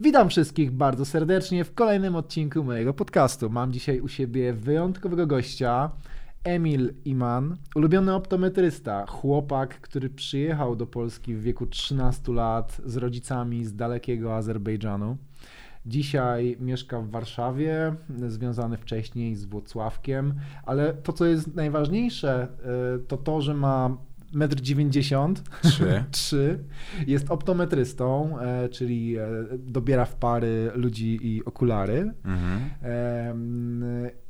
Witam 0.00 0.28
wszystkich 0.28 0.70
bardzo 0.70 1.04
serdecznie 1.04 1.64
w 1.64 1.74
kolejnym 1.74 2.16
odcinku 2.16 2.64
mojego 2.64 2.94
podcastu. 2.94 3.50
Mam 3.50 3.72
dzisiaj 3.72 4.00
u 4.00 4.08
siebie 4.08 4.52
wyjątkowego 4.52 5.26
gościa, 5.26 5.90
Emil 6.44 6.94
Iman, 7.04 7.56
ulubiony 7.74 8.14
optometrysta, 8.14 9.06
chłopak, 9.06 9.80
który 9.80 10.10
przyjechał 10.10 10.76
do 10.76 10.86
Polski 10.86 11.34
w 11.34 11.42
wieku 11.42 11.66
13 11.66 12.32
lat 12.32 12.80
z 12.84 12.96
rodzicami 12.96 13.64
z 13.64 13.74
dalekiego 13.74 14.36
Azerbejdżanu. 14.36 15.16
Dzisiaj 15.86 16.56
mieszka 16.60 17.00
w 17.00 17.10
Warszawie, 17.10 17.94
związany 18.28 18.76
wcześniej 18.76 19.34
z 19.34 19.44
Włocławkiem, 19.44 20.34
ale 20.66 20.94
to, 20.94 21.12
co 21.12 21.26
jest 21.26 21.54
najważniejsze, 21.54 22.48
y, 22.96 23.06
to 23.06 23.16
to, 23.16 23.40
że 23.40 23.54
ma 23.54 23.96
1,90 24.34 25.24
m. 25.24 25.34
Trzy. 25.62 26.04
Trzy. 26.10 26.64
Jest 27.06 27.30
optometrystą, 27.30 28.38
e, 28.40 28.68
czyli 28.68 29.18
e, 29.18 29.28
dobiera 29.58 30.04
w 30.04 30.14
pary 30.14 30.70
ludzi 30.74 31.18
i 31.22 31.44
okulary. 31.44 32.12
Mhm. 32.24 32.70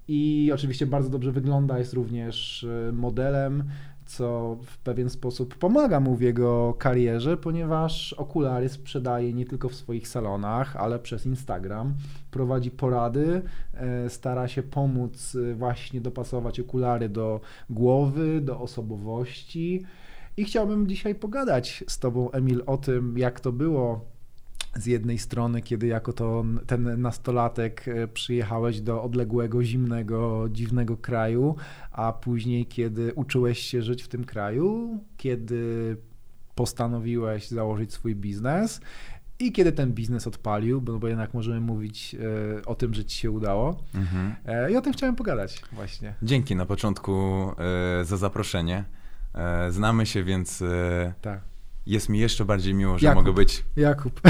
I 0.08 0.50
oczywiście 0.54 0.86
bardzo 0.86 1.10
dobrze 1.10 1.32
wygląda, 1.32 1.78
jest 1.78 1.92
również 1.92 2.64
e, 2.64 2.92
modelem, 2.92 3.64
co 4.08 4.56
w 4.62 4.78
pewien 4.78 5.10
sposób 5.10 5.54
pomaga 5.54 6.00
mu 6.00 6.16
w 6.16 6.20
jego 6.20 6.74
karierze, 6.78 7.36
ponieważ 7.36 8.12
okulary 8.12 8.68
sprzedaje 8.68 9.32
nie 9.32 9.46
tylko 9.46 9.68
w 9.68 9.74
swoich 9.74 10.08
salonach, 10.08 10.76
ale 10.76 10.98
przez 10.98 11.26
Instagram. 11.26 11.94
Prowadzi 12.30 12.70
porady, 12.70 13.42
e, 13.74 14.10
stara 14.10 14.48
się 14.48 14.62
pomóc 14.62 15.36
e, 15.50 15.54
właśnie 15.54 16.00
dopasować 16.00 16.60
okulary 16.60 17.08
do 17.08 17.40
głowy, 17.70 18.40
do 18.40 18.60
osobowości. 18.60 19.84
I 20.36 20.44
chciałbym 20.44 20.86
dzisiaj 20.86 21.14
pogadać 21.14 21.84
z 21.88 21.98
Tobą, 21.98 22.30
Emil, 22.30 22.62
o 22.66 22.76
tym, 22.76 23.18
jak 23.18 23.40
to 23.40 23.52
było 23.52 24.17
z 24.76 24.86
jednej 24.86 25.18
strony, 25.18 25.62
kiedy 25.62 25.86
jako 25.86 26.12
to 26.12 26.44
ten 26.66 27.02
nastolatek 27.02 27.88
e, 27.88 28.08
przyjechałeś 28.08 28.80
do 28.80 29.02
odległego, 29.02 29.64
zimnego, 29.64 30.48
dziwnego 30.50 30.96
kraju, 30.96 31.56
a 31.92 32.12
później, 32.12 32.66
kiedy 32.66 33.14
uczyłeś 33.14 33.58
się 33.58 33.82
żyć 33.82 34.02
w 34.02 34.08
tym 34.08 34.24
kraju, 34.24 34.98
kiedy 35.16 35.96
postanowiłeś 36.54 37.48
założyć 37.48 37.92
swój 37.92 38.14
biznes 38.14 38.80
i 39.38 39.52
kiedy 39.52 39.72
ten 39.72 39.92
biznes 39.92 40.26
odpalił, 40.26 40.80
bo, 40.80 41.08
jednak 41.08 41.34
możemy 41.34 41.60
mówić 41.60 42.14
e, 42.14 42.66
o 42.66 42.74
tym, 42.74 42.94
że 42.94 43.04
ci 43.04 43.18
się 43.18 43.30
udało. 43.30 43.82
Mhm. 43.94 44.34
E, 44.46 44.72
I 44.72 44.76
o 44.76 44.80
tym 44.80 44.92
chciałem 44.92 45.16
pogadać 45.16 45.62
właśnie. 45.72 46.14
Dzięki 46.22 46.56
na 46.56 46.66
początku 46.66 47.12
za 48.02 48.16
zaproszenie. 48.16 48.84
Znamy 49.70 50.06
się, 50.06 50.24
więc 50.24 50.64
Tak. 51.22 51.47
Jest 51.88 52.08
mi 52.08 52.18
jeszcze 52.18 52.44
bardziej 52.44 52.74
miło, 52.74 52.98
że 52.98 53.06
Jakub. 53.06 53.22
mogę 53.24 53.32
być. 53.32 53.64
Jakub. 53.76 54.20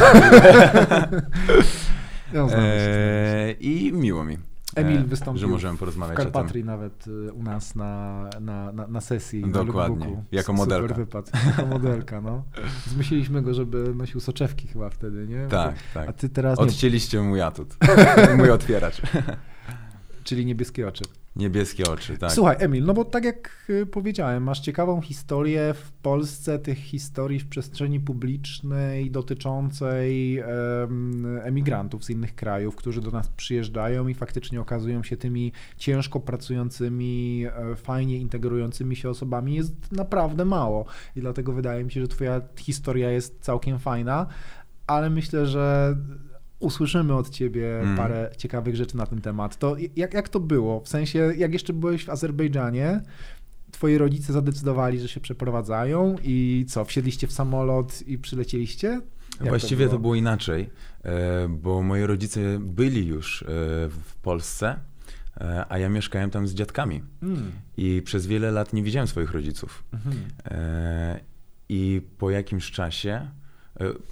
ja 2.32 2.46
E, 2.50 3.52
I 3.60 3.92
miło 3.92 4.24
mi. 4.24 4.34
e, 4.34 4.38
Emil 4.76 5.04
wystąpił 5.04 5.40
Że 5.40 5.46
możemy 5.46 5.76
w 5.76 5.80
porozmawiać 5.80 6.18
o 6.18 6.22
tym. 6.22 6.32
Karpatrii 6.32 6.64
nawet 6.64 7.06
y, 7.06 7.32
u 7.32 7.42
nas 7.42 7.74
na, 7.74 8.24
na, 8.40 8.72
na, 8.72 8.86
na 8.86 9.00
sesji. 9.00 9.40
na 9.40 9.64
Dokładnie. 9.64 9.96
lookbooku. 10.06 10.24
Jako 10.32 10.52
Super 10.52 10.56
modelka. 10.66 10.94
wypad. 10.94 11.30
Jako 11.46 11.66
modelka, 11.66 12.20
no. 12.20 12.44
Zmyśliliśmy 12.86 13.42
go, 13.42 13.54
żeby 13.54 13.94
nosił 13.94 14.20
soczewki 14.20 14.68
chyba 14.68 14.90
wtedy, 14.90 15.26
nie? 15.28 15.46
Tak, 15.46 15.74
A 15.90 15.94
tak. 16.06 16.16
ty 16.16 16.28
teraz 16.28 16.58
nie, 16.58 16.64
Odcięliście 16.64 17.20
mój 17.20 17.40
atut. 17.42 17.76
mój 18.38 18.50
otwieracz. 18.50 19.02
czyli 20.24 20.46
niebieskie 20.46 20.88
oczy. 20.88 21.04
Niebieskie 21.36 21.84
oczy, 21.90 22.18
tak. 22.18 22.32
Słuchaj, 22.32 22.56
Emil, 22.58 22.84
no 22.84 22.94
bo 22.94 23.04
tak 23.04 23.24
jak 23.24 23.66
y, 23.70 23.86
powiedziałem, 23.86 24.42
masz 24.42 24.60
ciekawą 24.60 25.00
historię 25.00 25.74
w 25.74 25.92
Polsce, 25.92 26.58
tych 26.58 26.78
historii 26.78 27.40
w 27.40 27.48
przestrzeni 27.48 28.00
publicznej 28.00 29.10
dotyczącej 29.10 30.38
em, 30.38 31.38
emigrantów 31.42 32.04
z 32.04 32.10
innych 32.10 32.34
krajów, 32.34 32.76
którzy 32.76 33.00
do 33.00 33.10
nas 33.10 33.28
przyjeżdżają 33.28 34.08
i 34.08 34.14
faktycznie 34.14 34.60
okazują 34.60 35.02
się 35.02 35.16
tymi 35.16 35.52
ciężko 35.76 36.20
pracującymi, 36.20 37.44
e, 37.46 37.76
fajnie 37.76 38.18
integrującymi 38.18 38.96
się 38.96 39.10
osobami, 39.10 39.54
jest 39.54 39.92
naprawdę 39.92 40.44
mało. 40.44 40.84
I 41.16 41.20
dlatego 41.20 41.52
wydaje 41.52 41.84
mi 41.84 41.92
się, 41.92 42.00
że 42.00 42.08
Twoja 42.08 42.40
historia 42.56 43.10
jest 43.10 43.40
całkiem 43.40 43.78
fajna, 43.78 44.26
ale 44.86 45.10
myślę, 45.10 45.46
że 45.46 45.96
usłyszymy 46.58 47.14
od 47.14 47.30
ciebie 47.30 47.80
Mm. 47.80 47.96
parę 47.96 48.30
ciekawych 48.36 48.76
rzeczy 48.76 48.96
na 48.96 49.06
ten 49.06 49.20
temat. 49.20 49.56
To 49.58 49.76
jak, 49.96 50.14
jak 50.14 50.28
to 50.28 50.40
było? 50.40 50.80
W 50.80 50.88
sensie, 50.88 51.18
jak 51.36 51.52
jeszcze 51.52 51.72
byłeś 51.72 52.04
w 52.04 52.10
Azerbejdżanie, 52.10 53.00
twoi 53.70 53.98
rodzice 53.98 54.32
zadecydowali, 54.32 55.00
że 55.00 55.08
się 55.08 55.20
przeprowadzają 55.20 56.16
i 56.22 56.64
co, 56.68 56.84
wsiedliście 56.84 57.26
w 57.26 57.32
samolot 57.32 58.02
i 58.06 58.18
przylecieliście? 58.18 59.00
Jak 59.40 59.48
Właściwie 59.48 59.88
to 59.88 59.98
było? 59.98 60.14
inaczej, 60.14 60.70
e, 61.04 61.48
bo 61.48 61.82
moi 61.82 62.02
rodzice 62.02 62.40
byli 62.60 63.06
już 63.06 63.42
e, 63.42 63.46
w 63.88 64.14
Polsce, 64.22 64.76
e, 65.40 65.64
a 65.68 65.78
ja 65.78 65.88
mieszkałem 65.88 66.30
tam 66.30 66.48
z 66.48 66.54
dziadkami. 66.54 67.02
Mm. 67.22 67.52
I 67.76 68.02
przez 68.04 68.26
wiele 68.26 68.50
lat 68.50 68.72
nie 68.72 68.82
widziałem 68.82 69.08
swoich 69.08 69.32
rodziców. 69.32 69.84
E, 70.44 71.20
I 71.68 72.02
po 72.18 72.30
jakimś 72.30 72.70
czasie, 72.70 73.28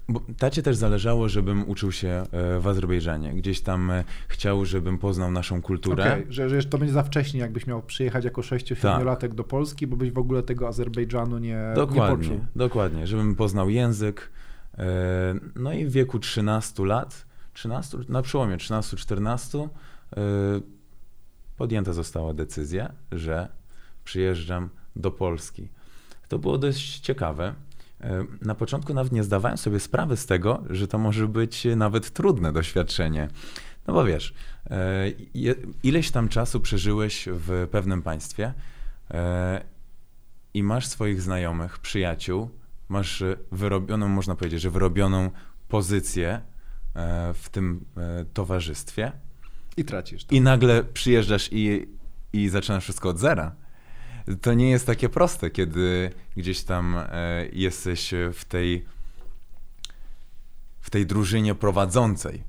bo 0.08 0.20
tacie 0.38 0.62
też 0.62 0.76
zależało, 0.76 1.28
żebym 1.28 1.68
uczył 1.68 1.92
się 1.92 2.08
e, 2.08 2.60
w 2.60 2.66
Azerbejdżanie. 2.66 3.34
Gdzieś 3.34 3.60
tam 3.60 3.90
e, 3.90 4.04
chciał, 4.28 4.64
żebym 4.64 4.98
poznał 4.98 5.30
naszą 5.30 5.62
kulturę. 5.62 6.04
Okej, 6.04 6.26
że, 6.28 6.48
że 6.48 6.68
to 6.68 6.78
będzie 6.78 6.94
za 6.94 7.02
wcześnie, 7.02 7.40
jakbyś 7.40 7.66
miał 7.66 7.82
przyjechać 7.82 8.24
jako 8.24 8.40
6-7-latek 8.40 9.34
do 9.34 9.44
Polski, 9.44 9.86
bo 9.86 9.96
byś 9.96 10.10
w 10.10 10.18
ogóle 10.18 10.42
tego 10.42 10.68
Azerbejdżanu 10.68 11.38
nie, 11.38 11.48
nie 11.48 11.74
Dokładnie, 11.74 12.28
poczuł. 12.28 12.46
dokładnie, 12.56 13.06
żebym 13.06 13.34
poznał 13.34 13.70
język. 13.70 14.30
E, 14.78 14.84
No 15.56 15.72
i 15.72 15.86
w 15.86 15.92
wieku 15.92 16.18
13 16.18 16.84
lat, 16.84 17.26
13, 17.52 17.98
na 18.08 18.22
przełomie 18.22 18.56
13-14, 18.56 19.68
e, 20.16 20.20
podjęta 21.56 21.92
została 21.92 22.34
decyzja, 22.34 22.92
że 23.12 23.48
przyjeżdżam 24.04 24.68
do 24.96 25.10
Polski. 25.10 25.68
To 26.28 26.38
było 26.38 26.58
dość 26.58 27.00
ciekawe. 27.00 27.54
Na 28.42 28.54
początku 28.54 28.94
nawet 28.94 29.12
nie 29.12 29.24
zdawałem 29.24 29.58
sobie 29.58 29.80
sprawy 29.80 30.16
z 30.16 30.26
tego, 30.26 30.62
że 30.70 30.88
to 30.88 30.98
może 30.98 31.28
być 31.28 31.66
nawet 31.76 32.10
trudne 32.10 32.52
doświadczenie. 32.52 33.28
No 33.86 33.94
bo 33.94 34.04
wiesz, 34.04 34.34
e, 34.70 35.10
ileś 35.82 36.10
tam 36.10 36.28
czasu 36.28 36.60
przeżyłeś 36.60 37.28
w 37.32 37.68
pewnym 37.70 38.02
państwie 38.02 38.52
e, 39.10 39.64
i 40.54 40.62
masz 40.62 40.86
swoich 40.86 41.22
znajomych, 41.22 41.78
przyjaciół, 41.78 42.50
masz 42.88 43.24
wyrobioną, 43.52 44.08
można 44.08 44.34
powiedzieć, 44.34 44.60
że 44.60 44.70
wyrobioną 44.70 45.30
pozycję 45.68 46.40
e, 46.94 47.34
w 47.34 47.48
tym 47.48 47.84
towarzystwie 48.34 49.12
I 49.76 49.84
tracisz 49.84 50.24
to. 50.24 50.34
i 50.34 50.40
nagle 50.40 50.84
przyjeżdżasz 50.84 51.48
i, 51.52 51.88
i 52.32 52.48
zaczynasz 52.48 52.84
wszystko 52.84 53.08
od 53.08 53.18
zera. 53.18 53.54
To 54.42 54.54
nie 54.54 54.70
jest 54.70 54.86
takie 54.86 55.08
proste, 55.08 55.50
kiedy 55.50 56.10
gdzieś 56.36 56.62
tam 56.62 56.96
e, 56.98 57.46
jesteś 57.52 58.14
w 58.32 58.44
tej 58.44 58.84
w 60.80 60.90
tej 60.90 61.06
drużynie 61.06 61.54
prowadzącej, 61.54 62.42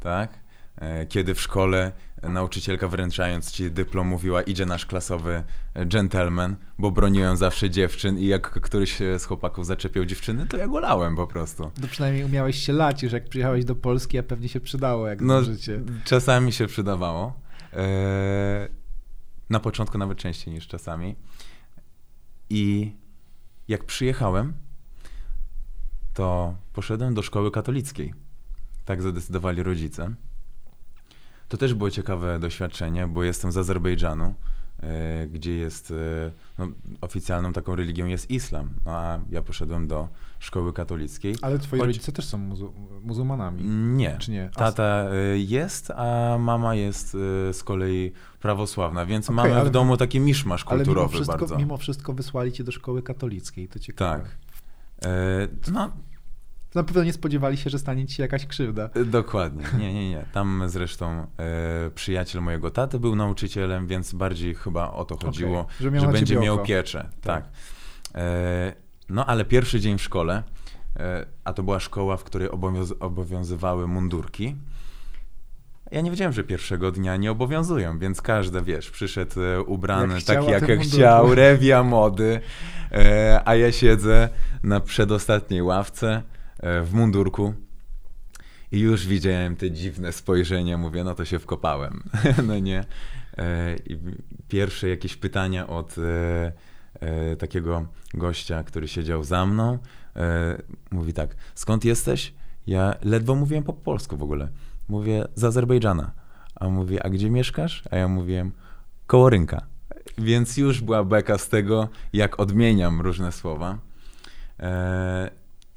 tak? 0.00 0.38
E, 0.76 1.06
Kiedy 1.06 1.34
w 1.34 1.40
szkole 1.40 1.92
nauczycielka 2.22 2.88
wręczając 2.88 3.52
ci 3.52 3.70
dyplom 3.70 4.06
mówiła, 4.06 4.42
idzie 4.42 4.66
nasz 4.66 4.86
klasowy 4.86 5.42
gentleman, 5.86 6.56
bo 6.78 6.90
broniłem 6.90 7.36
zawsze 7.36 7.70
dziewczyn 7.70 8.18
i 8.18 8.26
jak 8.26 8.50
któryś 8.50 8.96
z 8.98 9.24
chłopaków 9.24 9.66
zaczepiał 9.66 10.04
dziewczyny, 10.04 10.46
to 10.46 10.56
ja 10.56 10.68
go 10.68 10.80
lałem 10.80 11.16
po 11.16 11.26
prostu. 11.26 11.70
To 11.80 11.88
przynajmniej 11.88 12.24
umiałeś 12.24 12.56
się 12.66 12.72
lać 12.72 13.02
już, 13.02 13.12
jak 13.12 13.28
przyjechałeś 13.28 13.64
do 13.64 13.74
Polski, 13.74 14.18
a 14.18 14.22
pewnie 14.22 14.48
się 14.48 14.60
przydało, 14.60 15.08
jak 15.08 15.20
No, 15.20 15.34
no, 15.34 15.42
życie. 15.42 15.80
czasami 16.04 16.52
się 16.52 16.66
przydawało. 16.66 17.32
E, 17.72 18.68
na 19.50 19.60
początku 19.60 19.98
nawet 19.98 20.18
częściej 20.18 20.54
niż 20.54 20.66
czasami. 20.66 21.16
I 22.50 22.96
jak 23.68 23.84
przyjechałem, 23.84 24.52
to 26.14 26.56
poszedłem 26.72 27.14
do 27.14 27.22
szkoły 27.22 27.50
katolickiej. 27.50 28.14
Tak 28.84 29.02
zadecydowali 29.02 29.62
rodzice. 29.62 30.14
To 31.48 31.56
też 31.56 31.74
było 31.74 31.90
ciekawe 31.90 32.38
doświadczenie, 32.38 33.06
bo 33.06 33.22
jestem 33.22 33.52
z 33.52 33.56
Azerbejdżanu, 33.56 34.34
gdzie 35.32 35.52
jest, 35.56 35.90
e, 35.90 35.94
no, 36.58 36.68
oficjalną 37.00 37.52
taką 37.52 37.76
religią 37.76 38.06
jest 38.06 38.30
islam, 38.30 38.70
no, 38.86 38.92
a 38.92 39.18
ja 39.30 39.42
poszedłem 39.42 39.86
do 39.88 40.08
szkoły 40.38 40.72
katolickiej. 40.72 41.34
Ale 41.42 41.58
twoi 41.58 41.80
Choć- 41.80 41.86
rodzice 41.86 42.12
też 42.12 42.24
są 42.24 42.38
muzu- 42.38 42.72
muzułmanami, 43.02 43.64
Nie. 43.96 44.16
czy 44.18 44.30
nie? 44.30 44.50
A- 44.54 44.58
Tata 44.58 45.06
y, 45.34 45.38
jest, 45.38 45.90
a 45.90 46.36
mama 46.40 46.74
jest 46.74 47.10
z 47.52 47.62
kolei 47.64 48.12
prawosławna, 48.40 49.06
więc 49.06 49.26
Okej, 49.26 49.36
mamy 49.36 49.54
ale- 49.60 49.68
w 49.68 49.72
domu 49.72 49.96
taki 49.96 50.20
miszmasz 50.20 50.64
Ale 50.66 50.74
mimo 50.74 50.84
kulturowy 50.84 51.12
wszystko, 51.14 51.38
bardzo. 51.38 51.56
mimo 51.56 51.76
wszystko 51.76 52.12
wysłali 52.12 52.52
cię 52.52 52.64
do 52.64 52.72
szkoły 52.72 53.02
katolickiej, 53.02 53.68
to 53.68 53.78
ciekawe. 53.78 54.22
Tak. 54.24 54.36
E, 55.10 55.48
Na 56.74 56.82
pewno 56.82 57.04
nie 57.04 57.12
spodziewali 57.12 57.56
się, 57.56 57.70
że 57.70 57.78
stanie 57.78 58.06
ci 58.06 58.14
się 58.14 58.22
jakaś 58.22 58.46
krzywda. 58.46 58.90
y, 58.96 59.04
dokładnie. 59.04 59.64
Nie, 59.78 59.94
nie, 59.94 60.10
nie. 60.10 60.24
Tam 60.32 60.62
zresztą 60.66 61.26
e, 61.38 61.90
przyjaciel 61.94 62.42
mojego 62.42 62.70
taty 62.70 63.00
był 63.00 63.16
nauczycielem, 63.16 63.86
więc 63.86 64.12
bardziej 64.14 64.54
chyba 64.54 64.90
o 64.90 65.04
to 65.04 65.16
chodziło, 65.16 65.60
Okej, 65.60 65.90
że 65.92 66.00
że 66.00 66.08
będzie 66.08 66.36
miał 66.36 66.54
oko. 66.54 66.64
pieczę. 66.64 67.08
Tak. 67.22 67.44
E, 68.14 68.72
no, 69.08 69.26
ale 69.26 69.44
pierwszy 69.44 69.80
dzień 69.80 69.98
w 69.98 70.02
szkole 70.02 70.42
e, 70.96 71.26
a 71.44 71.52
to 71.52 71.62
była 71.62 71.80
szkoła, 71.80 72.16
w 72.16 72.24
której 72.24 72.50
obowiąz 72.50 72.94
obowiązywały 73.00 73.86
mundurki. 73.86 74.56
Ja 75.90 76.00
nie 76.00 76.10
wiedziałem, 76.10 76.32
że 76.32 76.44
pierwszego 76.44 76.92
dnia 76.92 77.16
nie 77.16 77.30
obowiązują, 77.30 77.98
więc 77.98 78.22
każdy, 78.22 78.62
wiesz, 78.62 78.90
przyszedł 78.90 79.42
e, 79.42 79.62
ubrany 79.62 80.14
Jak 80.14 80.22
taki, 80.22 80.50
jak 80.50 80.80
chciał, 80.80 81.34
rewia 81.34 81.82
mody, 81.82 82.40
e, 82.92 83.40
a 83.44 83.54
ja 83.56 83.72
siedzę 83.72 84.28
na 84.62 84.80
przedostatniej 84.80 85.62
ławce 85.62 86.08
e, 86.16 86.37
w 86.62 86.90
mundurku 86.92 87.54
i 88.72 88.80
już 88.80 89.06
widziałem 89.06 89.56
te 89.56 89.70
dziwne 89.70 90.12
spojrzenia, 90.12 90.78
mówię, 90.78 91.04
no 91.04 91.14
to 91.14 91.24
się 91.24 91.38
wkopałem, 91.38 92.02
no 92.48 92.58
nie. 92.58 92.84
E, 93.38 93.76
I 93.86 93.98
pierwsze 94.48 94.88
jakieś 94.88 95.16
pytania 95.16 95.66
od 95.66 95.96
e, 95.98 96.52
e, 97.00 97.36
takiego 97.36 97.86
gościa, 98.14 98.64
który 98.64 98.88
siedział 98.88 99.24
za 99.24 99.46
mną, 99.46 99.78
e, 100.16 100.62
mówi 100.90 101.12
tak, 101.12 101.36
skąd 101.54 101.84
jesteś? 101.84 102.34
Ja 102.66 102.94
ledwo 103.02 103.34
mówiłem 103.34 103.64
po 103.64 103.72
polsku 103.72 104.16
w 104.16 104.22
ogóle. 104.22 104.48
Mówię, 104.88 105.24
z 105.34 105.44
Azerbejdżana. 105.44 106.12
A 106.54 106.68
mówi, 106.68 107.00
a 107.00 107.08
gdzie 107.08 107.30
mieszkasz? 107.30 107.82
A 107.90 107.96
ja 107.96 108.08
mówiłem, 108.08 108.52
koło 109.06 109.30
rynka. 109.30 109.66
Więc 110.18 110.56
już 110.56 110.80
była 110.80 111.04
beka 111.04 111.38
z 111.38 111.48
tego, 111.48 111.88
jak 112.12 112.40
odmieniam 112.40 113.00
różne 113.00 113.32
słowa. 113.32 113.78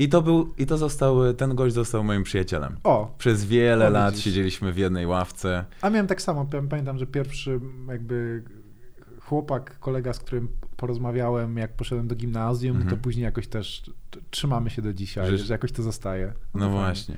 E, 0.02 0.04
I 0.04 0.10
to 0.10 0.22
był, 0.22 0.54
i 0.58 0.66
to 0.66 0.78
został, 0.78 1.34
ten 1.34 1.56
gość 1.56 1.76
został 1.76 2.04
moim 2.04 2.24
przyjacielem. 2.24 2.76
O, 2.84 3.16
Przez 3.18 3.46
wiele 3.46 3.88
O, 3.88 3.90
lat 3.90 4.20
siedzieliśmy 4.20 4.74
w 4.74 4.78
jednej 4.78 5.06
ławce. 5.06 5.66
a 5.82 5.90
miałem 5.90 6.08
tak 6.08 6.22
samo. 6.22 6.46
Pamię- 6.46 6.68
Pamiętam, 6.70 6.98
że 6.98 7.06
pierwszy 7.08 7.60
jakby 7.88 8.44
chłopak, 9.20 9.80
kolega, 9.80 10.14
z 10.14 10.20
którym 10.20 10.48
porozmawiałem, 10.78 11.58
jak 11.58 11.74
poszedłem 11.76 12.08
do 12.08 12.16
gimnazjum, 12.16 12.78
Mhm. 12.78 12.96
to 12.98 13.04
później 13.04 13.24
jakoś 13.24 13.48
też 13.48 13.84
trzymamy 14.30 14.70
się 14.70 14.82
do 14.82 14.94
dzisiaj, 14.94 15.30
Że- 15.30 15.38
że, 15.38 15.54
jakoś 15.54 15.72
to 15.72 15.84
zostaje. 15.84 16.34
No 16.54 16.60
fajnie. 16.60 16.76
właśnie. 16.76 17.16
E, 17.16 17.18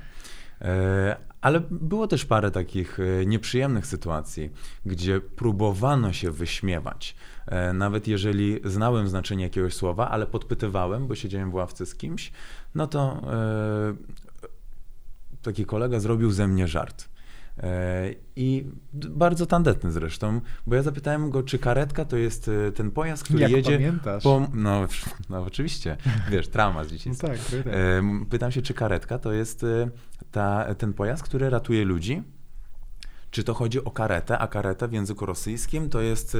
Ale 1.40 1.60
było 1.70 2.06
też 2.06 2.24
parę 2.24 2.50
takich 2.50 3.00
e, 3.00 3.26
nieprzyjemnych 3.26 3.86
sytuacji, 3.86 4.50
gdzie 4.86 5.20
próbowano 5.20 6.12
się 6.12 6.30
wyśmiewać. 6.30 7.16
E, 7.46 7.72
Nawet 7.72 8.08
jeżeli 8.08 8.60
znałem 8.64 9.08
znaczenie 9.08 9.44
jakiegoś 9.44 9.74
słowa, 9.74 10.10
ale 10.10 10.26
podpytywałem, 10.26 11.06
bo 11.06 11.14
siedziałem 11.14 11.50
w 11.50 11.54
ławce 11.54 11.86
z 11.86 11.94
kimś, 11.94 12.32
no 12.74 12.86
to 12.86 13.20
e, 13.32 13.94
taki 15.42 15.66
kolega 15.66 16.00
zrobił 16.00 16.30
ze 16.30 16.48
mnie 16.48 16.68
żart. 16.68 17.08
E, 17.62 18.14
I 18.36 18.66
bardzo 18.92 19.46
tandetny 19.46 19.92
zresztą, 19.92 20.40
bo 20.66 20.74
ja 20.74 20.82
zapytałem 20.82 21.30
go, 21.30 21.42
czy 21.42 21.58
karetka 21.58 22.04
to 22.04 22.16
jest 22.16 22.48
e, 22.68 22.72
ten 22.72 22.90
pojazd, 22.90 23.24
który 23.24 23.40
Jak 23.42 23.50
jedzie 23.50 23.72
pamiętasz? 23.78 24.22
po... 24.22 24.46
No, 24.54 24.86
no 25.30 25.42
oczywiście, 25.42 25.96
wiesz, 26.30 26.48
trauma 26.48 26.84
z 26.84 26.86
No 26.86 26.90
dzieciństwa. 26.92 27.28
tak, 27.28 27.38
tak, 27.38 27.64
tak. 27.64 27.74
Pytam 28.30 28.52
się, 28.52 28.62
czy 28.62 28.74
karetka 28.74 29.18
to 29.18 29.32
jest 29.32 29.66
ta, 30.30 30.74
ten 30.74 30.92
pojazd, 30.92 31.22
który 31.22 31.50
ratuje 31.50 31.84
ludzi? 31.84 32.22
Czy 33.34 33.44
to 33.44 33.54
chodzi 33.54 33.84
o 33.84 33.90
karetę, 33.90 34.38
a 34.38 34.46
kareta 34.46 34.88
w 34.88 34.92
języku 34.92 35.26
rosyjskim 35.26 35.90
to 35.90 36.00
jest 36.00 36.36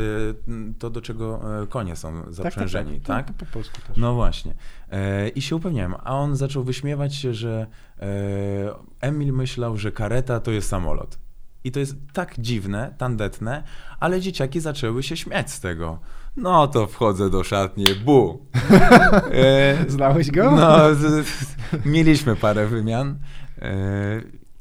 m, 0.48 0.74
to, 0.78 0.90
do 0.90 1.00
czego 1.00 1.40
e, 1.62 1.66
konie 1.66 1.96
są 1.96 2.32
zaprzężeni, 2.32 3.00
tak? 3.00 3.28
No, 3.28 3.34
po 3.38 3.46
polsku 3.46 3.80
też. 3.86 3.96
No 3.96 4.14
właśnie. 4.14 4.54
E, 4.90 5.28
I 5.28 5.42
się 5.42 5.56
upewniałem, 5.56 5.94
a 6.04 6.18
on 6.18 6.36
zaczął 6.36 6.64
wyśmiewać 6.64 7.14
się, 7.14 7.34
że 7.34 7.66
e, 8.00 8.06
Emil 9.00 9.32
myślał, 9.32 9.76
że 9.76 9.92
kareta 9.92 10.40
to 10.40 10.50
jest 10.50 10.68
samolot. 10.68 11.18
I 11.64 11.72
to 11.72 11.80
jest 11.80 11.96
tak 12.12 12.40
dziwne, 12.40 12.94
tandetne, 12.98 13.62
ale 14.00 14.20
dzieciaki 14.20 14.60
zaczęły 14.60 15.02
się 15.02 15.16
śmiać 15.16 15.50
z 15.50 15.60
tego. 15.60 15.98
No 16.36 16.68
to 16.68 16.86
wchodzę 16.86 17.30
do 17.30 17.44
szatni, 17.44 17.86
bu. 18.04 18.46
Znałeś 19.88 20.30
go? 20.30 20.50
no, 20.50 20.78
mieliśmy 21.84 22.36
parę 22.36 22.66
wymian. 22.66 23.18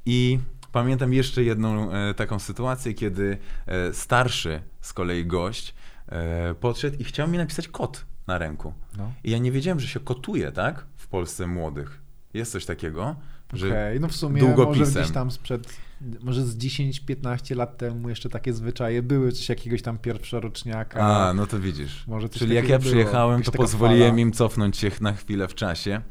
I 0.05 0.39
pamiętam 0.73 1.13
jeszcze 1.13 1.43
jedną 1.43 1.91
e, 1.91 2.13
taką 2.13 2.39
sytuację, 2.39 2.93
kiedy 2.93 3.37
e, 3.65 3.93
starszy 3.93 4.61
z 4.81 4.93
kolei 4.93 5.25
gość 5.25 5.75
e, 6.09 6.53
podszedł 6.53 6.97
i 6.99 7.03
chciał 7.03 7.27
mi 7.27 7.37
napisać 7.37 7.67
kot 7.67 8.05
na 8.27 8.37
ręku. 8.37 8.73
No. 8.97 9.11
I 9.23 9.31
ja 9.31 9.37
nie 9.37 9.51
wiedziałem, 9.51 9.79
że 9.79 9.87
się 9.87 9.99
kotuje, 9.99 10.51
tak? 10.51 10.85
W 10.95 11.07
Polsce 11.07 11.47
młodych. 11.47 12.01
Jest 12.33 12.51
coś 12.51 12.65
takiego, 12.65 13.15
że 13.53 13.67
Okej, 13.67 13.99
no 13.99 14.07
w 14.07 14.15
sumie 14.15 14.41
może 14.41 14.55
długopisem. 14.55 15.03
gdzieś 15.03 15.13
tam 15.13 15.31
sprzed, 15.31 15.79
może 16.21 16.45
z 16.45 16.57
10-15 16.57 17.55
lat 17.55 17.77
temu 17.77 18.09
jeszcze 18.09 18.29
takie 18.29 18.53
zwyczaje 18.53 19.03
były, 19.03 19.31
coś 19.31 19.49
jakiegoś 19.49 19.81
tam 19.81 19.97
pierwszoroczniaka. 19.97 20.99
A, 20.99 21.33
no 21.33 21.47
to 21.47 21.59
widzisz. 21.59 22.07
Może 22.07 22.29
Czyli 22.29 22.55
jak 22.55 22.69
ja 22.69 22.79
było, 22.79 22.91
przyjechałem, 22.91 23.43
to 23.43 23.51
pozwoliłem 23.51 24.09
fala. 24.09 24.21
im 24.21 24.31
cofnąć 24.31 24.77
się 24.77 24.91
na 25.01 25.13
chwilę 25.13 25.47
w 25.47 25.55
czasie. 25.55 26.01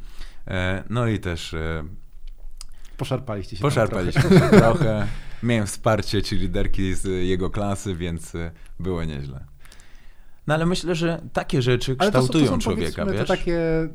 No 0.90 1.06
i 1.06 1.18
też 1.18 1.54
Poszarpaliście 2.96 3.56
się 3.56 3.62
Poszarpaliśmy 3.62 4.22
trochę. 4.22 4.50
się 4.50 4.56
trochę. 4.56 5.06
Miałem 5.42 5.66
wsparcie 5.66 6.22
ci 6.22 6.36
liderki 6.36 6.94
z 6.94 7.26
jego 7.26 7.50
klasy, 7.50 7.94
więc 7.94 8.34
y, 8.34 8.50
było 8.80 9.04
nieźle. 9.04 9.44
No 10.46 10.54
ale 10.54 10.66
myślę, 10.66 10.94
że 10.94 11.22
takie 11.32 11.62
rzeczy 11.62 11.96
Ale 11.98 12.12
to 12.12 12.18
są, 12.22 12.26
to 12.28 12.32
kształtują 12.32 12.52
są 12.52 12.58
człowieka, 12.58 13.06
wiesz? 13.06 13.16
te 13.16 13.24
takie 13.24 13.58
y, 13.82 13.88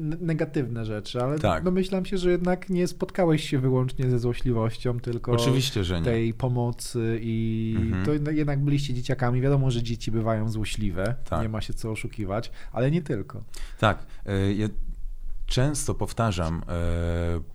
n- 0.00 0.16
negatywne 0.20 0.84
rzeczy, 0.84 1.20
ale 1.22 1.38
Tak. 1.38 1.64
domyślam 1.64 2.04
się, 2.04 2.18
że 2.18 2.30
jednak 2.30 2.70
nie 2.70 2.86
spotkałeś 2.86 3.48
się 3.50 3.58
wyłącznie 3.58 4.10
ze 4.10 4.18
złośliwością, 4.18 5.00
tylko 5.00 5.32
Oczywiście, 5.32 5.84
że 5.84 5.98
nie. 6.00 6.04
tej 6.04 6.34
pomocy 6.34 7.18
i 7.22 7.74
Mhm. 7.80 8.04
to 8.04 8.12
jednak- 8.12 8.36
jednak 8.36 8.60
byliście 8.64 8.94
dzieciakami. 8.94 9.40
Wiadomo, 9.40 9.70
że 9.70 9.82
dzieci 9.82 10.10
bywają 10.10 10.48
złośliwe, 10.48 11.14
Tak. 11.30 11.42
nie 11.42 11.48
ma 11.48 11.60
się 11.60 11.74
co 11.74 11.90
oszukiwać, 11.90 12.50
ale 12.72 12.90
nie 12.90 13.02
tylko. 13.02 13.44
Tak. 13.78 13.98
Często 15.46 15.94
powtarzam 15.94 16.58
y, 16.58 16.62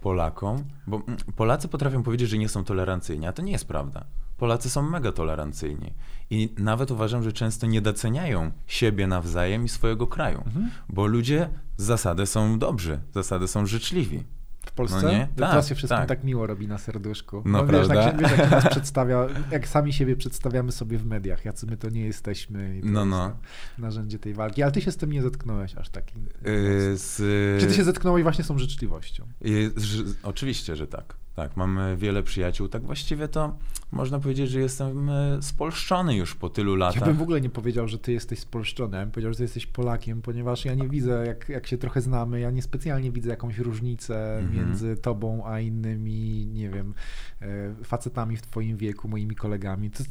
Polakom, 0.01 0.63
bo 0.87 0.97
mm, 1.07 1.17
Polacy 1.35 1.67
potrafią 1.67 2.03
powiedzieć, 2.03 2.29
że 2.29 2.37
nie 2.37 2.49
są 2.49 2.63
tolerancyjni, 2.63 3.27
a 3.27 3.33
to 3.33 3.41
nie 3.41 3.51
jest 3.51 3.67
prawda. 3.67 4.05
Polacy 4.37 4.69
są 4.69 4.81
mega 4.89 5.11
tolerancyjni 5.11 5.93
i 6.29 6.53
nawet 6.57 6.91
uważam, 6.91 7.23
że 7.23 7.33
często 7.33 7.67
nie 7.67 7.81
doceniają 7.81 8.51
siebie 8.67 9.07
nawzajem 9.07 9.65
i 9.65 9.69
swojego 9.69 10.07
kraju, 10.07 10.43
Mhm. 10.45 10.69
bo 10.89 11.05
ludzie 11.05 11.49
z 11.77 11.83
zasady 11.83 12.25
są 12.25 12.59
dobrzy, 12.59 12.99
zasady 13.13 13.47
są 13.47 13.65
życzliwi. 13.65 14.23
W 14.65 14.71
Polsce? 14.71 15.01
No 15.01 15.11
nie? 15.11 15.27
Tak, 15.35 15.65
się 15.65 15.75
wszystkim 15.75 15.99
tak. 15.99 16.07
tak. 16.07 16.23
miło 16.23 16.47
robi 16.47 16.67
na 16.67 16.77
serduszku. 16.77 17.43
No, 17.45 17.65
wiesz, 17.67 17.87
prawda? 17.87 18.03
tak 18.11 18.21
wiesz, 18.21 18.37
jak 18.37 18.51
nas 18.51 18.67
przedstawia, 18.71 19.27
jak 19.51 19.67
sami 19.67 19.93
siebie 19.93 20.15
przedstawiamy 20.15 20.71
sobie 20.71 20.97
w 20.97 21.05
mediach, 21.05 21.45
jacy 21.45 21.65
my 21.65 21.77
to 21.77 21.89
nie 21.89 22.05
jesteśmy. 22.05 22.77
I 22.77 22.81
to 22.81 22.87
No, 22.87 22.99
jest 22.99 23.09
no. 23.11 23.37
Narzędzie 23.77 24.19
tej 24.19 24.33
walki. 24.33 24.63
Ale 24.63 24.71
ty 24.71 24.81
się 24.81 24.91
z 24.91 24.97
tym 24.97 25.11
nie 25.11 25.21
zetknąłeś 25.21 25.75
aż 25.75 25.89
tak. 25.89 26.03
Y, 26.47 26.97
Z, 26.97 27.17
Czy 27.61 27.67
ty 27.67 27.73
się 27.73 27.83
zetknąłeś 27.83 28.23
właśnie 28.23 28.43
z 28.43 28.47
tą 28.47 28.57
życzliwością? 28.57 29.27
Y, 29.45 29.71
że- 29.77 30.03
Oczywiście, 30.23 30.75
że 30.75 30.87
tak. 30.87 31.15
Tak, 31.41 31.57
mamy 31.57 31.97
wiele 31.97 32.23
przyjaciół. 32.23 32.67
Tak 32.67 32.83
właściwie 32.83 33.27
to 33.27 33.57
można 33.91 34.19
powiedzieć, 34.19 34.49
że 34.51 34.59
jestem 34.59 35.09
y, 35.09 35.37
spolszczony 35.41 36.15
już 36.15 36.35
po 36.35 36.49
tylu 36.49 36.71
Ja 36.71 36.77
latach. 36.77 37.03
bym 37.05 37.17
w 37.17 37.21
ogóle 37.21 37.41
nie 37.41 37.49
powiedział, 37.49 37.87
że 37.87 37.97
ty 37.99 38.11
jesteś 38.11 38.39
spolszczony. 38.39 38.97
Ja 38.97 39.03
bym 39.03 39.11
powiedział, 39.11 39.31
że 39.33 39.37
ty 39.37 39.43
jesteś 39.43 39.65
Polakiem, 39.65 40.21
ponieważ 40.21 40.65
ja 40.65 40.73
nie 40.73 40.89
widzę, 40.89 41.23
jak, 41.25 41.49
jak 41.49 41.67
się 41.67 41.77
trochę 41.77 42.01
znamy, 42.01 42.39
ja 42.39 42.51
niespecjalnie 42.51 43.11
widzę 43.11 43.29
jakąś 43.29 43.57
różnicę 43.57 44.37
Mhm. 44.39 44.55
między 44.67 44.97
tobą 44.97 45.45
a 45.45 45.59
innymi, 45.59 46.47
nie 46.47 46.69
wiem, 46.69 46.93
e, 47.41 47.47
facetami 47.83 48.37
w 48.37 48.41
twoim 48.41 48.77
wieku, 48.77 49.07
moimi 49.07 49.35
kolegami. 49.35 49.91
Ty, 49.91 50.03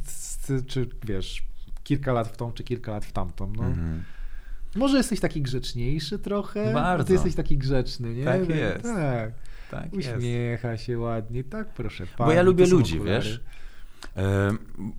ty, 0.46 0.62
czy 0.62 0.88
wiesz, 1.06 1.42
kilka 1.84 2.12
lat 2.12 2.28
w 2.28 2.36
tą, 2.36 2.52
czy 2.52 2.64
kilka 2.64 2.92
lat 2.92 3.04
w 3.04 3.12
tamtą. 3.12 3.52
No. 3.56 3.64
Mhm. 3.64 4.02
Może 4.76 4.96
jesteś 4.96 5.20
taki 5.20 5.42
grzeczniejszy 5.42 6.18
trochę? 6.18 6.72
Bardzo. 6.74 7.04
Ty 7.06 7.12
jesteś 7.12 7.34
taki 7.34 7.58
grzeczny, 7.58 8.14
nie? 8.14 8.24
Tak 8.24 8.48
jest. 8.48 8.82
Tak. 8.82 9.32
Tak. 9.70 9.92
Uśmiecha 9.92 10.76
się 10.76 10.98
ładnie, 10.98 11.44
tak 11.44 11.68
proszę 11.68 12.04
Bo 12.06 12.24
pani, 12.24 12.36
ja 12.36 12.42
lubię 12.42 12.66
ludzi, 12.66 12.96
okulary. 12.98 13.16
wiesz. 13.24 13.40
E, 14.16 14.50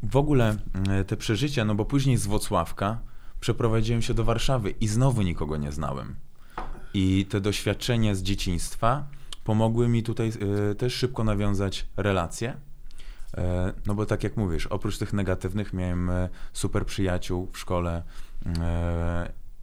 W 0.03 0.15
ogóle 0.17 0.55
e, 0.89 1.03
te 1.03 1.17
przeżycia, 1.17 1.65
no 1.65 1.75
bo 1.75 1.85
później 1.85 2.17
z 2.17 2.27
Wocławka 2.27 2.99
przeprowadziłem 3.39 4.01
się 4.01 4.13
do 4.13 4.23
Warszawy 4.23 4.69
i 4.69 4.87
znowu 4.87 5.21
nikogo 5.21 5.57
nie 5.57 5.71
znałem. 5.71 6.15
I 6.93 7.25
te 7.29 7.41
doświadczenia 7.41 8.15
z 8.15 8.21
dzieciństwa 8.23 9.07
pomogły 9.43 9.87
mi 9.87 10.03
tutaj 10.03 10.31
e, 10.71 10.75
też 10.75 10.93
szybko 10.93 11.23
nawiązać 11.23 11.87
relacje. 11.97 12.53
No 13.85 13.95
bo 13.95 14.05
tak 14.05 14.23
jak 14.23 14.37
mówisz, 14.37 14.67
oprócz 14.67 14.97
tych 14.97 15.13
negatywnych 15.13 15.73
miałem 15.73 16.11
super 16.53 16.85
przyjaciół 16.85 17.49
w 17.53 17.57
szkole 17.59 18.03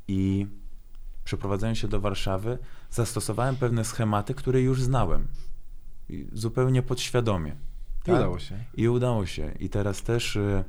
i 0.09 0.47
przeprowadzając 1.29 1.79
się 1.79 1.89
do 1.89 2.01
Warszawy 2.01 2.59
zastosowałem 2.91 3.57
pewne 3.57 3.85
schematy, 3.85 4.35
które 4.35 4.61
już 4.61 4.83
znałem. 4.83 5.27
Zupełnie 6.33 6.83
podświadomie. 6.83 7.51
I 7.51 8.05
tak? 8.05 8.15
udało 8.15 8.39
się. 8.39 8.65
I 8.75 8.89
udało 8.89 9.27
się. 9.27 9.53
I 9.61 9.69
teraz 9.69 10.03
też 10.03 10.37
y, 10.37 10.65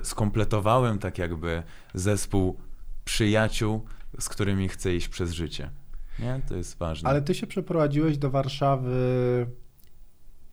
y, 0.00 0.04
skompletowałem 0.04 0.98
tak 0.98 1.18
jakby 1.18 1.62
zespół 1.94 2.58
przyjaciół, 3.04 3.84
z 4.20 4.28
którymi 4.28 4.68
chcę 4.68 4.94
iść 4.94 5.08
przez 5.08 5.32
życie. 5.32 5.70
Nie? 6.18 6.40
To 6.48 6.56
jest 6.56 6.78
ważne. 6.78 7.08
Ale 7.08 7.22
ty 7.22 7.34
się 7.34 7.46
przeprowadziłeś 7.46 8.18
do 8.18 8.30
Warszawy 8.30 8.96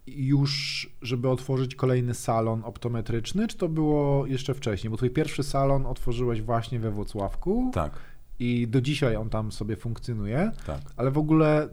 już, 0.07 0.89
żeby 1.01 1.29
otworzyć 1.29 1.75
kolejny 1.75 2.13
salon 2.13 2.61
optometryczny, 2.63 3.47
czy 3.47 3.57
to 3.57 3.69
było 3.69 4.25
jeszcze 4.25 4.53
wcześniej? 4.53 4.91
Bo 4.91 4.97
twój 4.97 5.09
pierwszy 5.09 5.43
salon 5.43 5.85
otworzyłeś 5.85 6.41
właśnie 6.41 6.79
we 6.79 6.91
Włocławku 6.91 7.71
Tak, 7.73 7.99
i 8.39 8.67
do 8.67 8.81
dzisiaj 8.81 9.15
on 9.15 9.29
tam 9.29 9.51
sobie 9.51 9.75
funkcjonuje, 9.75 10.51
tak. 10.67 10.81
ale 10.97 11.11
w 11.11 11.17
ogóle 11.17 11.69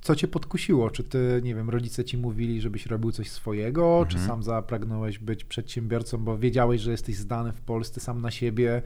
co 0.00 0.16
cię 0.16 0.28
podkusiło? 0.28 0.90
Czy 0.90 1.04
ty, 1.04 1.40
nie 1.44 1.54
wiem, 1.54 1.70
rodzice 1.70 2.04
ci 2.04 2.18
mówili, 2.18 2.60
żebyś 2.60 2.86
robił 2.86 3.12
coś 3.12 3.30
swojego, 3.30 3.98
Mhm. 3.98 4.08
czy 4.08 4.18
sam 4.18 4.42
zapragnąłeś 4.42 5.18
być 5.18 5.44
przedsiębiorcą, 5.44 6.18
bo 6.18 6.38
wiedziałeś, 6.38 6.80
że 6.80 6.90
jesteś 6.90 7.16
zdany 7.16 7.52
w 7.52 7.60
Polsce 7.60 8.00
sam 8.00 8.20
na 8.20 8.30
siebie, 8.30 8.82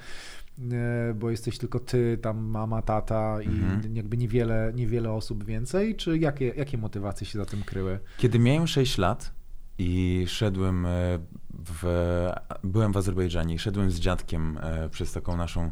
e, 0.72 1.14
bo 1.14 1.30
jesteś 1.30 1.58
tylko 1.58 1.80
ty, 1.80 2.18
tam 2.22 2.38
mama, 2.44 2.82
tata 2.82 3.42
i 3.42 3.46
Mhm. 3.48 3.96
jakby 3.96 4.16
niewiele, 4.16 4.72
niewiele 4.74 5.12
osób 5.12 5.44
więcej, 5.44 5.96
czy 5.96 6.18
jakie, 6.18 6.46
jakie 6.56 6.78
motywacje 6.78 7.26
się 7.26 7.38
za 7.38 7.46
tym 7.46 7.62
kryły? 7.62 7.98
Kiedy 8.18 8.38
miałem 8.38 8.66
6 8.66 8.98
lat 8.98 9.32
i 9.78 10.24
szedłem 10.28 10.86
e, 10.86 10.88
w, 11.64 12.30
byłem 12.64 12.92
w 12.92 12.96
Azerbejdżanie 12.96 13.54
i 13.54 13.58
szedłem 13.58 13.90
z 13.90 14.00
dziadkiem 14.00 14.58
e, 14.62 14.88
przez 14.88 15.12
taką 15.12 15.36
naszą 15.36 15.62
e, 15.62 15.70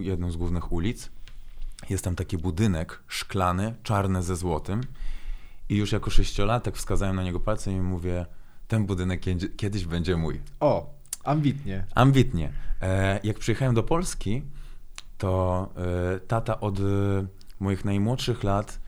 jedną 0.00 0.30
z 0.30 0.36
głównych 0.36 0.72
ulic. 0.72 1.10
Jest 1.90 2.04
tam 2.04 2.14
taki 2.14 2.38
budynek 2.38 3.02
szklany, 3.06 3.74
czarny 3.82 4.22
ze 4.22 4.36
złotym 4.36 4.80
i 5.68 5.76
już 5.76 5.92
jako 5.92 6.10
sześciolatek 6.10 6.76
wskazałem 6.76 7.16
na 7.16 7.22
niego 7.22 7.40
palcem 7.40 7.76
i 7.76 7.80
mówię, 7.80 8.26
ten 8.68 8.86
budynek 8.86 9.20
kiedy- 9.20 9.48
kiedyś 9.48 9.84
będzie 9.86 10.16
mój. 10.16 10.40
O, 10.60 10.94
ambitnie. 11.24 11.86
Ambitnie. 11.94 12.52
Jak 13.22 13.38
przyjechałem 13.38 13.74
do 13.74 13.82
Polski, 13.82 14.42
to 15.18 15.68
tata 16.28 16.60
od 16.60 16.78
moich 17.60 17.84
najmłodszych 17.84 18.44
lat, 18.44 18.80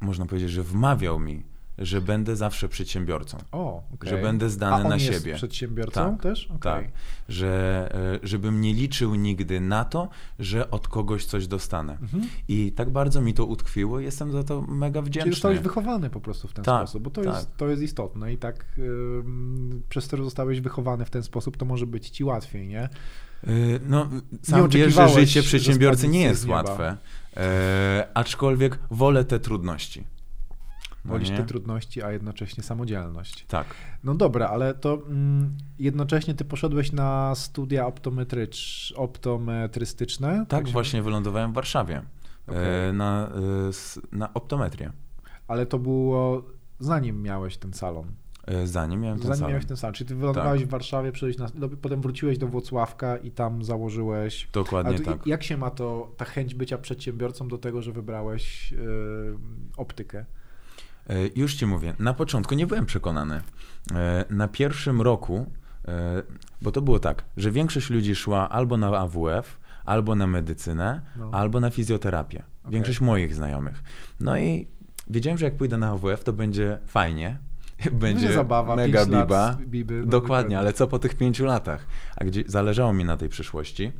można 0.00 0.26
powiedzieć, 0.26 0.50
że 0.50 0.62
wmawiał 0.62 1.18
mi, 1.18 1.42
że 1.78 2.00
będę 2.00 2.36
zawsze 2.36 2.68
przedsiębiorcą. 2.68 3.38
O, 3.52 3.82
okej. 3.94 4.10
Że 4.10 4.18
będę 4.22 4.50
zdany 4.50 4.86
A 4.86 4.88
na 4.88 4.96
jest 4.96 5.06
siebie. 5.06 5.34
przedsiębiorcą 5.34 6.10
Tak, 6.12 6.22
też? 6.22 6.44
Okej. 6.46 6.58
Tak, 6.60 6.84
że 7.28 7.88
e, 8.22 8.26
żebym 8.28 8.60
nie 8.60 8.74
liczył 8.74 9.14
nigdy 9.14 9.60
na 9.60 9.84
to, 9.84 10.08
że 10.38 10.70
od 10.70 10.88
kogoś 10.88 11.24
coś 11.24 11.46
dostanę. 11.46 11.92
Mhm. 12.02 12.22
I 12.48 12.72
tak 12.72 12.90
bardzo 12.90 13.20
mi 13.20 13.34
to 13.34 13.44
utkwiło 13.44 14.00
i 14.00 14.04
jestem 14.04 14.32
za 14.32 14.44
to 14.44 14.60
mega 14.62 15.00
Czyli 15.00 15.10
wdzięczny. 15.10 15.32
zostałeś 15.32 15.58
wychowany 15.58 16.10
po 16.10 16.20
prostu 16.20 16.48
w 16.48 16.52
ten 16.52 16.64
Tak, 16.64 16.78
sposób, 16.88 17.02
bo 17.02 17.10
to, 17.10 17.22
tak. 17.24 17.34
jest, 17.34 17.56
to 17.56 17.68
jest 17.68 17.82
istotne 17.82 18.32
i 18.32 18.38
tak 18.38 18.64
ym, 18.78 19.82
przez 19.88 20.08
to, 20.08 20.16
że 20.16 20.24
zostałeś 20.24 20.60
wychowany 20.60 21.04
w 21.04 21.10
ten 21.10 21.22
sposób, 21.22 21.56
to 21.56 21.64
może 21.64 21.86
być 21.86 22.08
ci 22.10 22.24
łatwiej, 22.24 22.68
nie? 22.68 22.88
Y, 23.48 23.80
No, 23.86 24.08
sam 24.42 24.68
wiesz, 24.68 24.94
że 24.94 25.08
życie 25.08 25.42
przedsiębiorcy 25.42 26.08
nie 26.08 26.20
jest 26.22 26.46
łatwe, 26.48 26.96
e, 27.36 28.08
aczkolwiek 28.14 28.78
wolę 28.90 29.24
te 29.24 29.40
trudności. 29.40 30.04
No 31.04 31.10
Wolisz 31.12 31.30
nie? 31.30 31.36
te 31.36 31.44
trudności, 31.44 32.02
a 32.02 32.12
jednocześnie 32.12 32.62
samodzielność. 32.62 33.44
Tak. 33.48 33.66
No 34.04 34.14
dobra, 34.14 34.48
ale 34.48 34.74
to 34.74 34.94
mm, 35.06 35.56
jednocześnie 35.78 36.34
ty 36.34 36.44
poszedłeś 36.44 36.92
na 36.92 37.34
studia 37.34 37.86
optometrycz, 37.86 38.92
optometrystyczne? 38.96 40.46
Tak 40.48 40.66
się- 40.66 40.72
właśnie 40.72 41.02
wylądowałem 41.02 41.50
w 41.52 41.54
Warszawie 41.54 42.02
e, 42.48 42.92
na, 42.92 43.28
e, 43.28 44.16
na 44.16 44.34
optometrię. 44.34 44.92
Ale 45.48 45.66
to 45.66 45.78
było 45.78 46.42
zanim 46.78 47.22
miałeś 47.22 47.56
ten 47.56 47.72
salon. 47.72 48.06
E, 48.46 48.66
Zanim 48.66 49.00
miałem 49.00 49.18
ten 49.18 49.26
Zanim 49.26 49.38
salon. 49.38 49.50
miałeś 49.50 49.66
ten 49.66 49.76
salon. 49.76 49.94
Czyli 49.94 50.08
ty 50.08 50.14
wylądowałeś 50.14 50.60
Tak. 50.60 50.68
w 50.68 50.70
Warszawie, 50.70 51.12
przyszedłeś 51.12 51.38
na, 51.38 51.46
do- 51.68 51.76
potem 51.76 52.00
wróciłeś 52.00 52.38
do 52.38 52.46
Włocławka 52.48 53.16
i 53.16 53.30
tam 53.30 53.64
założyłeś 53.64 54.48
Dokładnie 54.52 54.98
tak. 55.00 55.26
Jak 55.26 55.42
się 55.42 55.56
ma 55.56 55.70
to, 55.70 56.12
ta 56.16 56.24
chęć 56.24 56.54
bycia 56.54 56.78
przedsiębiorcą 56.78 57.48
do 57.48 57.58
tego, 57.58 57.82
że 57.82 57.92
wybrałeś 57.92 58.72
yy, 58.72 58.78
optykę? 59.76 60.24
E, 61.08 61.14
Już 61.36 61.54
ci 61.54 61.66
mówię, 61.66 61.94
na 61.98 62.14
początku 62.14 62.54
nie 62.54 62.66
byłem 62.66 62.86
przekonany. 62.86 63.40
E, 63.94 64.24
Na 64.30 64.48
pierwszym 64.48 65.02
roku, 65.02 65.50
e, 65.88 66.22
bo 66.62 66.72
to 66.72 66.82
było 66.82 66.98
tak, 66.98 67.24
że 67.36 67.50
większość 67.50 67.90
ludzi 67.90 68.14
szła 68.14 68.48
albo 68.48 68.76
na 68.76 68.98
AWF, 68.98 69.58
albo 69.84 70.14
na 70.14 70.26
medycynę, 70.26 71.00
No. 71.16 71.30
albo 71.32 71.60
na 71.60 71.70
fizjoterapię. 71.70 72.42
Okej. 72.62 72.72
Większość 72.72 73.00
moich 73.00 73.34
znajomych. 73.34 73.82
No 74.20 74.38
i 74.38 74.68
wiedziałem, 75.10 75.38
że 75.38 75.44
jak 75.44 75.56
pójdę 75.56 75.78
na 75.78 75.90
AWF, 75.90 76.24
to 76.24 76.32
będzie 76.32 76.78
fajnie. 76.86 77.38
Będzie 77.92 78.32
zabawa, 78.32 78.76
mega 78.76 79.06
biba. 79.06 79.56
biby, 79.66 80.00
no 80.00 80.06
Dokładnie, 80.06 80.58
ale 80.58 80.72
co 80.72 80.86
po 80.86 80.98
tych 80.98 81.14
pięciu 81.14 81.44
latach? 81.44 81.86
A 82.16 82.24
gdzie 82.24 82.44
zależało 82.46 82.92
mi 82.92 83.04
na 83.04 83.16
tej 83.16 83.28
przyszłości. 83.28 83.92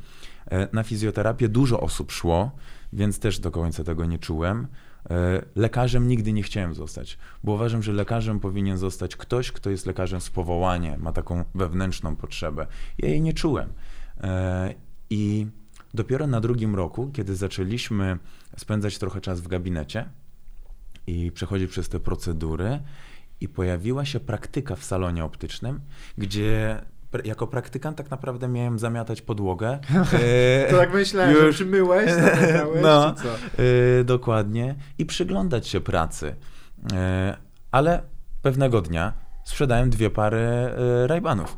Na 0.73 0.83
fizjoterapię 0.83 1.49
dużo 1.49 1.79
osób 1.79 2.11
szło, 2.11 2.51
więc 2.93 3.19
też 3.19 3.39
do 3.39 3.51
końca 3.51 3.83
tego 3.83 4.05
nie 4.05 4.19
czułem. 4.19 4.67
E, 5.09 5.41
Lekarzem 5.55 6.07
nigdy 6.07 6.33
nie 6.33 6.43
chciałem 6.43 6.73
zostać, 6.73 7.17
bo 7.43 7.53
uważam, 7.53 7.83
że 7.83 7.93
lekarzem 7.93 8.39
powinien 8.39 8.77
zostać 8.77 9.15
ktoś, 9.15 9.51
kto 9.51 9.69
jest 9.69 9.85
lekarzem 9.85 10.21
z 10.21 10.29
powołania, 10.29 10.97
ma 10.97 11.11
taką 11.11 11.43
wewnętrzną 11.55 12.15
potrzebę. 12.15 12.67
Ja 12.97 13.09
jej 13.09 13.21
nie 13.21 13.33
czułem. 13.33 13.73
E, 14.21 14.73
I 15.09 15.47
dopiero 15.93 16.27
na 16.27 16.41
drugim 16.41 16.75
roku, 16.75 17.11
kiedy 17.13 17.35
zaczęliśmy 17.35 18.17
spędzać 18.57 18.97
trochę 18.97 19.21
czas 19.21 19.41
w 19.41 19.47
gabinecie 19.47 20.05
i 21.07 21.31
przechodzić 21.31 21.71
przez 21.71 21.89
te 21.89 21.99
procedury, 21.99 22.79
i 23.41 23.47
pojawiła 23.49 24.05
się 24.05 24.19
praktyka 24.19 24.75
w 24.75 24.83
salonie 24.83 25.25
optycznym, 25.25 25.81
gdzie 26.17 26.81
jako 27.23 27.47
praktykant 27.47 27.97
tak 27.97 28.11
naprawdę 28.11 28.47
miałem 28.47 28.79
zamiatać 28.79 29.21
podłogę. 29.21 29.79
E, 30.13 30.67
To 30.71 30.77
tak 30.77 30.93
myślałem, 30.93 31.31
już- 31.35 31.41
że 31.41 31.53
czy 31.53 31.65
myłeś, 31.65 32.11
zamykałeś, 32.13 32.83
No. 32.83 33.13
czy 33.17 33.23
co? 33.23 33.29
E, 33.29 34.03
dokładnie. 34.03 34.75
I 34.97 35.05
przyglądać 35.05 35.67
się 35.67 35.79
pracy. 35.81 36.35
E, 36.93 37.37
ale 37.71 38.01
pewnego 38.41 38.81
dnia 38.81 39.13
sprzedałem 39.43 39.89
dwie 39.89 40.09
pary 40.09 40.47
rajbanów. 41.05 41.57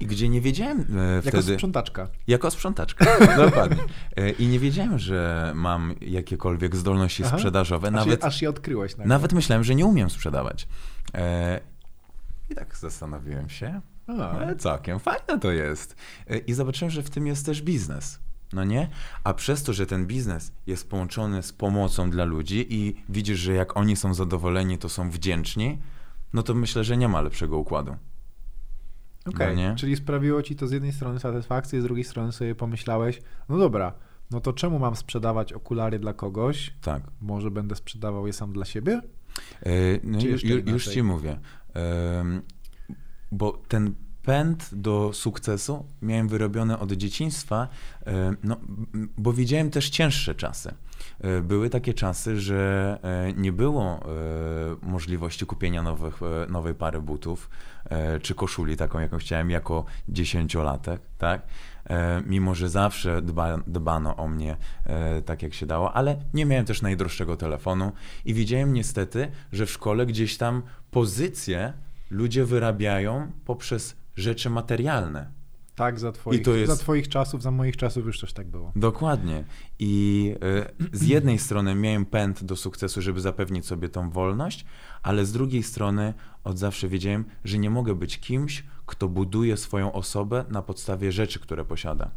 I 0.00 0.06
gdzie 0.06 0.28
nie 0.28 0.40
wiedziałem 0.40 0.80
e, 0.98 1.14
Jako 1.16 1.28
wtedy... 1.28 1.54
sprzątaczka. 1.54 2.08
Jako 2.26 2.50
sprzątaczka, 2.50 3.04
dokładnie. 3.44 3.82
I 4.38 4.46
nie 4.48 4.58
wiedziałem, 4.58 4.98
że 4.98 5.52
mam 5.54 5.94
jakiekolwiek 6.00 6.76
zdolności 6.76 7.22
Aha. 7.26 7.36
sprzedażowe. 7.36 7.88
Aż, 7.88 7.94
Nawet, 7.94 8.20
je, 8.20 8.26
aż 8.26 8.42
je 8.42 8.48
odkryłeś. 8.50 8.92
nagle. 8.96 9.06
nawet 9.06 9.32
myślałem, 9.32 9.64
że 9.64 9.74
nie 9.74 9.86
umiem 9.86 10.10
sprzedawać. 10.10 10.68
I 12.50 12.54
tak 12.54 12.76
zastanowiłem 12.76 13.48
się, 13.48 13.80
A, 14.06 14.38
e, 14.40 14.56
całkiem 14.56 14.98
fajne 14.98 15.38
to 15.40 15.52
jest. 15.52 15.96
E, 16.26 16.38
I 16.38 16.52
zobaczyłem, 16.52 16.90
że 16.90 17.02
w 17.02 17.10
tym 17.10 17.26
jest 17.26 17.46
też 17.46 17.62
biznes. 17.62 18.20
No 18.52 18.64
nie? 18.64 18.88
A 19.24 19.34
przez 19.34 19.62
to, 19.62 19.72
że 19.72 19.86
ten 19.86 20.06
biznes 20.06 20.52
jest 20.66 20.90
połączony 20.90 21.42
z 21.42 21.52
pomocą 21.52 22.10
dla 22.10 22.24
ludzi 22.24 22.66
i 22.70 22.94
widzisz, 23.08 23.38
że 23.38 23.52
jak 23.52 23.76
oni 23.76 23.96
są 23.96 24.14
zadowoleni, 24.14 24.78
to 24.78 24.88
są 24.88 25.10
wdzięczni, 25.10 25.78
no 26.32 26.42
to 26.42 26.54
myślę, 26.54 26.84
że 26.84 26.96
nie 26.96 27.08
ma 27.08 27.20
lepszego 27.20 27.58
układu. 27.58 27.96
Okej, 29.26 29.56
no 29.56 29.62
nie? 29.62 29.74
czyli 29.76 29.96
sprawiło 29.96 30.42
ci 30.42 30.56
to 30.56 30.68
z 30.68 30.72
jednej 30.72 30.92
strony 30.92 31.20
satysfakcję, 31.20 31.80
z 31.80 31.84
drugiej 31.84 32.04
strony 32.04 32.32
sobie 32.32 32.54
pomyślałeś, 32.54 33.22
no 33.48 33.58
dobra, 33.58 33.92
no 34.30 34.40
to 34.40 34.52
czemu 34.52 34.78
mam 34.78 34.96
sprzedawać 34.96 35.52
okulary 35.52 35.98
dla 35.98 36.12
kogoś? 36.12 36.74
Tak. 36.82 37.02
Może 37.20 37.50
będę 37.50 37.76
sprzedawał 37.76 38.26
je 38.26 38.32
sam 38.32 38.52
dla 38.52 38.64
siebie? 38.64 39.00
E, 39.62 39.70
No 40.02 40.20
już 40.20 40.44
inaczej? 40.44 40.94
ci 40.94 41.02
mówię. 41.02 41.38
Bo 43.34 43.52
ten 43.68 43.94
pęd 44.22 44.70
do 44.72 45.10
sukcesu 45.12 45.84
miałem 46.02 46.28
wyrobiony 46.28 46.78
od 46.78 46.92
dzieciństwa, 46.92 47.68
em, 48.04 48.36
no, 48.42 48.56
bo 49.18 49.32
widziałem 49.32 49.70
też 49.70 49.90
cięższe 49.90 50.34
czasy. 50.34 50.74
E, 51.20 51.40
Były 51.40 51.70
takie 51.70 51.94
czasy, 51.94 52.40
że 52.40 52.98
e, 53.02 53.32
nie 53.32 53.52
było 53.52 53.82
e, 53.82 54.86
możliwości 54.86 55.46
kupienia 55.46 55.82
nowych, 55.82 56.20
e, 56.22 56.52
nowej 56.52 56.74
pary 56.74 57.00
butów 57.00 57.50
e, 57.84 58.20
czy 58.20 58.34
koszuli, 58.34 58.76
taką 58.76 58.98
jaką 59.00 59.18
chciałem 59.18 59.50
jako 59.50 59.84
dziesięciolatek, 60.08 61.00
tak? 61.18 61.42
E, 61.90 62.22
Mimo, 62.26 62.54
że 62.54 62.68
zawsze 62.68 63.22
dba, 63.22 63.58
dbano 63.66 64.16
o 64.16 64.28
mnie 64.28 64.56
e, 64.86 65.22
tak, 65.22 65.42
jak 65.42 65.54
się 65.54 65.66
dało, 65.66 65.92
ale 65.92 66.16
nie 66.34 66.46
miałem 66.46 66.64
też 66.64 66.82
najdroższego 66.82 67.36
telefonu 67.36 67.92
i 68.24 68.34
widziałem 68.34 68.72
niestety, 68.72 69.30
że 69.52 69.66
w 69.66 69.70
szkole 69.70 70.06
gdzieś 70.06 70.36
tam 70.36 70.62
pozycje 70.90 71.72
ludzie 72.14 72.44
wyrabiają 72.44 73.32
poprzez 73.44 73.96
rzeczy 74.16 74.50
materialne. 74.50 75.30
Tak, 75.74 76.00
za 76.00 76.12
twoich, 76.12 76.46
jest- 76.46 76.72
za 76.72 76.76
twoich 76.76 77.08
czasów, 77.08 77.42
za 77.42 77.50
moich 77.50 77.76
czasów 77.76 78.06
już 78.06 78.20
też 78.20 78.32
tak 78.32 78.46
było. 78.48 78.72
Dokładnie. 78.76 79.44
I 79.78 80.34
e, 80.92 80.96
z 80.98 81.02
jednej 81.06 81.38
strony 81.38 81.74
miałem 81.74 82.06
pęd 82.06 82.44
do 82.44 82.56
sukcesu, 82.56 83.02
żeby 83.02 83.20
zapewnić 83.20 83.66
sobie 83.66 83.88
tą 83.88 84.10
wolność, 84.10 84.64
ale 85.02 85.26
z 85.26 85.32
drugiej 85.32 85.62
strony 85.62 86.14
od 86.44 86.58
zawsze 86.58 86.88
wiedziałem, 86.88 87.24
że 87.44 87.58
nie 87.58 87.70
mogę 87.70 87.94
być 87.94 88.20
kimś, 88.20 88.64
kto 88.86 89.08
buduje 89.08 89.56
swoją 89.56 89.92
osobę 89.92 90.44
na 90.48 90.62
podstawie 90.62 91.12
rzeczy, 91.12 91.40
które 91.40 91.64
posiada. 91.64 92.10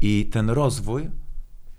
I 0.00 0.28
ten 0.32 0.50
rozwój 0.50 1.10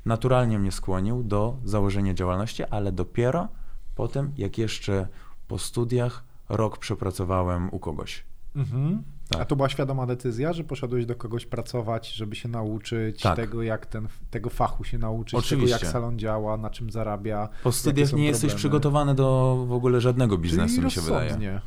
naturalnie 0.06 0.60
mnie 0.60 0.72
skłonił 0.72 1.24
do 1.24 1.58
założenia 1.64 2.14
działalności, 2.14 2.64
ale 2.64 2.92
dopiero 2.92 3.48
potem, 3.96 4.32
jak 4.38 4.58
jeszcze 4.58 5.08
po 5.48 5.60
studiach 5.60 6.24
rok 6.50 6.78
przepracowałem 6.78 7.70
u 7.72 7.80
kogoś. 7.80 8.24
Mhm. 8.56 9.04
Tak. 9.30 9.42
A 9.42 9.46
to 9.46 9.56
była 9.56 9.70
świadoma 9.70 10.06
decyzja, 10.06 10.54
że 10.54 10.64
poszedłeś 10.64 11.06
do 11.06 11.16
kogoś 11.16 11.46
pracować, 11.46 12.12
żeby 12.14 12.36
się 12.36 12.50
nauczyć 12.50 13.22
Tak. 13.22 13.36
tego, 13.36 13.64
jak 13.64 13.86
ten, 13.86 14.08
tego 14.30 14.50
fachu 14.50 14.84
się 14.84 14.98
nauczyć, 14.98 15.34
Oczywiście. 15.40 15.76
tego, 15.76 15.86
jak 15.86 15.94
salon 15.94 16.20
działa, 16.20 16.58
na 16.58 16.70
czym 16.70 16.92
zarabia. 16.92 17.50
Po 17.64 17.72
studiach 17.72 18.14
nie 18.14 18.26
jesteś 18.26 18.42
problemy? 18.42 18.58
przygotowany 18.60 19.16
do 19.16 19.66
w 19.68 19.72
ogóle 19.72 20.02
żadnego 20.02 20.38
biznesu, 20.38 20.74
Czyli 20.76 20.86
mi 20.86 20.92
się 20.92 21.02
wydaje. 21.02 21.22
rozsądnie. 21.24 21.50
e, 21.52 21.62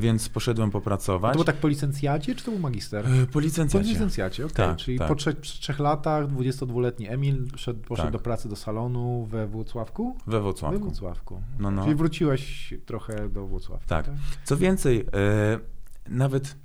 więc 0.00 0.28
poszedłem 0.28 0.70
To 0.70 0.72
popracować. 0.72 1.32
było 1.32 1.44
tak 1.44 1.56
po 1.56 1.68
licencjacie, 1.68 2.34
czy 2.34 2.44
to 2.44 2.50
był 2.50 2.60
magister? 2.60 3.06
E, 3.06 3.26
Po 3.26 3.32
Po 3.32 3.40
licencjacie. 3.40 3.88
licencjacie, 3.88 4.44
okej. 4.44 4.54
Tak, 4.56 4.76
Czyli 4.76 4.98
tak. 4.98 5.08
po 5.08 5.14
trzech, 5.14 5.40
trzech 5.40 5.78
latach 5.78 6.26
22-letni 6.28 7.08
Emil 7.08 7.46
szedł, 7.56 7.80
poszedł 7.80 8.06
Tak. 8.06 8.12
do 8.12 8.18
pracy 8.18 8.48
do 8.48 8.56
salonu 8.56 9.26
we 9.30 9.46
Włocławku? 9.46 10.16
We 10.26 10.32
We 10.32 10.40
Wrocławku. 10.40 10.80
Włocławku. 10.80 11.42
No, 11.58 11.70
no. 11.70 11.82
Czyli 11.84 11.94
wróciłeś 11.94 12.74
trochę 12.86 13.28
do 13.28 13.46
Włocławka. 13.46 13.86
Tak. 13.86 14.10
Co 14.44 14.56
więcej, 14.56 15.00
e, 15.00 15.58
nawet 16.08 16.56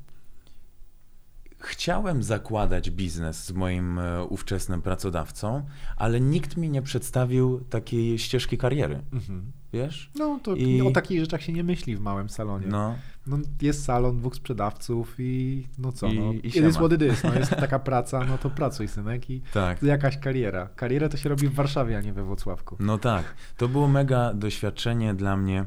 chciałem 1.66 2.24
zakładać 2.24 2.90
biznes 2.92 3.46
z 3.46 3.52
moim 3.52 4.00
e, 4.00 4.24
ówczesnym 4.24 4.82
pracodawcą, 4.82 5.66
ale 5.98 6.22
nikt 6.22 6.58
mi 6.58 6.70
nie 6.70 6.82
przedstawił 6.82 7.60
takiej 7.70 8.20
ścieżki 8.20 8.58
kariery. 8.58 9.02
Mhm. 9.14 9.52
Wiesz? 9.74 10.12
No 10.16 10.40
to 10.44 10.56
I- 10.56 10.82
o 10.82 10.92
takich 10.92 11.20
rzeczach 11.20 11.42
się 11.42 11.54
nie 11.54 11.64
myśli 11.64 11.96
w 11.96 12.00
małym 12.00 12.30
salonie. 12.30 12.68
No. 12.68 12.96
No, 13.28 13.38
jest 13.62 13.84
salon, 13.86 14.18
dwóch 14.18 14.36
sprzedawców 14.36 15.16
i 15.20 15.68
no 15.78 15.92
co, 15.92 16.08
I- 16.08 16.20
no, 16.20 16.32
i 16.34 16.38
it 16.48 16.56
is 16.56 16.76
what 16.76 16.92
it 16.92 17.02
is. 17.02 17.24
No, 17.24 17.34
jest 17.34 17.52
taka 17.66 17.80
praca, 17.80 18.24
no 18.26 18.38
to 18.38 18.50
pracuj 18.50 18.88
synek 18.88 19.30
i 19.30 19.42
tak. 19.54 19.84
jakaś 19.84 20.18
kariera. 20.18 20.70
Karierę 20.76 21.10
to 21.10 21.18
się 21.18 21.30
robi 21.30 21.48
w 21.48 21.54
Warszawie, 21.54 21.98
a 21.98 22.02
nie 22.02 22.14
we 22.14 22.24
Włocławku. 22.24 22.76
No 22.80 22.98
tak. 22.98 23.36
To 23.58 23.68
było 23.68 23.88
mega 23.88 24.34
doświadczenie 24.34 25.14
dla 25.14 25.38
mnie, 25.38 25.66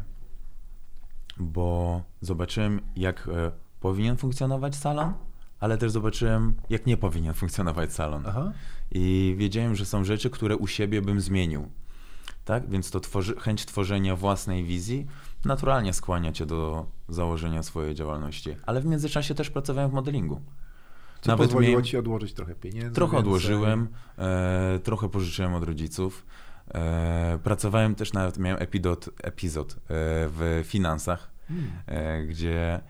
bo 1.39 2.03
zobaczyłem, 2.21 2.81
jak 2.97 3.29
e, 3.29 3.51
powinien 3.81 4.17
funkcjonować 4.17 4.77
salon, 4.77 5.13
ale 5.65 5.79
też 5.79 5.91
zobaczyłem, 5.91 6.55
jak 6.71 6.87
nie 6.87 6.97
powinien 6.97 7.35
funkcjonować 7.35 7.93
salon. 7.93 8.23
Aha. 8.27 8.53
I 8.91 9.35
wiedziałem, 9.39 9.75
że 9.75 9.87
są 9.87 10.05
rzeczy, 10.05 10.31
które 10.31 10.57
u 10.57 10.67
siebie 10.67 11.03
bym 11.03 11.21
zmienił. 11.21 11.69
Tak? 12.45 12.71
Więc 12.71 12.91
to 12.91 13.01
tworzy, 13.01 13.35
chęć 13.41 13.67
tworzenia 13.67 14.17
własnej 14.17 14.65
wizji 14.65 15.07
naturalnie 15.45 15.93
skłania 15.93 16.33
cię 16.33 16.47
do 16.47 16.87
założenia 17.09 17.63
swojej 17.63 17.95
działalności. 17.95 18.57
Ale 18.67 18.81
w 18.81 18.87
międzyczasie 18.87 19.35
też 19.35 19.51
pracowałem 19.51 19.91
w 19.91 19.95
modelingu. 19.95 20.41
Co 21.21 21.31
Nawet 21.31 21.47
pozwoliło 21.47 21.71
miałem- 21.73 21.85
ci 21.85 21.97
odłożyć 21.97 22.35
trochę 22.35 22.55
pieniędzy. 22.55 22.95
Trochę 22.95 23.17
odłożyłem, 23.17 23.89
e, 24.19 24.79
trochę 24.83 25.09
pożyczyłem 25.09 25.55
od 25.55 25.65
rodziców. 25.65 26.27
E, 26.75 27.39
pracowałem 27.43 27.95
też, 27.95 28.13
nawet 28.13 28.39
miałem 28.39 28.63
epizod, 28.63 29.11
epizod 29.23 29.73
e, 29.73 29.77
w 29.89 30.63
finansach, 30.65 31.31
Hmm. 31.49 31.71
e, 31.87 32.23
gdzie 32.27 32.81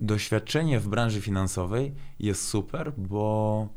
doświadczenie 0.00 0.80
w 0.80 0.88
branży 0.88 1.20
finansowej 1.20 1.94
jest 2.18 2.48
super, 2.48 2.92
bo 2.96 3.68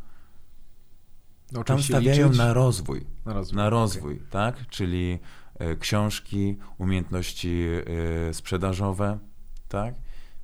tam 1.66 1.84
stawiają 1.84 2.32
na 2.32 2.54
rozwój. 2.54 3.06
na 3.26 3.34
rozwój. 3.34 3.58
Na 3.58 3.70
rozwój, 3.70 4.22
tak? 4.30 4.68
Czyli 4.68 5.20
e, 5.60 5.76
książki, 5.76 6.58
umiejętności 6.78 7.66
e, 8.30 8.34
sprzedażowe, 8.34 9.20
tak? 9.68 9.96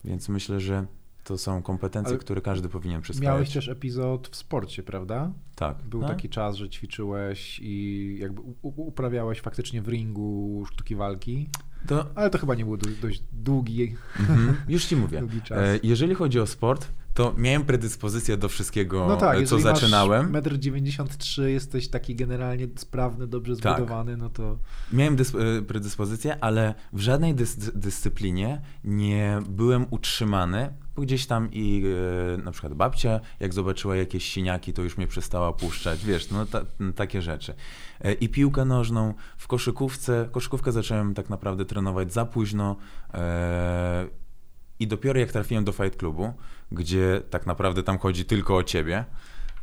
Więc 0.03 0.29
myślę, 0.29 0.59
że 0.59 0.85
to 1.23 1.37
są 1.37 1.61
kompetencje, 1.61 2.09
Ale 2.09 2.19
które 2.19 2.41
każdy 2.41 2.69
powinien 2.69 3.01
przyswajać. 3.01 3.33
Miałeś 3.33 3.53
też 3.53 3.69
epizod 3.69 4.27
w 4.27 4.35
sporcie, 4.35 4.83
prawda? 4.83 5.31
Tak. 5.55 5.81
Był 5.83 6.01
no. 6.01 6.07
taki 6.07 6.29
czas, 6.29 6.55
że 6.55 6.69
ćwiczyłeś 6.69 7.59
i 7.63 8.17
jakby 8.19 8.41
uprawiałeś 8.61 9.41
faktycznie 9.41 9.81
w 9.81 9.87
ringu 9.87 10.63
sztuki 10.65 10.95
walki, 10.95 11.49
To, 11.87 12.05
ale 12.15 12.29
to 12.29 12.37
chyba 12.37 12.55
nie 12.55 12.65
był 12.65 12.77
do, 12.77 12.89
dość 13.01 13.23
długi, 13.33 13.95
mhm, 14.19 14.55
już 14.67 14.85
ci 14.85 14.95
mówię. 14.95 15.19
długi 15.19 15.41
czas. 15.41 15.57
E, 15.57 15.79
jeżeli 15.83 16.15
chodzi 16.15 16.39
o 16.39 16.47
sport, 16.47 16.87
to 17.13 17.33
miałem 17.37 17.63
predyspozycję 17.65 18.37
do 18.37 18.49
wszystkiego, 18.49 19.05
no 19.07 19.17
tak, 19.17 19.37
e, 19.37 19.45
co 19.45 19.59
zaczynałem. 19.59 20.31
masz 20.31 20.43
1,93 20.43 21.41
m, 21.43 21.49
jesteś 21.49 21.87
taki 21.87 22.15
generalnie 22.15 22.67
sprawny, 22.75 23.27
dobrze 23.27 23.55
Tak. 23.57 23.77
zbudowany, 23.77 24.17
no 24.17 24.29
to 24.29 24.57
Miałem 24.93 25.15
e, 25.15 25.61
predyspozycję, 25.61 26.43
ale 26.43 26.75
w 26.93 26.99
żadnej 26.99 27.35
dys- 27.35 27.71
dyscyplinie 27.75 28.61
nie 28.83 29.39
byłem 29.49 29.85
utrzymany, 29.89 30.73
gdzieś 30.99 31.25
tam 31.25 31.49
i 31.51 31.83
e, 32.33 32.37
na 32.43 32.51
przykład 32.51 32.73
babcia, 32.73 33.19
jak 33.39 33.53
zobaczyła 33.53 33.95
jakieś 33.95 34.33
siniaki, 34.33 34.73
to 34.73 34.81
już 34.81 34.97
mnie 34.97 35.07
przestała 35.07 35.53
puszczać, 35.53 36.05
wiesz, 36.05 36.31
no 36.31 36.45
ta, 36.45 36.61
takie 36.95 37.21
rzeczy. 37.21 37.53
E, 38.01 38.13
I 38.13 38.29
piłkę 38.29 38.65
nożną, 38.65 39.13
w 39.37 39.47
koszykówce, 39.47 40.29
koszykówkę 40.31 40.71
zacząłem 40.71 41.13
tak 41.13 41.29
naprawdę 41.29 41.65
trenować 41.65 42.13
za 42.13 42.25
późno 42.25 42.75
e, 43.13 44.07
i 44.79 44.87
dopiero 44.87 45.19
jak 45.19 45.31
trafiłem 45.31 45.63
do 45.63 45.71
Fight 45.71 45.95
Clubu, 45.95 46.33
gdzie 46.71 47.21
tak 47.29 47.45
naprawdę 47.45 47.83
tam 47.83 47.97
chodzi 47.97 48.25
tylko 48.25 48.55
o 48.55 48.63
ciebie, 48.63 49.05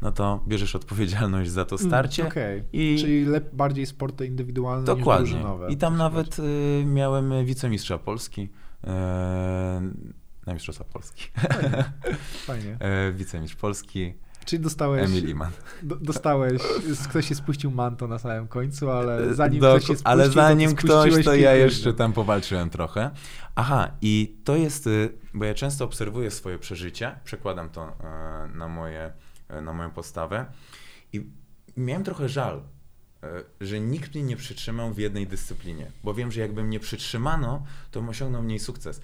no 0.03 0.13
to 0.13 0.45
bierzesz 0.49 0.77
odpowiedzialność 0.77 1.51
za 1.51 1.65
to 1.65 1.79
starcie. 1.79 2.23
Mm, 2.23 2.33
Okej, 2.33 2.63
I 2.73 2.97
czyli 3.01 3.25
lep, 3.25 3.55
bardziej 3.55 3.87
sporty 3.87 4.27
indywidualne 4.27 4.81
niż 4.81 4.99
Dokładnie. 4.99 5.27
drużynowe. 5.29 5.73
I 5.73 5.77
tam 5.77 5.97
nawet 5.97 6.39
y, 6.39 6.85
miałem 6.87 7.45
wicemistrza 7.45 7.99
Polski. 7.99 8.49
E, 8.85 9.83
na 10.47 10.55
Mistrzostwa 10.55 10.85
Polski. 10.85 11.31
Fajnie. 11.37 11.85
Fajnie. 12.47 12.77
E, 12.81 13.13
wicemistrz 13.13 13.57
Polski, 13.57 14.15
Czyli 14.45 14.63
dostałeś, 14.63 15.11
Emil 15.11 15.29
Iman. 15.29 15.51
do, 15.83 15.97
dostałeś, 15.97 16.63
ktoś 17.09 17.29
się 17.29 17.35
spuścił 17.35 17.71
manto 17.71 18.09
na 18.09 18.19
samym 18.19 18.49
końcu, 18.49 18.91
ale 18.91 19.35
zanim 19.35 19.61
Doku- 19.61 19.77
ktoś 19.77 19.83
się 19.83 19.87
spuścił, 19.87 20.11
ale 20.13 20.25
to 20.25 20.33
zanim 20.33 20.75
ktoś, 20.75 21.01
spuściłeś 21.01 21.25
to 21.25 21.35
ja 21.35 21.55
jeszcze 21.55 21.93
tam 21.93 22.13
powalczyłem 22.13 22.71
trochę. 22.71 23.11
Aha, 23.55 23.91
i 24.01 24.37
to 24.45 24.57
jest, 24.57 24.87
y, 24.87 25.13
bo 25.35 25.45
ja 25.45 25.55
często 25.55 25.85
obserwuję 25.85 26.31
swoje 26.31 26.59
przeżycia, 26.59 27.19
przekładam 27.25 27.71
to 27.71 27.89
e, 27.89 28.49
na, 28.55 28.69
moje, 28.69 29.13
e, 29.49 29.61
na 29.61 29.73
moją 29.73 29.91
postawę 29.91 30.47
i 31.13 31.27
miałem 31.77 32.05
trochę 32.05 32.29
żal, 32.29 32.63
e, 33.23 33.43
że 33.61 33.81
nikt 33.81 34.15
mnie 34.15 34.23
nie 34.23 34.37
przytrzymał 34.37 34.93
w 34.95 34.99
jednej 34.99 35.27
dyscyplinie, 35.27 35.91
bo 36.05 36.15
wiem, 36.15 36.33
że 36.33 36.41
jakby 36.41 36.65
mnie 36.65 36.81
przytrzymano, 36.81 37.65
to 37.91 38.01
bym 38.01 38.09
osiągnął 38.09 38.43
mniej 38.43 38.59
sukces. 38.59 39.01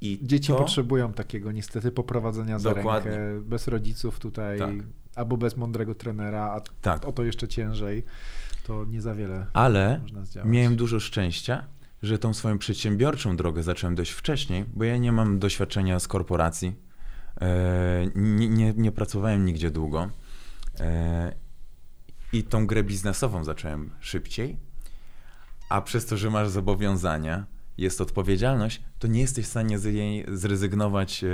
I 0.00 0.18
Dzieci 0.22 0.48
to, 0.48 0.56
potrzebują 0.58 1.12
takiego 1.12 1.52
niestety 1.52 1.92
poprowadzenia 1.92 2.58
za 2.58 2.74
Dokładnie. 2.74 3.10
rękę, 3.10 3.40
bez 3.48 3.68
rodziców 3.68 4.18
tutaj, 4.18 4.58
Tak. 4.58 4.70
albo 5.14 5.36
bez 5.36 5.56
mądrego 5.56 5.94
trenera, 5.94 6.42
a 6.42 6.60
Tak. 6.82 7.04
o 7.04 7.12
to 7.12 7.24
jeszcze 7.24 7.48
ciężej, 7.48 8.02
to 8.66 8.84
nie 8.84 9.00
za 9.00 9.14
wiele 9.14 9.46
Ale 9.52 9.98
można 10.02 10.24
zdziałać. 10.24 10.50
miałem 10.50 10.76
dużo 10.76 11.00
szczęścia, 11.00 11.66
że 12.02 12.18
tą 12.18 12.34
swoją 12.34 12.58
przedsiębiorczą 12.58 13.36
drogę 13.36 13.62
zacząłem 13.62 13.94
dość 13.94 14.10
wcześniej, 14.10 14.64
bo 14.74 14.84
ja 14.84 14.96
nie 14.96 15.12
mam 15.12 15.38
doświadczenia 15.38 16.00
z 16.00 16.08
korporacji. 16.08 16.74
E, 17.40 18.06
nie, 18.14 18.48
nie, 18.48 18.72
nie 18.76 18.92
pracowałem 18.92 19.44
nigdzie 19.44 19.70
długo. 19.70 20.10
E, 20.80 21.32
I 22.32 22.44
tą 22.44 22.66
grę 22.66 22.82
biznesową 22.84 23.44
zacząłem 23.44 23.90
szybciej. 24.00 24.56
A 25.68 25.80
przez 25.82 26.06
to, 26.06 26.16
że 26.16 26.30
masz 26.30 26.48
zobowiązania, 26.48 27.46
jest 27.78 28.00
odpowiedzialność, 28.00 28.82
to 28.98 29.08
nie 29.08 29.20
jesteś 29.20 29.44
w 29.44 29.48
stanie 29.48 29.78
z 29.78 29.84
jej 29.84 30.24
zrezygnować 30.32 31.24
e, 31.24 31.26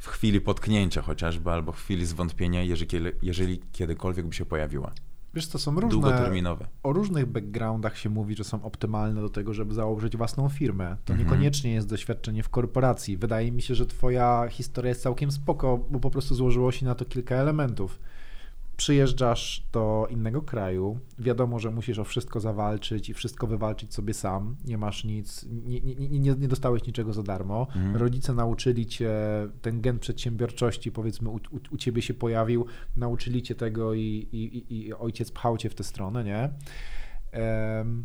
w 0.00 0.06
chwili 0.08 0.40
potknięcia 0.40 1.02
chociażby, 1.02 1.50
albo 1.50 1.72
w 1.72 1.76
chwili 1.76 2.06
zwątpienia, 2.06 2.62
jeżeli, 2.62 2.88
jeżeli 3.22 3.60
kiedykolwiek 3.72 4.26
by 4.26 4.34
się 4.34 4.44
pojawiła. 4.46 4.92
Wiesz, 5.34 5.48
to 5.48 5.58
są 5.58 5.74
różne, 5.74 5.88
Długoterminowe. 5.90 6.66
o 6.82 6.92
różnych 6.92 7.26
backgroundach 7.26 7.98
się 7.98 8.08
mówi, 8.10 8.36
że 8.36 8.44
są 8.44 8.62
optymalne 8.64 9.20
do 9.20 9.28
tego, 9.28 9.54
żeby 9.54 9.74
założyć 9.74 10.16
własną 10.16 10.48
firmę. 10.48 10.96
To 11.04 11.12
Mhm. 11.12 11.18
niekoniecznie 11.28 11.72
jest 11.72 11.88
doświadczenie 11.88 12.42
w 12.42 12.48
korporacji. 12.48 13.16
Wydaje 13.16 13.52
mi 13.52 13.62
się, 13.62 13.74
że 13.74 13.86
twoja 13.86 14.46
historia 14.50 14.88
jest 14.88 15.02
całkiem 15.02 15.32
spoko, 15.32 15.78
bo 15.90 16.00
po 16.00 16.10
prostu 16.10 16.34
złożyło 16.34 16.72
się 16.72 16.86
na 16.86 16.94
to 16.94 17.04
kilka 17.04 17.34
elementów. 17.34 17.98
Przyjeżdżasz 18.80 19.66
do 19.72 20.06
innego 20.10 20.42
kraju, 20.42 20.98
wiadomo, 21.18 21.58
że 21.58 21.70
musisz 21.70 21.98
o 21.98 22.04
wszystko 22.04 22.40
zawalczyć 22.40 23.08
i 23.08 23.14
wszystko 23.14 23.46
wywalczyć 23.46 23.94
sobie 23.94 24.14
sam. 24.14 24.56
Nie 24.64 24.78
masz 24.78 25.04
nic, 25.04 25.46
nie, 25.50 25.80
nie, 25.80 25.94
nie, 25.94 26.34
nie 26.34 26.48
dostałeś 26.48 26.86
niczego 26.86 27.12
za 27.12 27.22
darmo. 27.22 27.66
Mhm. 27.76 27.96
Rodzice 27.96 28.34
nauczyli 28.34 28.86
cię, 28.86 29.12
ten 29.62 29.80
gen 29.80 29.98
przedsiębiorczości 29.98 30.92
powiedzmy 30.92 31.28
u, 31.28 31.34
u, 31.34 31.58
u 31.70 31.76
ciebie 31.76 32.02
się 32.02 32.14
pojawił, 32.14 32.66
nauczyli 32.96 33.42
cię 33.42 33.54
tego 33.54 33.94
i, 33.94 34.28
i, 34.32 34.74
i, 34.78 34.94
ojciec 34.94 35.30
pchał 35.30 35.56
cię 35.56 35.70
w 35.70 35.74
tę 35.74 35.84
stronę, 35.84 36.24
nie? 36.24 36.50
Em, 37.32 38.04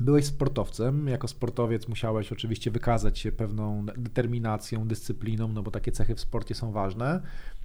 Byłeś 0.00 0.24
sportowcem, 0.24 1.08
jako 1.08 1.28
sportowiec 1.28 1.88
musiałeś 1.88 2.32
oczywiście 2.32 2.70
wykazać 2.70 3.18
się 3.18 3.32
pewną 3.32 3.86
determinacją, 3.86 4.88
dyscypliną, 4.88 5.48
no 5.48 5.62
bo 5.62 5.70
takie 5.70 5.92
cechy 5.92 6.14
w 6.14 6.20
sporcie 6.20 6.54
są 6.54 6.72
ważne. 6.72 7.22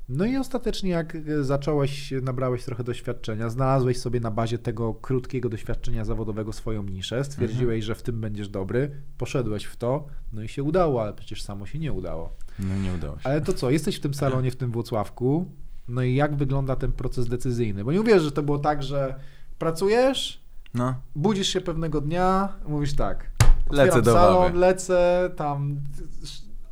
No 0.10 0.26
i 0.26 0.38
ostatecznie 0.38 0.90
jak 0.90 1.16
e, 1.16 1.44
zacząłeś, 1.44 2.14
nabrałeś 2.22 2.64
trochę 2.64 2.84
doświadczenia, 2.84 3.50
znalazłeś 3.50 3.98
sobie 3.98 4.20
na 4.20 4.32
bazie 4.32 4.58
tego 4.58 4.94
krótkiego 4.94 5.50
doświadczenia 5.50 6.06
zawodowego 6.06 6.54
swoją 6.54 6.84
niszę, 6.84 7.24
stwierdziłeś, 7.24 7.86
że 7.86 7.96
w 7.96 8.04
tym 8.04 8.22
będziesz 8.22 8.50
dobry, 8.50 8.92
poszedłeś 9.18 9.64
w 9.64 9.76
to, 9.76 10.08
no 10.34 10.44
i 10.44 10.48
się 10.48 10.64
udało, 10.64 11.02
ale 11.02 11.14
przecież 11.14 11.44
samo 11.44 11.66
się 11.66 11.80
nie 11.80 11.94
udało. 11.94 12.34
No 12.60 12.78
nie 12.78 12.94
udało 12.94 13.20
się. 13.20 13.30
Ale 13.30 13.42
to 13.42 13.54
co, 13.54 13.70
jesteś 13.70 13.96
w 13.96 14.00
tym 14.00 14.14
salonie, 14.14 14.52
w 14.52 14.56
tym 14.56 14.72
Włocławku, 14.72 15.52
no 15.88 16.02
i 16.04 16.16
jak 16.16 16.36
wygląda 16.36 16.76
ten 16.76 16.92
proces 16.92 17.28
decyzyjny? 17.28 17.84
Bo 17.84 17.92
nie 17.92 18.02
uwierzysz, 18.02 18.24
że 18.24 18.32
to 18.32 18.44
było 18.44 18.60
tak, 18.60 18.84
że 18.84 19.16
pracujesz, 19.60 20.44
No, 20.74 20.96
budzisz 21.16 21.48
się 21.48 21.62
pewnego 21.62 22.02
dnia, 22.02 22.54
mówisz 22.68 22.96
tak, 22.96 23.32
lecę 23.72 24.02
do 24.02 24.14
salon, 24.14 24.56
lecę, 24.56 25.30
tam 25.36 25.76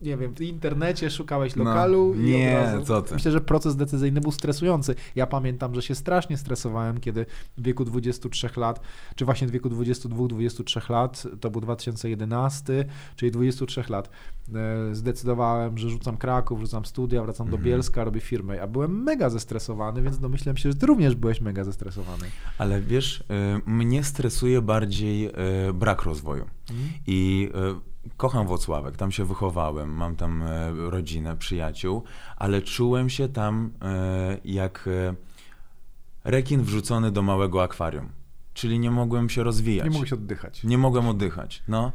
nie 0.02 0.18
wiem, 0.18 0.36
w 0.36 0.42
internecie 0.42 1.10
szukałeś 1.10 1.56
lokalu 1.56 2.14
no, 2.16 2.22
i 2.22 2.26
nie, 2.26 2.54
razu... 2.54 2.86
co 2.86 3.02
ty. 3.02 3.14
Myślę, 3.14 3.32
że 3.32 3.42
proces 3.42 3.76
decyzyjny 3.76 4.22
był 4.22 4.32
stresujący. 4.32 4.96
Ja 5.16 5.28
pamiętam, 5.28 5.76
że 5.76 5.82
się 5.82 5.96
strasznie 5.96 6.38
stresowałem, 6.38 7.00
kiedy 7.00 7.26
w 7.58 7.64
wieku 7.64 7.86
23 7.86 8.50
lat, 8.58 8.82
czy 9.16 9.26
właśnie 9.26 9.48
w 9.48 9.52
wieku 9.52 9.70
22-23 9.70 10.92
lat, 10.92 11.28
to 11.40 11.52
był 11.52 11.62
2011, 11.62 12.86
czyli 13.16 13.32
23 13.32 13.84
lat, 13.90 14.10
e, 14.56 14.96
zdecydowałem, 14.96 15.78
że 15.78 15.90
rzucam 15.90 16.18
Kraków, 16.18 16.60
rzucam 16.60 16.86
studia, 16.86 17.24
wracam 17.24 17.50
do 17.50 17.56
Mhm. 17.56 17.66
Bielska, 17.66 18.04
robię 18.04 18.22
firmę. 18.22 18.62
A 18.62 18.68
byłem 18.68 19.04
mega 19.04 19.30
zestresowany, 19.30 20.02
więc 20.02 20.20
domyślam 20.20 20.58
się, 20.58 20.72
że 20.72 20.76
ty 20.76 20.86
również 20.86 21.16
byłeś 21.16 21.42
mega 21.42 21.64
zestresowany. 21.64 22.26
Ale 22.58 22.82
wiesz, 22.82 23.20
y, 23.20 23.24
mnie 23.66 24.04
stresuje 24.04 24.62
bardziej 24.62 25.28
y, 25.28 25.74
brak 25.74 26.02
rozwoju. 26.02 26.46
I 27.08 27.50
y, 27.88 27.90
kocham 28.18 28.48
Włocławek, 28.48 28.98
tam 28.98 29.12
się 29.12 29.26
wychowałem, 29.26 29.90
mam 29.90 30.16
tam 30.16 30.42
y, 30.42 30.48
rodzinę, 30.90 31.38
przyjaciół, 31.38 32.04
ale 32.38 32.62
czułem 32.62 33.10
się 33.10 33.28
tam 33.28 33.72
y, 34.36 34.40
jak 34.46 34.88
y, 34.88 35.16
rekin 36.24 36.62
wrzucony 36.64 37.12
do 37.12 37.22
małego 37.22 37.64
akwarium. 37.64 38.10
Czyli 38.54 38.80
nie 38.80 38.92
mogłem 38.92 39.30
się 39.30 39.44
rozwijać. 39.44 39.86
Nie 39.86 39.92
mogłeś 39.92 40.14
oddychać. 40.14 40.64
Nie 40.64 40.78
mogłem 40.78 41.08
oddychać. 41.08 41.64
No. 41.68 41.92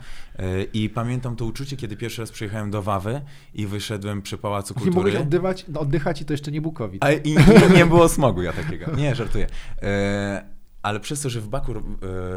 I 0.72 0.90
pamiętam 0.90 1.36
to 1.36 1.44
uczucie, 1.44 1.76
kiedy 1.76 1.96
pierwszy 1.96 2.22
raz 2.22 2.30
przyjechałem 2.30 2.70
do 2.70 2.82
Wawy 2.82 3.20
i 3.54 3.66
wyszedłem 3.66 4.22
przy 4.22 4.38
Pałacu 4.38 4.74
Nie 4.74 4.86
mogłeś 4.86 4.94
Kultury. 4.94 5.18
oddywać, 5.18 5.64
no, 5.68 5.80
oddychać 5.80 6.20
i 6.20 6.24
to 6.24 6.32
jeszcze 6.32 6.50
nie 6.50 6.60
był 6.60 6.72
COVID. 6.72 7.04
A 7.04 7.12
i, 7.12 7.28
i 7.30 7.36
nie 7.74 7.86
było 7.86 8.08
smogu 8.08 8.42
ja 8.42 8.52
takiego. 8.52 8.96
Nie, 8.96 9.14
żartuję. 9.14 9.46
E, 9.82 10.44
ale 10.82 11.00
przez 11.00 11.20
to, 11.20 11.30
że 11.30 11.40
w 11.40 11.48
Baku 11.48 11.72
e, 11.72 11.82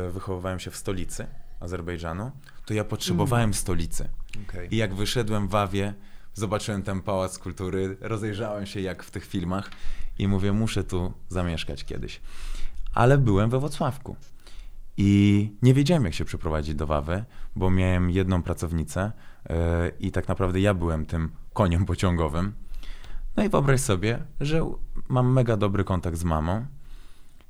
wychowywałem 0.09 0.59
się 0.59 0.71
w 0.71 0.75
stolicy 0.75 1.27
Azerbejdżanu, 1.59 2.31
to 2.65 2.73
ja 2.73 2.83
potrzebowałem 2.83 3.53
stolicy. 3.53 4.09
Okej. 4.47 4.73
I 4.73 4.77
jak 4.77 4.95
wyszedłem 4.95 5.47
w 5.47 5.51
Wawie, 5.51 5.93
zobaczyłem 6.33 6.83
ten 6.83 7.01
pałac 7.01 7.39
kultury, 7.39 7.97
rozejrzałem 8.01 8.65
się 8.65 8.81
jak 8.81 9.03
w 9.03 9.11
tych 9.11 9.25
filmach 9.25 9.69
i 10.19 10.27
mówię, 10.27 10.51
muszę 10.51 10.83
tu 10.83 11.13
zamieszkać 11.29 11.85
kiedyś. 11.85 12.21
Ale 12.93 13.17
byłem 13.17 13.49
we 13.49 13.59
Wrocławku. 13.59 14.15
I 14.97 15.51
nie 15.61 15.73
wiedziałem, 15.73 16.05
jak 16.05 16.13
się 16.13 16.25
przeprowadzić 16.25 16.75
do 16.75 16.87
Wawy, 16.87 17.23
bo 17.55 17.71
miałem 17.71 18.09
jedną 18.09 18.43
pracownicę 18.43 19.11
e, 19.49 19.91
i 19.99 20.11
tak 20.11 20.27
naprawdę 20.27 20.59
ja 20.59 20.73
byłem 20.73 21.05
tym 21.05 21.31
koniem 21.53 21.85
pociągowym. 21.85 22.53
No 23.35 23.43
i 23.43 23.49
wyobraź 23.49 23.81
sobie, 23.81 24.23
że 24.39 24.71
mam 25.09 25.33
mega 25.33 25.57
dobry 25.57 25.83
kontakt 25.83 26.17
z 26.17 26.23
mamą 26.23 26.65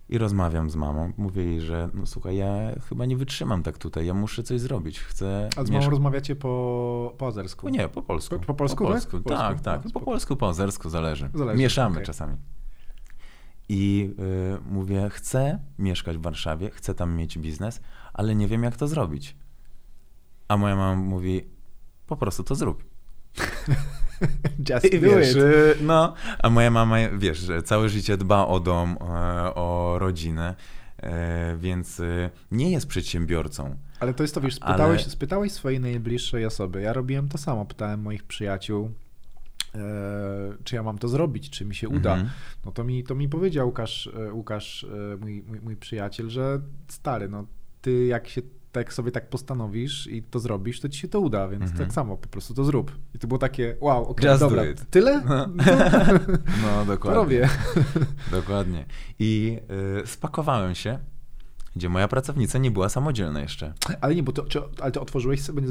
i 0.10 0.18
rozmawiam 0.18 0.70
z 0.70 0.76
mamą. 0.76 1.12
Mówię 1.18 1.44
jej, 1.44 1.62
że 1.62 1.90
no 1.94 2.06
słuchaj, 2.06 2.38
ja 2.38 2.50
chyba 2.90 3.06
nie 3.06 3.18
wytrzymam 3.18 3.64
tak 3.64 3.78
tutaj, 3.78 4.06
ja 4.06 4.14
muszę 4.14 4.44
coś 4.44 4.60
zrobić. 4.62 5.00
Chcę 5.00 5.50
A 5.56 5.64
z 5.66 5.70
mamą 5.70 5.90
rozmawiacie 5.90 6.36
po, 6.36 7.16
po 7.18 7.28
azersku? 7.28 7.68
o 7.68 7.70
nie, 7.70 7.90
po 7.90 8.02
polsku. 8.02 8.40
Po- 8.40 8.46
po 8.46 8.54
polsku, 8.54 8.78
po 8.84 8.84
tak? 8.84 8.94
polsku. 8.94 9.18
Po 9.22 9.30
polsku. 9.30 9.48
Tak, 9.48 9.62
tak. 9.62 9.86
No, 9.86 9.92
Po 9.92 10.00
polsku, 10.00 10.36
po 10.36 10.50
azersku 10.50 10.90
zależy. 10.90 11.30
Zależy, 11.34 11.58
Mieszamy 11.60 11.96
okej. 11.96 12.06
czasami. 12.06 12.38
I 13.70 14.14
y, 14.20 14.72
mówię, 14.72 15.10
chcę 15.10 15.60
mieszkać 15.80 16.18
w 16.18 16.22
Warszawie, 16.22 16.70
chcę 16.70 16.94
tam 16.96 17.16
mieć 17.16 17.38
biznes, 17.40 17.82
ale 18.14 18.36
nie 18.36 18.48
wiem, 18.48 18.64
jak 18.64 18.78
to 18.78 18.88
zrobić. 18.88 19.36
A 20.48 20.58
moja 20.58 20.76
mama 20.76 21.02
mówi, 21.02 21.42
po 22.08 22.18
prostu 22.18 22.44
to 22.44 22.56
zrób. 22.56 22.84
Just 24.70 24.86
I 24.94 25.00
do 25.00 25.08
wiesz, 25.08 25.32
it. 25.32 25.38
y, 25.38 25.76
no, 25.82 26.14
a 26.44 26.50
moja 26.50 26.72
mama, 26.72 26.96
wiesz, 27.18 27.48
całe 27.66 27.90
życie 27.90 28.18
dba 28.18 28.48
o 28.48 28.60
dom, 28.60 28.98
e, 29.02 29.06
o 29.56 29.96
rodzinę, 30.00 30.56
e, 30.98 31.58
więc 31.58 32.00
y, 32.00 32.30
nie 32.52 32.72
jest 32.72 32.88
przedsiębiorcą. 32.88 33.76
Ale 34.00 34.14
to 34.14 34.24
jest 34.24 34.36
to, 34.36 34.42
wiesz, 34.42 34.56
spytałeś, 34.56 35.02
Ale- 35.02 35.12
spytałeś 35.12 35.52
swojej 35.52 35.80
najbliższej 35.80 36.46
osoby. 36.46 36.82
Ja 36.82 36.94
robiłem 36.94 37.30
to 37.30 37.38
samo, 37.38 37.66
pytałem 37.66 38.02
moich 38.02 38.24
przyjaciół, 38.24 38.92
e, 39.76 39.80
czy 40.64 40.76
ja 40.76 40.84
mam 40.84 40.98
to 40.98 41.08
zrobić, 41.08 41.50
czy 41.50 41.66
mi 41.66 41.76
się 41.76 41.90
uda. 41.90 42.14
Mhm. 42.14 42.30
No 42.66 42.72
to 42.72 42.84
mi, 42.84 43.04
to 43.04 43.16
mi 43.16 43.30
powiedział 43.30 43.68
Łukasz, 43.68 44.10
Łukasz 44.32 44.86
mój, 45.22 45.44
mój, 45.48 45.60
mój 45.62 45.76
przyjaciel, 45.76 46.30
że 46.30 46.62
stary, 46.88 47.30
no 47.30 47.46
ty 47.82 48.06
jak 48.06 48.28
się 48.28 48.42
tak 48.72 48.94
sobie 48.94 49.12
tak 49.12 49.30
postanowisz 49.30 50.08
i 50.08 50.24
to 50.24 50.40
zrobisz, 50.40 50.80
to 50.82 50.90
ci 50.90 51.00
się 51.00 51.08
to 51.08 51.20
uda, 51.20 51.48
więc 51.48 51.64
Mhm. 51.64 51.80
tak 51.80 51.94
samo, 51.94 52.18
po 52.18 52.28
prostu 52.28 52.54
to 52.54 52.64
zrób. 52.64 52.92
I 53.16 53.20
to 53.20 53.28
było 53.28 53.38
takie, 53.38 53.76
wow, 53.82 54.06
okej, 54.08 54.26
do 54.30 54.38
dobra, 54.38 54.64
tyle? 54.90 55.22
No. 55.30 55.48
No, 55.48 55.64
No, 56.64 56.86
dokładnie. 56.86 57.16
robię. 57.22 57.50
Dokładnie. 58.32 58.86
I 59.20 59.58
y, 60.04 60.08
spakowałem 60.08 60.76
się, 60.76 61.00
gdzie 61.76 61.90
moja 61.90 62.08
pracownica 62.08 62.58
nie 62.60 62.72
była 62.72 62.90
samodzielna 62.90 63.42
jeszcze. 63.42 63.74
Ale 64.02 64.16
nie, 64.16 64.24
bo 64.24 64.32
to, 64.32 64.44
czy, 64.44 64.62
ale 64.82 64.92
to 64.92 65.02
otworzyłeś 65.02 65.42
sobie, 65.42 65.62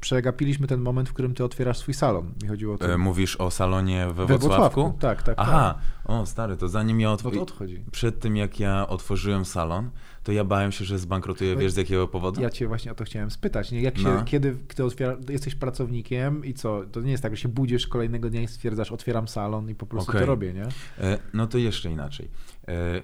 przegapiliśmy 0.00 0.66
ten 0.66 0.80
moment, 0.80 1.08
w 1.08 1.12
którym 1.12 1.34
ty 1.34 1.44
otwierasz 1.44 1.78
swój 1.78 1.94
salon. 1.94 2.32
Mi 2.42 2.48
chodziło 2.48 2.74
o 2.74 2.78
to. 2.78 2.86
E, 2.92 2.98
mówisz 2.98 3.36
o 3.36 3.50
salonie 3.50 4.06
we, 4.06 4.12
We 4.14 4.26
Wrocławku? 4.26 4.48
Wrocławku, 4.80 4.98
tak, 5.00 5.22
tak, 5.22 5.34
Aha, 5.38 5.78
o 6.04 6.26
stary, 6.26 6.56
to 6.56 6.68
zanim 6.68 7.00
ja 7.00 7.10
O 7.10 7.12
otworzyłem... 7.12 7.46
to 7.46 7.52
odchodzi. 7.52 7.84
Przed 7.92 8.20
tym, 8.20 8.36
jak 8.36 8.60
ja 8.60 8.88
otworzyłem 8.88 9.44
salon, 9.44 9.90
to 10.22 10.32
ja 10.32 10.44
bałem 10.44 10.72
się, 10.72 10.84
że 10.84 10.98
zbankrutuję, 10.98 11.56
wiesz 11.56 11.72
z 11.72 11.76
jakiego 11.76 12.08
powodu? 12.08 12.40
Ja 12.42 12.50
cię 12.50 12.66
właśnie 12.68 12.92
o 12.92 12.94
to 12.94 13.04
chciałem 13.04 13.30
spytać. 13.30 13.72
Nie? 13.72 13.82
Jak 13.82 13.98
się, 13.98 14.04
No. 14.14 14.24
kiedy 14.24 14.56
ty 14.74 14.84
otwiera, 14.84 15.16
jesteś 15.28 15.54
pracownikiem 15.54 16.44
i 16.44 16.54
co? 16.54 16.82
To 16.92 17.00
nie 17.00 17.10
jest 17.10 17.22
tak, 17.22 17.36
że 17.36 17.42
się 17.42 17.48
budzisz 17.48 17.86
kolejnego 17.86 18.30
dnia 18.30 18.42
i 18.42 18.48
stwierdzasz, 18.48 18.92
otwieram 18.92 19.28
salon 19.28 19.70
i 19.70 19.74
po 19.74 19.86
prostu 19.86 20.10
Okej. 20.10 20.20
to 20.22 20.26
robię, 20.26 20.52
nie? 20.52 20.66
E, 20.98 21.18
No 21.34 21.46
to 21.46 21.58
jeszcze 21.58 21.90
inaczej. 21.90 22.28
E, 22.68 23.02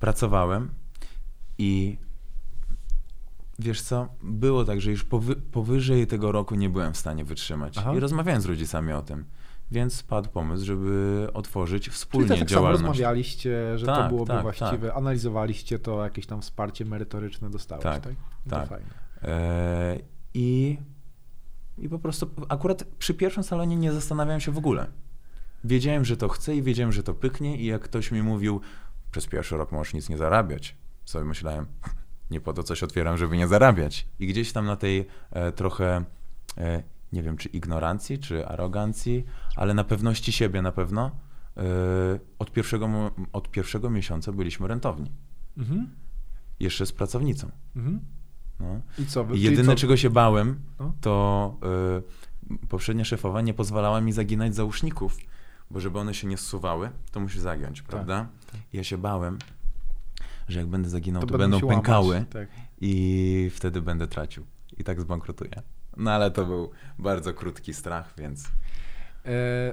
Pracowałem 0.00 0.70
i 1.58 1.98
wiesz 3.58 3.82
co, 3.82 4.08
było 4.22 4.64
tak, 4.64 4.80
że 4.80 4.90
już 4.90 5.04
powy, 5.04 5.36
powyżej 5.36 6.06
tego 6.06 6.32
roku 6.32 6.54
nie 6.54 6.68
byłem 6.70 6.92
w 6.92 6.96
stanie 6.96 7.24
wytrzymać. 7.24 7.78
Aha. 7.78 7.94
I 7.94 8.00
rozmawiałem 8.00 8.42
z 8.42 8.46
rodzicami 8.46 8.92
o 8.92 9.02
tym. 9.02 9.24
Więc 9.70 10.02
padł 10.02 10.28
pomysł, 10.30 10.64
żeby 10.64 11.28
otworzyć 11.34 11.84
Czyli 11.84 11.94
wspólnie 11.94 12.28
to 12.28 12.36
tak 12.36 12.48
działalność. 12.48 12.82
rozmawialiście, 12.82 13.78
że 13.78 13.86
to 13.86 13.96
Tak, 13.96 14.08
byłoby 14.08 14.32
tak, 14.32 14.42
właściwe, 14.42 14.94
analizowaliście 14.94 15.78
to, 15.78 16.04
jakieś 16.04 16.26
tam 16.26 16.42
wsparcie 16.42 16.84
merytoryczne 16.84 17.50
dostałeś, 17.50 17.82
tak? 17.84 18.02
Tak, 18.02 18.12
No 18.46 18.50
To 18.50 18.56
tak. 18.56 18.68
fajnie. 18.68 18.90
E, 19.22 19.98
I, 20.34 20.78
I 21.78 21.88
po 21.88 21.98
prostu 21.98 22.30
akurat 22.48 22.84
przy 22.84 23.14
pierwszym 23.14 23.42
salonie 23.42 23.76
nie 23.76 23.92
zastanawiałem 23.92 24.40
się 24.40 24.52
w 24.52 24.58
ogóle. 24.58 24.86
Wiedziałem, 25.64 26.04
że 26.04 26.16
to 26.16 26.28
chcę 26.28 26.56
i 26.56 26.62
wiedziałem, 26.62 26.92
że 26.92 27.02
to 27.02 27.14
pyknie 27.14 27.56
i 27.56 27.66
jak 27.66 27.82
ktoś 27.82 28.10
mi 28.12 28.22
mówił, 28.22 28.60
przez 29.10 29.26
pierwszy 29.26 29.56
rok 29.56 29.72
możesz 29.72 29.94
nic 29.94 30.08
nie 30.08 30.16
zarabiać, 30.16 30.76
sobie 31.04 31.24
myślałem, 31.24 31.66
nie 32.30 32.40
po 32.40 32.52
to 32.52 32.62
coś 32.62 32.82
otwieram, 32.82 33.16
żeby 33.16 33.36
nie 33.36 33.48
zarabiać. 33.48 34.06
I 34.20 34.26
gdzieś 34.26 34.52
tam 34.52 34.66
na 34.66 34.76
tej 34.76 35.06
e, 35.30 35.52
trochę, 35.52 36.04
e, 36.58 36.82
nie 37.12 37.22
wiem, 37.22 37.36
czy 37.36 37.48
ignorancji, 37.48 38.18
czy 38.18 38.46
arogancji, 38.46 39.24
ale 39.58 39.74
na 39.74 39.84
pewności 39.84 40.32
siebie 40.32 40.62
na 40.62 40.72
pewno, 40.72 41.10
e, 41.56 41.62
od, 42.38 42.52
pierwszego, 42.52 43.10
od 43.32 43.50
pierwszego 43.50 43.90
miesiąca 43.90 44.32
byliśmy 44.32 44.68
rentowni. 44.68 45.12
Mhm. 45.56 45.90
Jeszcze 46.60 46.86
z 46.86 46.92
pracownicą. 46.92 47.50
Mhm. 47.76 48.00
No. 48.60 48.80
I 48.98 49.06
co? 49.06 49.24
czyli 49.24 49.42
jedyne, 49.42 49.68
co? 49.68 49.80
czego 49.80 49.96
się 49.96 50.10
bałem, 50.10 50.60
No. 50.80 50.94
to 51.00 51.56
y, 52.50 52.66
poprzednia 52.68 53.04
szefowa 53.04 53.40
nie 53.40 53.54
pozwalała 53.54 54.00
mi 54.00 54.12
zaginać 54.12 54.54
załóżników, 54.54 55.16
bo 55.70 55.80
żeby 55.80 55.98
one 55.98 56.14
się 56.14 56.26
nie 56.26 56.36
zsuwały, 56.36 56.90
to 57.12 57.20
musi 57.20 57.40
zagiąć, 57.40 57.82
prawda? 57.82 58.28
Ja 58.72 58.84
się 58.84 58.98
bałem, 58.98 59.38
że 60.48 60.58
jak 60.58 60.68
będę 60.68 60.88
zaginał, 60.88 61.22
to, 61.22 61.38
będą 61.38 61.58
się 61.58 61.66
łamać, 61.66 61.84
pękały 61.84 62.24
Tak. 62.30 62.48
i 62.80 63.50
wtedy 63.54 63.82
będę 63.82 64.06
tracił. 64.06 64.46
I 64.78 64.84
tak 64.84 65.00
zbankrutuję. 65.00 65.62
No 65.96 66.10
ale 66.10 66.30
to 66.30 66.46
był 66.46 66.70
bardzo 66.98 67.34
krótki 67.34 67.74
strach, 67.74 68.14
więc 68.18 68.50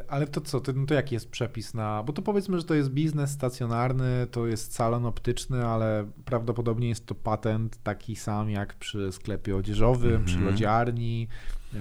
ale 0.08 0.28
to 0.28 0.42
co, 0.42 0.60
to, 0.60 0.74
no 0.74 0.86
to 0.86 0.94
jaki 0.94 1.16
jest 1.16 1.30
przepis 1.30 1.74
na. 1.74 2.04
Bo 2.04 2.14
to 2.14 2.22
powiedzmy, 2.22 2.58
że 2.60 2.64
to 2.66 2.74
jest 2.74 2.90
biznes 2.90 3.32
stacjonarny, 3.32 4.28
to 4.32 4.48
jest 4.48 4.74
salon 4.74 5.06
optyczny, 5.06 5.66
ale 5.66 6.06
prawdopodobnie 6.26 6.90
jest 6.90 7.06
to 7.06 7.16
patent 7.16 7.84
taki 7.84 8.16
sam 8.16 8.50
jak 8.50 8.74
przy 8.74 9.12
sklepie 9.12 9.56
odzieżowym, 9.56 10.26
przy 10.26 10.36
Mhm. 10.36 10.52
lodziarni, 10.54 11.28
e, 11.74 11.78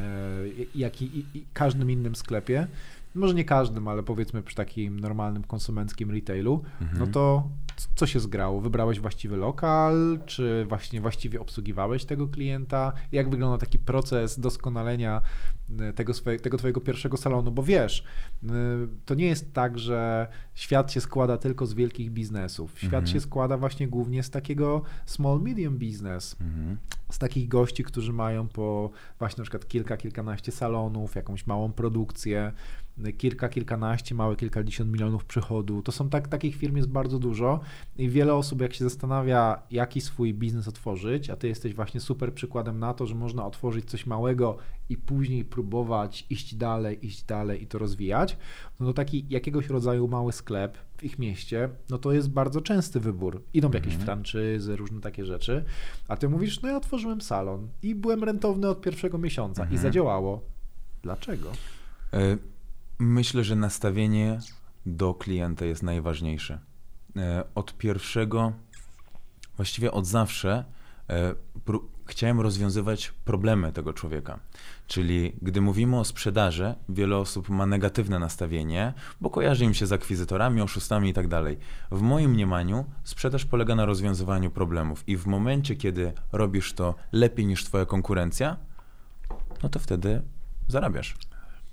jak 0.74 1.02
i, 1.02 1.04
i, 1.18 1.24
i 1.34 1.46
każdym 1.52 1.90
innym 1.90 2.14
sklepie. 2.14 2.66
Może 3.14 3.34
nie 3.34 3.44
każdym, 3.44 3.88
ale 3.88 4.02
powiedzmy 4.02 4.42
przy 4.42 4.56
takim 4.56 5.00
normalnym 5.00 5.44
konsumenckim 5.44 6.10
retailu. 6.10 6.62
Mhm. 6.80 6.98
No 7.00 7.06
to 7.06 7.48
co 7.94 8.06
się 8.06 8.20
zgrało? 8.20 8.60
Wybrałeś 8.60 9.00
właściwy 9.00 9.37
lokal, 9.37 10.18
czy 10.26 10.66
właśnie 10.68 11.00
właściwie 11.00 11.40
obsługiwałeś 11.40 12.04
tego 12.04 12.28
klienta? 12.28 12.92
Jak 13.12 13.30
wygląda 13.30 13.58
taki 13.58 13.78
proces 13.78 14.40
doskonalenia 14.40 15.22
tego, 15.94 16.14
swoje, 16.14 16.40
tego 16.40 16.59
twojego 16.59 16.81
pierwszego 16.81 17.16
salonu? 17.16 17.50
Bo 17.53 17.62
wiesz, 17.62 18.05
y, 18.42 18.48
to 19.05 19.14
nie 19.14 19.27
jest 19.27 19.53
tak, 19.53 19.79
że 19.79 20.29
świat 20.55 20.92
się 20.92 21.00
składa 21.00 21.37
tylko 21.38 21.66
z 21.66 21.74
wielkich 21.74 22.11
biznesów. 22.11 22.79
Świat 22.79 22.94
Mhm. 22.94 23.07
się 23.07 23.20
składa 23.20 23.57
właśnie 23.57 23.88
głównie 23.88 24.22
z 24.22 24.31
takiego 24.31 24.83
small 25.07 25.40
medium 25.40 25.79
business. 25.79 26.37
mhm. 26.40 26.77
z 27.11 27.18
takich 27.18 27.48
gości, 27.48 27.85
którzy 27.85 28.12
mają 28.12 28.48
po 28.48 28.90
właśnie 29.18 29.40
na 29.40 29.44
przykład 29.44 29.68
kilka, 29.68 29.96
kilkanaście 29.96 30.53
salonów, 30.53 31.14
jakąś 31.14 31.46
małą 31.46 31.72
produkcję, 31.72 32.53
kilka, 33.18 33.48
kilkanaście, 33.48 34.14
małe 34.14 34.37
kilkadziesiąt 34.37 34.92
milionów 34.92 35.24
przychodu. 35.24 35.83
To 35.83 35.92
są 35.92 36.09
tak, 36.09 36.29
takich 36.29 36.57
firm 36.57 36.77
jest 36.77 36.88
bardzo 36.88 37.18
dużo 37.18 37.61
i 37.96 38.09
wiele 38.09 38.35
osób 38.35 38.61
jak 38.61 38.74
się 38.74 38.85
zastanawia, 38.85 39.62
jaki 39.70 40.00
swój 40.00 40.35
biznes 40.35 40.68
otworzyć, 40.68 41.31
a 41.31 41.37
ty 41.37 41.48
jesteś 41.48 41.74
właśnie 41.74 42.00
super 42.00 42.35
przykładem 42.35 42.79
na 42.79 42.94
to, 42.94 43.07
że 43.07 43.14
można 43.14 43.46
otworzyć 43.46 43.85
coś 43.90 44.07
małego 44.07 44.57
i 44.88 44.96
później 44.96 45.44
próbować 45.44 46.26
iść 46.30 46.54
dalej, 46.54 47.06
iść 47.06 47.24
dalej 47.24 47.62
i 47.62 47.66
to 47.66 47.78
rozwijać, 47.78 48.36
no 48.80 48.86
to 48.86 48.92
taki 48.92 49.26
jakiegoś 49.30 49.68
rodzaju 49.68 50.08
mały 50.08 50.32
sklep 50.32 50.78
w 50.96 51.04
ich 51.04 51.18
mieście, 51.18 51.68
no 51.90 51.98
to 51.98 52.12
jest 52.12 52.30
bardzo 52.30 52.60
częsty 52.60 53.00
wybór. 53.00 53.42
Idą 53.54 53.68
w 53.68 53.74
jakieś 53.74 53.94
mhm. 53.94 54.04
franczyzy, 54.04 54.76
różne 54.76 55.00
takie 55.00 55.24
rzeczy, 55.24 55.64
a 56.08 56.16
ty 56.16 56.28
mówisz, 56.28 56.62
no 56.62 56.68
ja 56.68 56.76
otworzyłem 56.76 57.20
salon 57.20 57.68
i 57.82 57.94
byłem 57.94 58.24
rentowny 58.24 58.68
od 58.68 58.80
pierwszego 58.80 59.18
miesiąca 59.18 59.62
mhm. 59.62 59.80
i 59.80 59.82
zadziałało. 59.82 60.42
Dlaczego? 61.02 61.52
Y 62.14 62.54
Myślę, 62.98 63.44
że 63.44 63.56
nastawienie 63.56 64.38
do 64.86 65.14
klienta 65.14 65.64
jest 65.64 65.82
najważniejsze. 65.82 66.58
E, 67.16 67.44
od 67.54 67.78
pierwszego, 67.78 68.52
właściwie 69.56 69.92
od 69.92 70.06
zawsze, 70.06 70.50
e, 70.50 70.64
chciałem 72.06 72.40
rozwiązywać 72.40 73.12
problemy 73.24 73.72
tego 73.72 73.92
człowieka. 73.92 74.38
Czyli 74.86 75.32
gdy 75.42 75.60
mówimy 75.60 75.98
o 75.98 76.04
sprzedaży, 76.04 76.74
wiele 76.88 77.16
osób 77.16 77.48
ma 77.48 77.66
negatywne 77.66 78.18
nastawienie, 78.18 78.92
bo 79.20 79.30
kojarzy 79.30 79.64
im 79.64 79.74
się 79.74 79.86
z 79.86 79.92
akwizytorami, 79.92 80.60
oszustami 80.60 81.10
i 81.10 81.12
tak 81.12 81.28
dalej. 81.28 81.58
W 81.90 82.00
moim 82.00 82.30
mniemaniu 82.30 82.84
sprzedaż 83.04 83.44
polega 83.44 83.74
na 83.74 83.86
rozwiązywaniu 83.86 84.50
problemów 84.50 85.08
i 85.08 85.16
w 85.16 85.26
momencie, 85.26 85.76
kiedy 85.76 86.12
robisz 86.32 86.72
to 86.72 86.94
lepiej 87.12 87.46
niż 87.46 87.64
twoja 87.64 87.86
konkurencja, 87.86 88.56
no 89.62 89.68
to 89.68 89.78
wtedy 89.78 90.22
zarabiasz. 90.68 91.14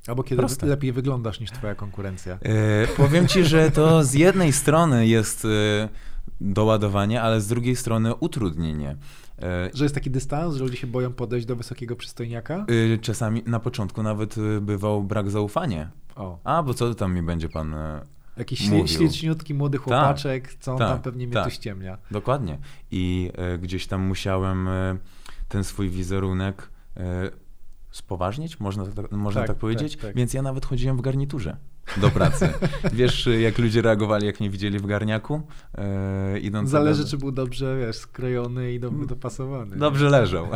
Albo 0.08 0.24
kiedy 0.24 0.40
Proste. 0.40 0.66
lepiej 0.68 0.92
wyglądasz 0.92 1.40
niż 1.40 1.52
twoja 1.52 1.76
konkurencja. 1.76 2.38
E, 2.42 2.88
powiem 2.88 3.28
ci, 3.28 3.44
że 3.44 3.72
to 3.72 4.04
z 4.04 4.14
jednej 4.14 4.54
strony 4.54 5.08
jest 5.08 5.46
e, 5.46 5.90
doładowanie, 6.42 7.22
ale 7.22 7.42
z 7.42 7.48
drugiej 7.48 7.76
strony 7.76 8.16
utrudnienie. 8.16 8.98
E, 9.42 9.70
że 9.74 9.86
jest 9.86 9.96
taki 9.96 10.12
dystans, 10.12 10.56
że 10.56 10.64
ludzie 10.64 10.78
się 10.78 10.88
boją 10.88 11.14
podejść 11.14 11.46
do 11.46 11.56
wysokiego 11.56 11.96
przystojniaka? 11.96 12.66
czasami 13.02 13.44
na 13.46 13.60
początku 13.60 14.04
nawet 14.04 14.36
bywał 14.62 15.04
brak 15.04 15.30
zaufania. 15.30 15.92
O. 16.16 16.40
A, 16.44 16.64
bo 16.64 16.74
co 16.74 16.96
tam 16.96 17.16
mi 17.16 17.22
będzie 17.22 17.50
pan 17.50 17.76
Jakiś 18.38 18.70
śliczniutki 18.86 19.54
młody 19.54 19.78
tak. 19.78 19.84
chłopaczek, 19.84 20.48
tak, 20.48 20.58
co 20.60 20.72
on 20.72 20.78
tak, 20.78 20.90
tam 20.90 21.02
pewnie 21.02 21.28
mnie 21.28 21.34
tak, 21.34 21.46
tu 21.46 21.52
ściemnia. 21.52 21.98
Dokładnie. 22.12 22.58
I 22.92 23.32
gdzieś 23.62 23.88
tam 23.88 24.02
musiałem 24.02 24.70
ten 25.50 25.64
swój 25.64 25.90
wizerunek 25.90 26.70
spoważnić, 27.92 28.60
można, 28.60 28.86
tak, 28.86 29.12
można 29.12 29.42
tak, 29.42 29.48
tak 29.48 29.58
powiedzieć. 29.58 29.96
Tak, 29.96 30.02
tak. 30.02 30.16
Więc 30.16 30.34
ja 30.34 30.42
nawet 30.42 30.66
chodziłem 30.66 30.98
w 30.98 31.02
garniturze 31.02 31.58
do 31.98 32.10
pracy. 32.10 32.50
Wiesz, 32.94 33.30
jak 33.40 33.58
ludzie 33.58 33.82
reagowali, 33.82 34.26
jak 34.26 34.40
mnie 34.40 34.50
widzieli 34.50 34.80
w 34.80 34.86
garniaku? 34.86 35.42
E, 35.78 36.40
idąc 36.40 36.70
Zależy, 36.70 37.04
do... 37.04 37.10
czy 37.10 37.18
był 37.18 37.32
dobrze, 37.32 37.78
wiesz, 37.80 37.96
skrojony 37.96 38.74
i 38.74 38.80
do, 38.80 38.92
dopasowany. 38.92 39.78
Dobrze 39.78 40.06
nie? 40.06 40.12
leżał. 40.12 40.48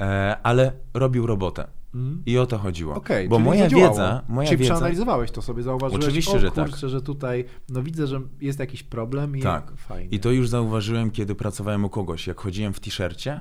e, 0.00 0.36
ale 0.42 0.72
robił 0.94 1.26
robotę. 1.26 1.66
Mm. 1.94 2.22
I 2.26 2.38
o 2.38 2.46
to 2.46 2.58
chodziło. 2.58 2.94
Okay, 2.94 3.28
Bo 3.28 3.38
moja 3.38 3.62
zadziałało. 3.62 3.90
wiedza, 3.90 4.22
moja 4.28 4.48
czyli 4.48 4.58
wiedza... 4.58 4.74
przeanalizowałeś 4.74 5.30
to 5.30 5.42
sobie, 5.42 5.62
zauważyłeś, 5.62 6.04
Oczywiście, 6.04 6.36
o, 6.36 6.38
że 6.38 6.50
kurczę, 6.50 6.80
tak. 6.80 6.90
że 6.90 7.02
tutaj, 7.02 7.44
no 7.68 7.82
widzę, 7.82 8.06
że 8.06 8.20
jest 8.40 8.58
jakiś 8.58 8.82
problem 8.82 9.36
i 9.36 9.42
tak. 9.42 9.72
fajnie. 9.76 10.08
I 10.10 10.20
to 10.20 10.30
już 10.30 10.48
zauważyłem, 10.48 11.10
kiedy 11.10 11.34
pracowałem 11.34 11.84
u 11.84 11.88
kogoś. 11.88 12.26
Jak 12.26 12.40
chodziłem 12.40 12.72
w 12.72 12.80
t-shircie, 12.80 13.40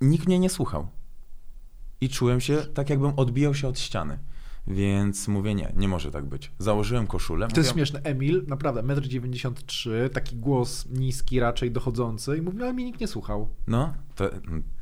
nikt 0.00 0.26
mnie 0.26 0.38
nie 0.38 0.50
słuchał 0.50 0.88
i 2.00 2.08
czułem 2.08 2.40
się 2.40 2.56
tak, 2.56 2.90
jakbym 2.90 3.12
odbijał 3.16 3.54
się 3.54 3.68
od 3.68 3.78
ściany. 3.78 4.18
Więc 4.68 5.28
mówię, 5.28 5.54
nie, 5.54 5.72
nie 5.76 5.88
może 5.88 6.10
tak 6.10 6.24
być. 6.24 6.52
Założyłem 6.58 7.06
koszulę. 7.06 7.48
To 7.48 7.60
jest 7.60 7.72
śmieszne. 7.72 8.00
Emil, 8.02 8.44
naprawdę, 8.48 8.82
1,93 8.82 9.90
m, 9.90 10.10
taki 10.10 10.36
głos 10.36 10.86
niski, 10.90 11.40
raczej 11.40 11.70
dochodzący 11.70 12.36
i 12.36 12.42
mówił, 12.42 12.62
ale 12.62 12.72
mnie 12.72 12.84
nikt 12.84 13.00
nie 13.00 13.08
słuchał. 13.08 13.48
No, 13.66 13.94
to, 14.14 14.30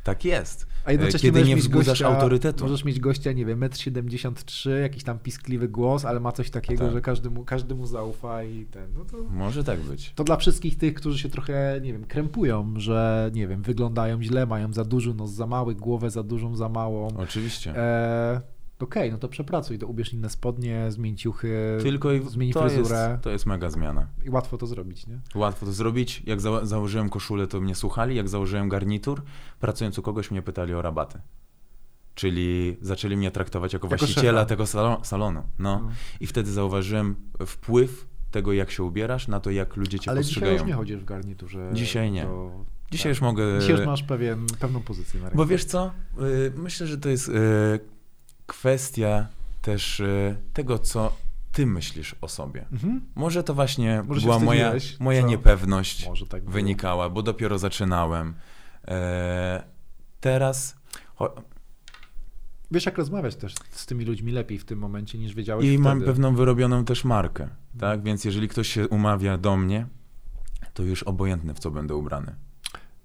tak 0.04 0.24
jest. 0.24 0.66
A 0.84 0.92
jednocześnie 0.92 1.32
Kiedy 1.32 1.44
nie 1.44 1.56
wzbudzasz 1.56 1.86
gościa, 1.86 2.06
autorytetu. 2.06 2.64
Możesz 2.64 2.84
mieć 2.84 3.00
gościa, 3.00 3.32
nie 3.32 3.46
wiem, 3.46 3.60
1,73 3.60 4.70
m, 4.70 4.82
jakiś 4.82 5.04
tam 5.04 5.18
piskliwy 5.18 5.68
głos, 5.68 6.04
ale 6.04 6.20
ma 6.20 6.32
coś 6.32 6.50
takiego, 6.50 6.84
tak. 6.84 6.92
że 6.92 7.00
każdy 7.00 7.30
mu, 7.30 7.44
każdy 7.44 7.74
mu 7.74 7.86
zaufa 7.86 8.42
i 8.44 8.66
ten. 8.66 8.92
No 8.94 9.04
to, 9.04 9.16
Może 9.30 9.64
tak 9.64 9.80
być. 9.80 10.12
To 10.14 10.24
dla 10.24 10.36
wszystkich 10.36 10.78
tych, 10.78 10.94
którzy 10.94 11.18
się 11.18 11.28
trochę, 11.28 11.80
nie 11.82 11.92
wiem, 11.92 12.04
krępują, 12.04 12.74
że, 12.76 13.30
nie 13.34 13.48
wiem, 13.48 13.62
wyglądają 13.62 14.22
źle, 14.22 14.46
mają 14.46 14.72
za 14.72 14.84
duży 14.84 15.14
nos, 15.14 15.30
za 15.30 15.46
mały, 15.46 15.74
głowę 15.74 16.10
za 16.10 16.22
dużą, 16.22 16.56
za 16.56 16.68
małą. 16.68 17.08
Oczywiście. 17.16 17.76
E, 17.76 18.53
okej, 18.80 19.02
okay, 19.02 19.12
no 19.12 19.18
to 19.18 19.28
przepracuj, 19.28 19.78
to 19.78 19.86
ubierz 19.86 20.12
inne 20.12 20.30
spodnie, 20.30 20.90
zmień 20.90 21.16
ciuchy, 21.16 21.78
Tylko 21.82 22.12
i 22.12 22.22
zmień 22.28 22.52
to 22.52 22.60
fryzurę. 22.60 23.08
Jest, 23.10 23.24
to 23.24 23.30
jest 23.30 23.46
mega 23.46 23.70
zmiana. 23.70 24.06
I 24.24 24.30
łatwo 24.30 24.58
to 24.58 24.66
zrobić, 24.66 25.06
nie? 25.06 25.20
Łatwo 25.34 25.66
to 25.66 25.72
zrobić. 25.72 26.22
Jak 26.26 26.40
za 26.40 26.66
założyłem 26.66 27.08
koszulę, 27.08 27.46
to 27.46 27.60
mnie 27.60 27.74
słuchali. 27.74 28.16
Jak 28.16 28.28
założyłem 28.28 28.68
garnitur, 28.68 29.22
pracując 29.60 29.98
u 29.98 30.02
kogoś, 30.02 30.30
mnie 30.30 30.42
pytali 30.42 30.74
o 30.74 30.82
rabaty. 30.82 31.20
Czyli 32.14 32.76
zaczęli 32.80 33.16
mnie 33.16 33.30
traktować 33.30 33.72
jako, 33.72 33.86
jako 33.86 33.96
właściciela 33.96 34.40
szefa. 34.40 34.48
tego 34.48 34.66
salonu. 34.66 35.42
No. 35.58 35.80
no. 35.80 35.90
I 36.20 36.26
wtedy 36.26 36.52
zauważyłem 36.52 37.16
wpływ 37.46 38.06
tego, 38.30 38.52
jak 38.52 38.70
się 38.70 38.82
ubierasz, 38.82 39.28
na 39.28 39.40
to, 39.40 39.50
jak 39.50 39.76
ludzie 39.76 39.98
cię 39.98 40.10
Ale 40.10 40.20
postrzegają. 40.20 40.52
dzisiaj 40.52 40.66
już 40.66 40.68
nie 40.68 40.74
chodzisz 40.74 40.96
w 40.96 41.04
garniturze. 41.04 41.70
Dzisiaj 41.72 42.10
nie. 42.10 42.26
Dzisiaj 42.90 43.02
tak. 43.02 43.08
już 43.08 43.20
mogę. 43.20 43.60
Dzisiaj 43.60 43.76
już 43.76 43.86
masz 43.86 44.02
pewien, 44.02 44.46
pewną 44.60 44.80
pozycję 44.80 45.20
na 45.20 45.26
rynku. 45.26 45.36
Bo 45.36 45.46
wiesz 45.46 45.64
co? 45.64 45.92
Y, 46.20 46.52
myślę, 46.56 46.86
że 46.86 46.98
to 46.98 47.08
jest 47.08 47.28
y, 47.28 47.32
kwestia 48.46 49.26
też 49.62 50.00
y, 50.00 50.36
tego, 50.52 50.78
co 50.78 51.12
ty 51.52 51.66
myślisz 51.66 52.16
o 52.20 52.28
sobie. 52.28 52.66
Mhm. 52.72 53.00
Może 53.14 53.44
to 53.44 53.54
właśnie 53.54 54.02
Może 54.06 54.20
była 54.20 54.38
moja, 54.38 54.72
moja 55.00 55.20
niepewność 55.20 56.08
tak 56.28 56.50
wynikała, 56.50 57.10
bo 57.10 57.22
dopiero 57.22 57.58
zaczynałem. 57.58 58.34
E, 58.88 59.64
teraz... 60.20 60.76
Wiesz, 62.70 62.86
jak 62.86 62.98
rozmawiać 62.98 63.36
też 63.36 63.54
z 63.70 63.86
tymi 63.86 64.04
ludźmi 64.04 64.32
lepiej 64.32 64.58
w 64.58 64.64
tym 64.64 64.78
momencie, 64.78 65.18
niż 65.18 65.34
wiedziałeś 65.34 65.64
I 65.64 65.68
wtedy. 65.68 65.82
mam 65.82 66.02
pewną 66.02 66.34
wyrobioną 66.34 66.84
też 66.84 67.04
markę, 67.04 67.48
tak? 67.78 68.02
Więc 68.02 68.24
jeżeli 68.24 68.48
ktoś 68.48 68.68
się 68.68 68.88
umawia 68.88 69.38
do 69.38 69.56
mnie, 69.56 69.86
to 70.74 70.82
już 70.82 71.02
obojętne, 71.02 71.54
w 71.54 71.58
co 71.58 71.70
będę 71.70 71.94
ubrany. 71.94 72.34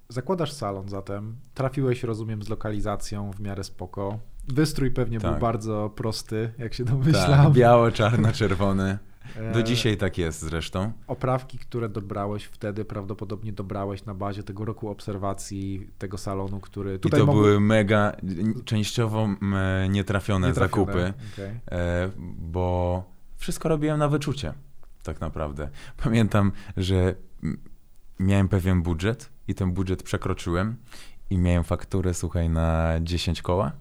Zakładasz 0.10 0.54
salon 0.54 0.90
zatem, 0.90 1.36
trafiłeś, 1.54 2.04
rozumiem, 2.04 2.44
z 2.44 2.50
lokalizacją 2.50 3.32
w 3.32 3.40
miarę 3.40 3.64
spoko. 3.64 4.20
Wystrój 4.54 4.92
pewnie 4.92 5.20
tak. 5.20 5.32
był 5.32 5.40
bardzo 5.40 5.92
prosty, 5.96 6.54
jak 6.58 6.74
się 6.74 6.86
domyślam. 6.86 7.44
Tak, 7.44 7.54
biało, 7.54 7.92
czarno, 7.92 8.32
czerwony. 8.32 8.98
Do 9.54 9.60
e, 9.60 9.64
dzisiaj 9.64 9.98
tak 9.98 10.18
jest 10.18 10.42
zresztą. 10.42 10.92
Oprawki, 11.08 11.58
które 11.58 11.90
dobrałeś 11.90 12.44
wtedy, 12.44 12.86
prawdopodobnie 12.86 13.54
dobrałeś 13.54 14.06
na 14.06 14.14
bazie 14.14 14.44
tego 14.44 14.66
roku 14.66 14.90
obserwacji 14.90 15.88
tego 15.98 16.18
salonu, 16.18 16.60
który 16.60 17.00
tutaj 17.00 17.20
I 17.20 17.22
to 17.22 17.26
mogły... 17.26 17.44
były 17.44 17.60
mega, 17.60 18.16
częściowo 18.66 19.28
nietrafione, 19.90 19.90
nietrafione. 19.90 20.54
zakupy, 20.54 21.14
okay. 21.34 21.60
E, 21.72 22.10
bo 22.38 23.04
wszystko 23.38 23.70
robiłem 23.70 24.00
na 24.00 24.08
wyczucie, 24.08 24.54
tak 25.04 25.22
naprawdę. 25.22 25.70
Pamiętam, 26.04 26.52
że 26.78 27.16
miałem 28.20 28.48
pewien 28.48 28.82
budżet 28.82 29.30
i 29.48 29.56
ten 29.56 29.72
budżet 29.72 30.04
przekroczyłem 30.04 30.76
i 31.30 31.38
miałem 31.38 31.64
fakturę, 31.64 32.14
słuchaj, 32.14 32.50
na 32.50 32.94
10 33.02 33.42
koła. 33.42 33.72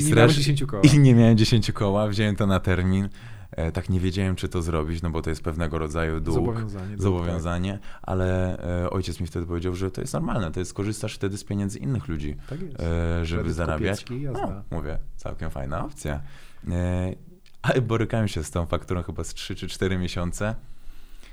I, 0.00 0.14
nie 0.14 0.28
10 0.28 0.64
koła. 0.64 0.82
I 0.82 0.98
nie 0.98 1.14
miałem 1.14 1.36
10 1.36 1.72
koła, 1.72 2.08
wziąłem 2.08 2.36
to 2.36 2.46
na 2.46 2.60
termin. 2.60 3.08
E, 3.50 3.72
tak 3.72 3.88
nie 3.88 4.00
wiedziałem, 4.00 4.36
czy 4.36 4.48
to 4.48 4.62
zrobić, 4.62 5.02
no 5.02 5.10
bo 5.10 5.22
to 5.22 5.30
jest 5.30 5.42
pewnego 5.42 5.78
rodzaju 5.78 6.20
dług, 6.20 6.34
zobowiązanie, 6.34 6.96
zobowiązanie 6.98 7.72
tak. 7.72 8.00
ale 8.02 8.58
e, 8.84 8.90
ojciec 8.90 9.20
mi 9.20 9.26
wtedy 9.26 9.46
powiedział, 9.46 9.74
że 9.74 9.90
to 9.90 10.00
jest 10.00 10.12
normalne, 10.12 10.50
to 10.50 10.60
jest 10.60 10.74
korzystasz 10.74 11.14
wtedy 11.14 11.38
z 11.38 11.44
pieniędzy 11.44 11.78
innych 11.78 12.08
ludzi, 12.08 12.36
tak 12.48 12.58
e, 12.58 13.24
żeby 13.24 13.42
Kredyt 13.42 13.56
zarabiać. 13.56 14.04
No, 14.32 14.62
mówię, 14.70 14.98
całkiem 15.16 15.50
fajna 15.50 15.84
opcja. 15.84 16.20
E, 16.68 17.14
ale 17.62 17.82
borykałem 17.82 18.28
się 18.28 18.44
z 18.44 18.50
tą 18.50 18.66
fakturą 18.66 19.02
chyba 19.02 19.24
z 19.24 19.34
3 19.34 19.54
czy 19.54 19.68
4 19.68 19.98
miesiące. 19.98 20.54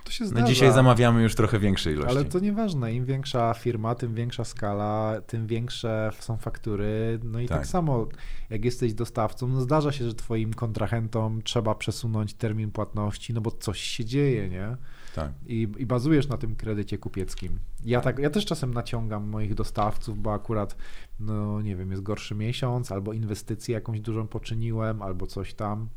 To 0.08 0.14
się 0.14 0.26
zdarza. 0.26 0.42
No 0.42 0.48
dzisiaj 0.48 0.74
zamawiamy 0.74 1.24
już 1.24 1.36
trochę 1.36 1.60
większej 1.60 1.94
ilości. 1.94 2.12
Ale 2.12 2.26
to 2.26 2.40
nieważne, 2.40 2.94
im 2.94 3.06
większa 3.06 3.54
firma, 3.54 3.96
tym 3.96 4.16
większa 4.16 4.44
skala, 4.44 5.22
tym 5.28 5.48
większe 5.48 6.12
są 6.20 6.38
faktury. 6.38 7.20
No 7.24 7.40
i 7.40 7.48
tak, 7.48 7.58
tak 7.58 7.68
samo, 7.68 8.08
jak 8.50 8.66
jesteś 8.66 8.94
dostawcą, 8.94 9.48
no 9.48 9.62
zdarza 9.62 9.92
się, 9.92 10.06
że 10.06 10.14
twoim 10.14 10.54
kontrahentom 10.54 11.42
trzeba 11.42 11.76
przesunąć 11.76 12.34
termin 12.34 12.72
płatności, 12.72 13.34
no 13.34 13.42
bo 13.42 13.52
coś 13.52 13.80
się 13.82 14.06
dzieje, 14.06 14.50
nie? 14.50 14.78
Tak. 15.16 15.32
I, 15.48 15.68
I 15.78 15.86
bazujesz 15.86 16.28
na 16.28 16.38
tym 16.38 16.56
kredycie 16.56 16.98
kupieckim. 16.98 17.60
Ja, 17.86 18.02
tak, 18.02 18.20
ja 18.20 18.30
też 18.30 18.46
czasem 18.46 18.74
naciągam 18.74 19.30
moich 19.30 19.54
dostawców, 19.54 20.22
bo 20.22 20.34
akurat, 20.34 20.76
no 21.20 21.62
nie 21.62 21.76
wiem, 21.76 21.92
jest 21.92 22.04
gorszy 22.04 22.36
miesiąc, 22.36 22.92
albo 22.92 23.14
inwestycję 23.14 23.74
jakąś 23.74 24.00
dużą 24.02 24.28
poczyniłem, 24.28 25.02
albo 25.02 25.28
coś 25.28 25.54
tam 25.54 25.90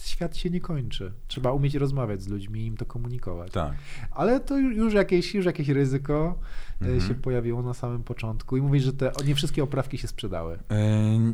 świat 0.00 0.36
się 0.36 0.50
nie 0.50 0.60
kończy. 0.60 1.12
Trzeba 1.28 1.52
umieć 1.52 1.74
rozmawiać 1.74 2.22
z 2.22 2.28
ludźmi 2.28 2.60
i 2.60 2.66
im 2.66 2.76
to 2.76 2.84
komunikować. 2.86 3.52
Tak. 3.52 3.72
Ale 4.10 4.40
to 4.40 4.54
ju- 4.54 4.70
już 4.76 4.94
jakieś, 4.94 5.34
już 5.34 5.46
jakieś 5.46 5.68
ryzyko 5.68 6.38
e, 6.82 6.84
Mhm. 6.84 7.00
się 7.08 7.14
pojawiło 7.14 7.62
na 7.62 7.74
samym 7.74 8.02
początku 8.04 8.56
i 8.56 8.60
mówisz, 8.62 8.82
że 8.84 8.92
te, 8.92 9.12
nie 9.26 9.34
wszystkie 9.34 9.62
oprawki 9.62 9.98
się 9.98 10.08
sprzedały. 10.08 10.58
E, 10.70 11.32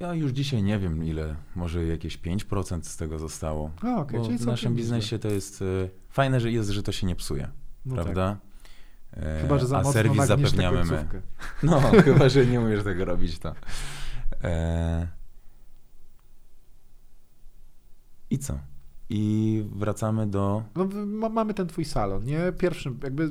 Ja 0.00 0.14
już 0.14 0.30
dzisiaj 0.32 0.62
nie 0.62 0.78
wiem 0.78 1.04
ile, 1.04 1.36
może 1.54 1.84
jakieś 1.86 2.18
5% 2.18 2.80
z 2.88 2.96
tego 2.96 3.18
zostało. 3.18 3.70
A, 3.82 3.96
okej, 4.00 4.20
Bo 4.20 4.24
w 4.28 4.46
naszym 4.46 4.74
biznesie 4.74 5.18
to 5.18 5.28
jest 5.28 5.62
e, 5.62 5.64
fajne, 6.10 6.40
że 6.40 6.50
jest, 6.52 6.70
że 6.70 6.82
to 6.82 6.92
się 6.92 7.06
nie 7.06 7.16
psuje, 7.16 7.48
No 7.86 7.94
tak. 7.96 8.04
prawda? 8.04 8.36
E, 9.16 9.40
Chyba, 9.42 9.58
że 9.58 9.66
za 9.66 9.76
A 9.76 9.78
mocno 9.78 9.92
serwis 9.92 10.24
zapewniamy 10.26 10.84
my. 10.84 11.06
No, 11.62 11.80
chyba, 12.04 12.28
że 12.28 12.46
nie 12.46 12.60
umiesz 12.60 12.84
tego 12.84 13.04
robić, 13.04 13.38
to. 13.38 13.54
E... 14.44 15.08
I 18.30 18.38
co? 18.38 18.58
I 19.10 19.64
wracamy 19.72 20.26
do. 20.26 20.62
No, 21.06 21.28
mamy 21.28 21.54
ten 21.54 21.66
twój 21.66 21.84
salon, 21.84 22.24
nie? 22.24 22.52
Pierwszy, 22.58 22.92
jakby 23.02 23.30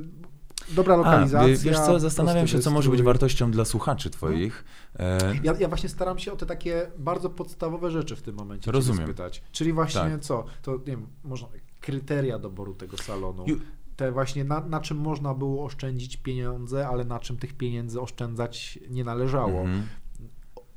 dobra 0.74 0.94
A, 0.94 0.96
lokalizacja. 0.96 1.48
wie- 1.48 1.56
wiesz 1.56 1.76
co, 1.80 2.00
zastanawiam 2.00 2.46
się, 2.46 2.58
co 2.58 2.70
może 2.70 2.90
być 2.90 3.02
wartością 3.02 3.50
dla 3.50 3.64
słuchaczy 3.64 4.10
twoich. 4.10 4.64
E... 4.98 5.18
Ja, 5.42 5.54
ja 5.60 5.68
właśnie 5.68 5.88
staram 5.88 6.18
się 6.18 6.32
o 6.32 6.36
te 6.36 6.46
takie 6.46 6.90
bardzo 6.98 7.30
podstawowe 7.30 7.90
rzeczy 7.90 8.16
w 8.16 8.22
tym 8.22 8.34
momencie 8.36 8.72
Rozumiem. 8.72 9.04
spytać. 9.06 9.42
Czyli 9.52 9.72
właśnie 9.72 10.00
Tak. 10.00 10.20
co? 10.20 10.44
To 10.62 10.72
nie 10.72 10.78
wiem, 10.84 11.06
można 11.24 11.48
kryteria 11.80 12.38
doboru 12.38 12.74
tego 12.74 12.96
salonu. 12.96 13.44
Ju- 13.44 13.60
Te 13.96 14.12
właśnie 14.12 14.44
na, 14.44 14.60
na 14.60 14.80
czym 14.80 14.96
można 14.98 15.34
było 15.34 15.64
oszczędzić 15.64 16.16
pieniądze, 16.16 16.88
ale 16.88 17.04
na 17.04 17.18
czym 17.18 17.36
tych 17.36 17.52
pieniędzy 17.56 18.00
oszczędzać 18.00 18.78
nie 18.90 19.04
należało. 19.04 19.60
Mhm. 19.60 19.82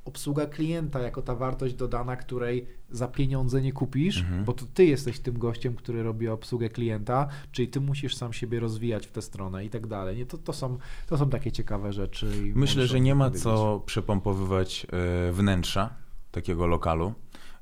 Obsługa 0.10 0.46
klienta 0.46 1.00
jako 1.00 1.22
ta 1.22 1.36
wartość 1.36 1.74
dodana, 1.76 2.16
której 2.16 2.66
za 2.92 3.08
pieniądze 3.08 3.62
nie 3.62 3.74
kupisz, 3.74 4.20
Mhm. 4.22 4.44
bo 4.46 4.54
to 4.54 4.66
ty 4.74 4.86
jesteś 4.86 5.20
tym 5.20 5.38
gościem, 5.40 5.76
który 5.76 6.04
robi 6.04 6.28
obsługę 6.28 6.70
klienta, 6.70 7.28
czyli 7.52 7.68
ty 7.68 7.82
musisz 7.82 8.16
sam 8.16 8.34
siebie 8.34 8.60
rozwijać 8.60 9.08
w 9.08 9.12
tę 9.12 9.22
stronę 9.22 9.66
i 9.66 9.70
tak 9.70 9.88
dalej. 9.88 10.18
Nie, 10.18 10.26
to, 10.26 10.38
to, 10.38 10.54
są, 10.54 10.78
to 11.08 11.18
są 11.18 11.30
takie 11.30 11.52
ciekawe 11.52 11.94
rzeczy. 11.94 12.32
Myślę, 12.56 12.88
że 12.88 13.00
nie 13.00 13.16
ma 13.16 13.32
co 13.32 13.84
przepompowywać 13.86 14.88
e, 15.30 15.32
wnętrza 15.32 15.94
takiego 16.32 16.68
lokalu 16.68 17.14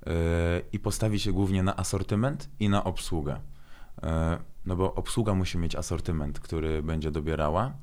e, 0.06 0.12
i 0.74 0.80
postawi 0.80 1.20
się 1.20 1.32
głównie 1.32 1.64
na 1.64 1.76
asortyment 1.78 2.50
i 2.60 2.70
na 2.70 2.84
obsługę. 2.84 3.40
E, 4.04 4.38
No 4.66 4.76
bo 4.76 4.96
obsługa 4.96 5.34
musi 5.34 5.58
mieć 5.58 5.76
asortyment, 5.76 6.40
który 6.40 6.84
będzie 6.84 7.12
dobierała. 7.12 7.74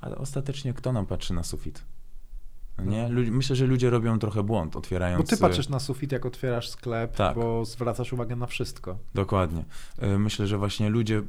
Ale 0.00 0.16
ostatecznie 0.18 0.74
kto 0.74 0.92
nam 0.92 1.06
patrzy 1.06 1.34
na 1.34 1.42
sufit? 1.42 1.84
No 2.84 2.90
Nie? 2.90 3.30
Myślę, 3.30 3.56
że 3.56 3.66
ludzie 3.66 3.90
robią 3.90 4.18
trochę 4.18 4.42
błąd, 4.42 4.76
otwierając. 4.76 5.22
Bo 5.22 5.28
ty 5.28 5.34
e, 5.34 5.38
patrzysz 5.38 5.68
na 5.68 5.80
sufit, 5.80 6.12
jak 6.12 6.26
otwierasz 6.26 6.68
sklep, 6.68 7.16
Tak. 7.16 7.34
bo 7.34 7.64
zwracasz 7.64 8.12
uwagę 8.12 8.36
na 8.36 8.46
wszystko. 8.46 8.98
Dokładnie. 9.14 9.64
E, 9.98 10.18
Myślę, 10.18 10.46
że 10.46 10.58
właśnie 10.58 10.90
ludzie 10.90 11.22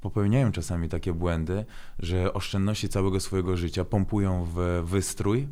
popełniają 0.00 0.52
czasami 0.52 0.88
takie 0.88 1.12
błędy, 1.12 1.64
że 1.98 2.32
oszczędności 2.34 2.88
całego 2.88 3.20
swojego 3.20 3.56
życia 3.56 3.84
pompują 3.84 4.46
w 4.54 4.82
wystrój, 4.84 5.48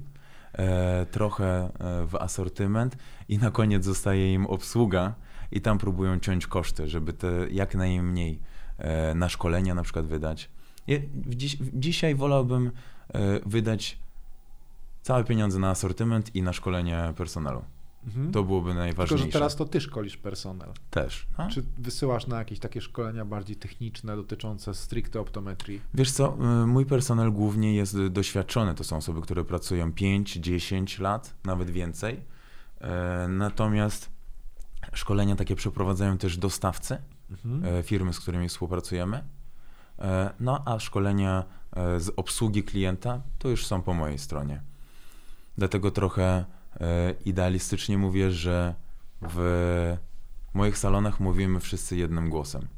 e, 0.53 1.07
trochę 1.07 1.71
w 2.07 2.15
asortyment 2.21 2.97
i 3.29 3.39
na 3.39 3.51
koniec 3.51 3.85
zostaje 3.85 4.35
im 4.35 4.47
obsługa 4.47 5.15
i 5.53 5.61
tam 5.61 5.79
próbują 5.79 6.19
ciąć 6.19 6.47
koszty, 6.47 6.89
żeby 6.89 7.13
te 7.13 7.29
jak 7.51 7.75
najmniej 7.75 8.41
na 9.15 9.29
szkolenia 9.29 9.75
na 9.75 9.83
przykład 9.83 10.07
wydać. 10.07 10.51
Dziś, 11.27 11.57
dzisiaj 11.61 12.15
wolałbym 12.15 12.71
wydać 13.47 13.99
całe 15.09 15.25
pieniądze 15.25 15.59
na 15.59 15.71
asortyment 15.71 16.35
i 16.37 16.43
na 16.43 16.53
szkolenie 16.53 17.13
personelu. 17.17 17.65
Mhm. 18.07 18.33
To 18.33 18.43
byłoby 18.43 18.69
Tylko, 18.71 18.79
najważniejsze. 18.81 19.27
że 19.27 19.33
teraz 19.33 19.57
to 19.57 19.65
ty 19.65 19.81
szkolisz 19.81 20.17
personel. 20.17 20.69
też. 20.91 21.27
no. 21.39 21.49
Czy 21.51 21.65
wysyłasz 21.79 22.27
na 22.27 22.39
jakieś 22.39 22.59
takie 22.59 22.81
szkolenia 22.81 23.25
bardziej 23.25 23.57
techniczne 23.57 24.17
dotyczące 24.17 24.75
stricte 24.75 25.21
optometrii? 25.21 25.81
Wiesz 25.95 26.11
co, 26.13 26.37
y, 26.63 26.67
mój 26.67 26.87
personel 26.87 27.33
głównie 27.33 27.75
jest 27.75 28.07
doświadczony. 28.07 28.75
To 28.75 28.85
są 28.85 28.97
osoby, 28.97 29.21
które 29.21 29.45
pracują 29.45 29.93
5, 29.93 30.33
10 30.37 30.99
lat, 30.99 31.35
nawet 31.45 31.71
więcej. 31.71 32.21
E, 32.81 33.29
Natomiast 33.29 34.11
szkolenia 34.93 35.37
takie 35.37 35.57
przeprowadzają 35.57 36.19
też 36.19 36.37
dostawcy, 36.37 36.99
Mhm. 37.31 37.65
e, 37.77 37.83
firmy, 37.83 38.13
z 38.13 38.21
którymi 38.21 38.49
współpracujemy. 38.49 39.25
No 40.41 40.63
a 40.65 40.79
szkolenia 40.79 41.45
z 41.99 42.11
obsługi 42.17 42.63
klienta 42.63 43.21
to 43.39 43.49
już 43.49 43.67
są 43.67 43.83
po 43.83 43.95
mojej 43.95 44.19
stronie. 44.19 44.63
Dlatego 45.59 45.91
trochę 45.91 46.45
e, 46.81 47.15
idealistycznie 47.25 47.99
mówię, 47.99 48.31
że 48.31 48.75
w 49.23 49.97
moich 50.55 50.79
salonach 50.79 51.21
mówimy 51.21 51.61
wszyscy 51.61 51.97
jednym 51.97 52.31
głosem. 52.31 52.69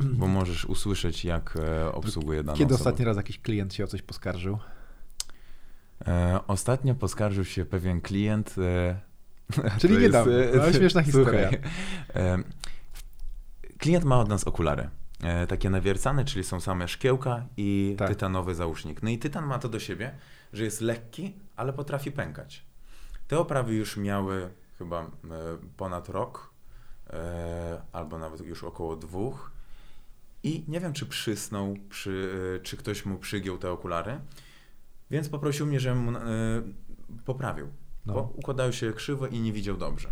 Bo 0.00 0.26
możesz 0.26 0.64
usłyszeć, 0.64 1.24
jak 1.24 1.56
e, 1.56 1.92
obsługuje 1.92 2.42
daną 2.42 2.58
Kiedy 2.58 2.74
osobę. 2.74 2.88
ostatni 2.88 3.04
raz 3.04 3.16
jakiś 3.16 3.38
klient 3.40 3.74
się 3.74 3.84
o 3.84 3.86
coś 3.86 4.02
poskarżył? 4.02 4.58
E, 6.06 6.38
ostatnio 6.46 6.94
poskarżył 6.94 7.44
się 7.44 7.64
pewien 7.64 8.00
klient. 8.00 8.54
Czyli 9.78 9.94
to 9.96 10.00
niedawno, 10.00 10.32
ale 10.62 10.74
śmieszna 10.74 11.02
historia. 11.02 11.48
Słuchaj, 11.48 12.44
klient 13.78 14.04
ma 14.04 14.18
od 14.20 14.28
nas 14.28 14.44
okulary. 14.44 14.88
Takie 15.48 15.70
nawiercane, 15.70 16.24
czyli 16.24 16.44
są 16.44 16.60
same 16.60 16.88
szkiełka 16.88 17.46
i 17.56 17.94
Tak. 17.98 18.08
tytanowy 18.08 18.54
załóżnik. 18.54 19.02
No 19.02 19.10
i 19.10 19.18
tytan 19.18 19.46
ma 19.46 19.58
to 19.58 19.68
do 19.68 19.80
siebie, 19.80 20.14
że 20.52 20.64
jest 20.64 20.80
lekki, 20.80 21.34
ale 21.56 21.72
potrafi 21.72 22.12
pękać. 22.12 22.66
Te 23.28 23.38
oprawy 23.38 23.74
już 23.74 23.96
miały 23.96 24.50
chyba 24.78 25.02
e, 25.02 25.08
ponad 25.76 26.08
rok, 26.08 26.50
e, 27.10 27.82
albo 27.92 28.18
nawet 28.18 28.40
już 28.40 28.64
około 28.64 28.96
dwóch. 28.96 29.50
I 30.42 30.64
nie 30.68 30.80
wiem, 30.80 30.92
czy 30.92 31.06
przysnął, 31.06 31.76
przy, 31.88 32.32
e, 32.56 32.60
czy 32.60 32.76
ktoś 32.76 33.04
mu 33.04 33.18
przygiął 33.18 33.58
te 33.58 33.70
okulary, 33.70 34.20
więc 35.10 35.28
poprosił 35.28 35.66
mnie, 35.66 35.80
żebym 35.80 35.98
mu 35.98 36.12
poprawił. 37.24 37.68
No. 38.06 38.14
Bo 38.14 38.32
układały 38.34 38.72
się 38.72 38.92
krzywo 38.92 39.26
i 39.26 39.40
nie 39.40 39.52
widział 39.52 39.76
dobrze. 39.76 40.10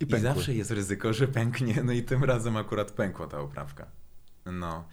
I 0.00 0.14
I 0.14 0.20
zawsze 0.20 0.54
jest 0.54 0.70
ryzyko, 0.70 1.12
że 1.12 1.28
pęknie, 1.28 1.82
no 1.84 1.92
i 1.92 2.02
tym 2.02 2.24
razem 2.24 2.56
akurat 2.56 2.90
pękła 2.90 3.26
ta 3.26 3.40
oprawka. 3.40 3.86
No. 4.46 4.84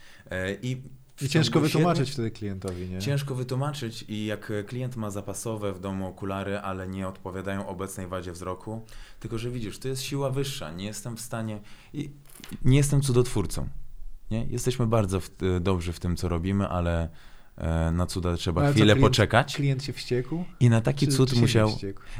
I, 0.61 0.81
I 1.21 1.29
ciężko 1.29 1.59
wytłumaczyć 1.59 2.11
wtedy 2.11 2.31
klientowi, 2.31 2.89
nie? 2.89 2.99
Ciężko 2.99 3.35
wytłumaczyć 3.35 4.05
i 4.07 4.25
jak 4.25 4.51
klient 4.67 4.95
ma 4.95 5.11
zapasowe 5.11 5.73
w 5.73 5.79
domu 5.79 6.07
okulary, 6.07 6.59
ale 6.59 6.87
nie 6.87 7.07
odpowiadają 7.07 7.67
obecnej 7.67 8.07
wadzie 8.07 8.31
wzroku, 8.31 8.85
tylko 9.19 9.37
że 9.37 9.51
widzisz, 9.51 9.79
to 9.79 9.87
jest 9.87 10.01
siła 10.01 10.29
wyższa, 10.29 10.71
nie 10.71 10.85
jestem 10.85 11.17
w 11.17 11.21
stanie, 11.21 11.59
i 11.93 12.11
nie 12.65 12.77
jestem 12.77 13.01
cudotwórcą. 13.01 13.67
Nie? 14.31 14.45
Jesteśmy 14.45 14.87
bardzo 14.87 15.19
w, 15.19 15.29
dobrzy 15.61 15.93
w 15.93 15.99
tym, 15.99 16.15
co 16.15 16.29
robimy, 16.29 16.67
ale 16.67 17.09
na 17.91 18.05
cuda 18.05 18.35
trzeba 18.35 18.61
Ale 18.61 18.71
chwilę 18.73 18.93
klient- 18.95 19.01
poczekać. 19.01 19.55
Klient 19.55 19.83
się 19.83 19.93
wściekł? 19.93 20.43
I 20.59 20.69
na 20.69 20.81
taki 20.81 21.07
Czy- 21.07 21.13
cud 21.13 21.29
czy 21.33 21.39
musiał, 21.39 21.69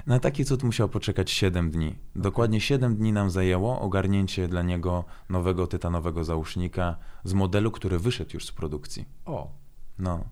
na 0.08 0.20
taki 0.20 0.46
cud 0.46 0.64
musiał 0.64 0.90
poczekać 0.90 1.32
7 1.32 1.72
dni. 1.72 1.96
Dokładnie 2.16 2.62
7 2.62 2.96
dni 2.96 3.14
nam 3.14 3.30
zajęło 3.30 3.82
ogarnięcie 3.82 4.48
dla 4.48 4.62
niego 4.62 5.04
nowego 5.30 5.68
tytanowego 5.68 6.24
załóżnika 6.24 6.96
z 7.24 7.34
modelu, 7.34 7.72
który 7.72 8.00
wyszedł 8.00 8.32
już 8.34 8.46
z 8.46 8.52
produkcji. 8.52 9.06
O, 9.26 9.52
No, 10.00 10.24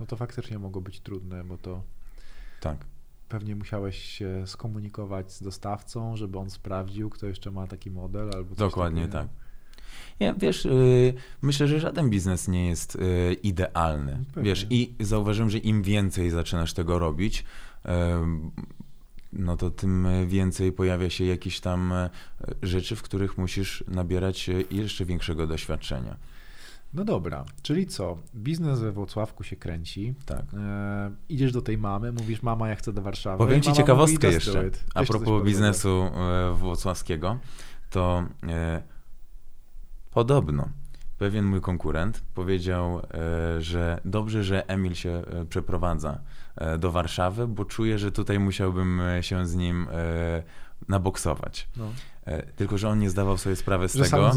no 0.00 0.06
to 0.06 0.16
faktycznie 0.16 0.58
mogło 0.58 0.82
być 0.82 1.00
trudne, 1.00 1.44
bo 1.44 1.58
to 1.58 1.82
tak. 2.60 2.76
pewnie 3.28 3.56
musiałeś 3.56 3.98
się 4.02 4.42
skomunikować 4.46 5.32
z 5.32 5.42
dostawcą, 5.42 6.16
żeby 6.16 6.38
on 6.38 6.50
sprawdził, 6.50 7.10
kto 7.10 7.26
jeszcze 7.26 7.50
ma 7.50 7.66
taki 7.66 7.90
model 7.90 8.30
albo 8.34 8.48
coś 8.50 8.58
Dokładnie 8.58 9.02
takiego. 9.08 9.18
tak. 9.18 9.28
Ja, 10.20 10.34
wiesz, 10.34 10.66
y, 10.66 11.14
myślę, 11.42 11.68
że 11.68 11.80
żaden 11.80 12.10
biznes 12.10 12.48
nie 12.48 12.68
jest 12.68 12.96
y, 12.96 13.36
idealny. 13.42 14.18
Pewnie. 14.34 14.50
Wiesz, 14.50 14.66
i 14.70 14.94
zauważyłem, 15.00 15.50
że 15.50 15.58
im 15.58 15.82
więcej 15.82 16.30
zaczynasz 16.30 16.72
tego 16.72 16.98
robić, 16.98 17.44
no 19.34 19.56
to 19.56 19.70
tym 19.70 20.06
więcej 20.26 20.72
pojawia 20.72 21.10
się 21.10 21.24
jakieś 21.24 21.60
tam 21.60 21.92
e, 21.92 22.10
rzeczy, 22.62 22.96
w 22.96 23.02
których 23.02 23.38
musisz 23.38 23.84
nabierać 23.88 24.48
e, 24.48 24.52
jeszcze 24.70 25.04
większego 25.04 25.46
doświadczenia. 25.46 26.16
No 26.94 27.04
dobra, 27.04 27.44
czyli 27.62 27.86
co? 27.86 28.18
Biznes 28.34 28.80
we 28.80 28.92
Włocławku 28.92 29.44
się 29.44 29.56
kręci. 29.56 30.14
Tak. 30.26 30.44
E, 30.54 31.10
idziesz 31.28 31.52
do 31.52 31.62
tej 31.62 31.78
mamy, 31.78 32.12
mówisz, 32.12 32.42
mama, 32.42 32.68
ja 32.68 32.76
chcę 32.76 32.92
do 32.92 33.02
Warszawy. 33.02 33.38
Powiem 33.38 33.60
ci 33.60 33.72
ciekawostkę 33.72 34.26
mówi, 34.26 34.34
"Just 34.34 34.52
do 34.52 34.62
jeszcze. 34.62 34.68
it". 34.68 34.84
A 34.94 35.02
propos 35.04 35.44
biznesu 35.44 36.10
e, 36.14 36.52
włocławskiego, 36.54 37.38
to 37.90 38.24
e, 38.48 38.82
podobno 40.14 40.68
pewien 41.18 41.44
mój 41.44 41.60
konkurent 41.60 42.22
powiedział, 42.34 42.98
e, 42.98 43.62
że 43.62 44.00
dobrze, 44.04 44.44
że 44.44 44.68
Emil 44.68 44.94
się 44.94 45.10
e, 45.10 45.44
przeprowadza 45.44 46.20
e, 46.56 46.78
do 46.78 46.92
Warszawy, 46.92 47.48
bo 47.48 47.64
czuje, 47.64 47.98
że 47.98 48.12
tutaj 48.12 48.38
musiałbym 48.38 49.02
się 49.20 49.46
z 49.46 49.54
nim 49.54 49.86
naboksować. 50.88 51.68
No, 51.76 51.84
Tylko, 52.56 52.78
że 52.78 52.88
on 52.88 52.98
nie 52.98 53.10
zdawał 53.10 53.38
sobie 53.38 53.56
sprawy 53.56 53.88
z 53.88 53.92
że 53.92 53.98
tego, 53.98 54.10
salon 54.10 54.32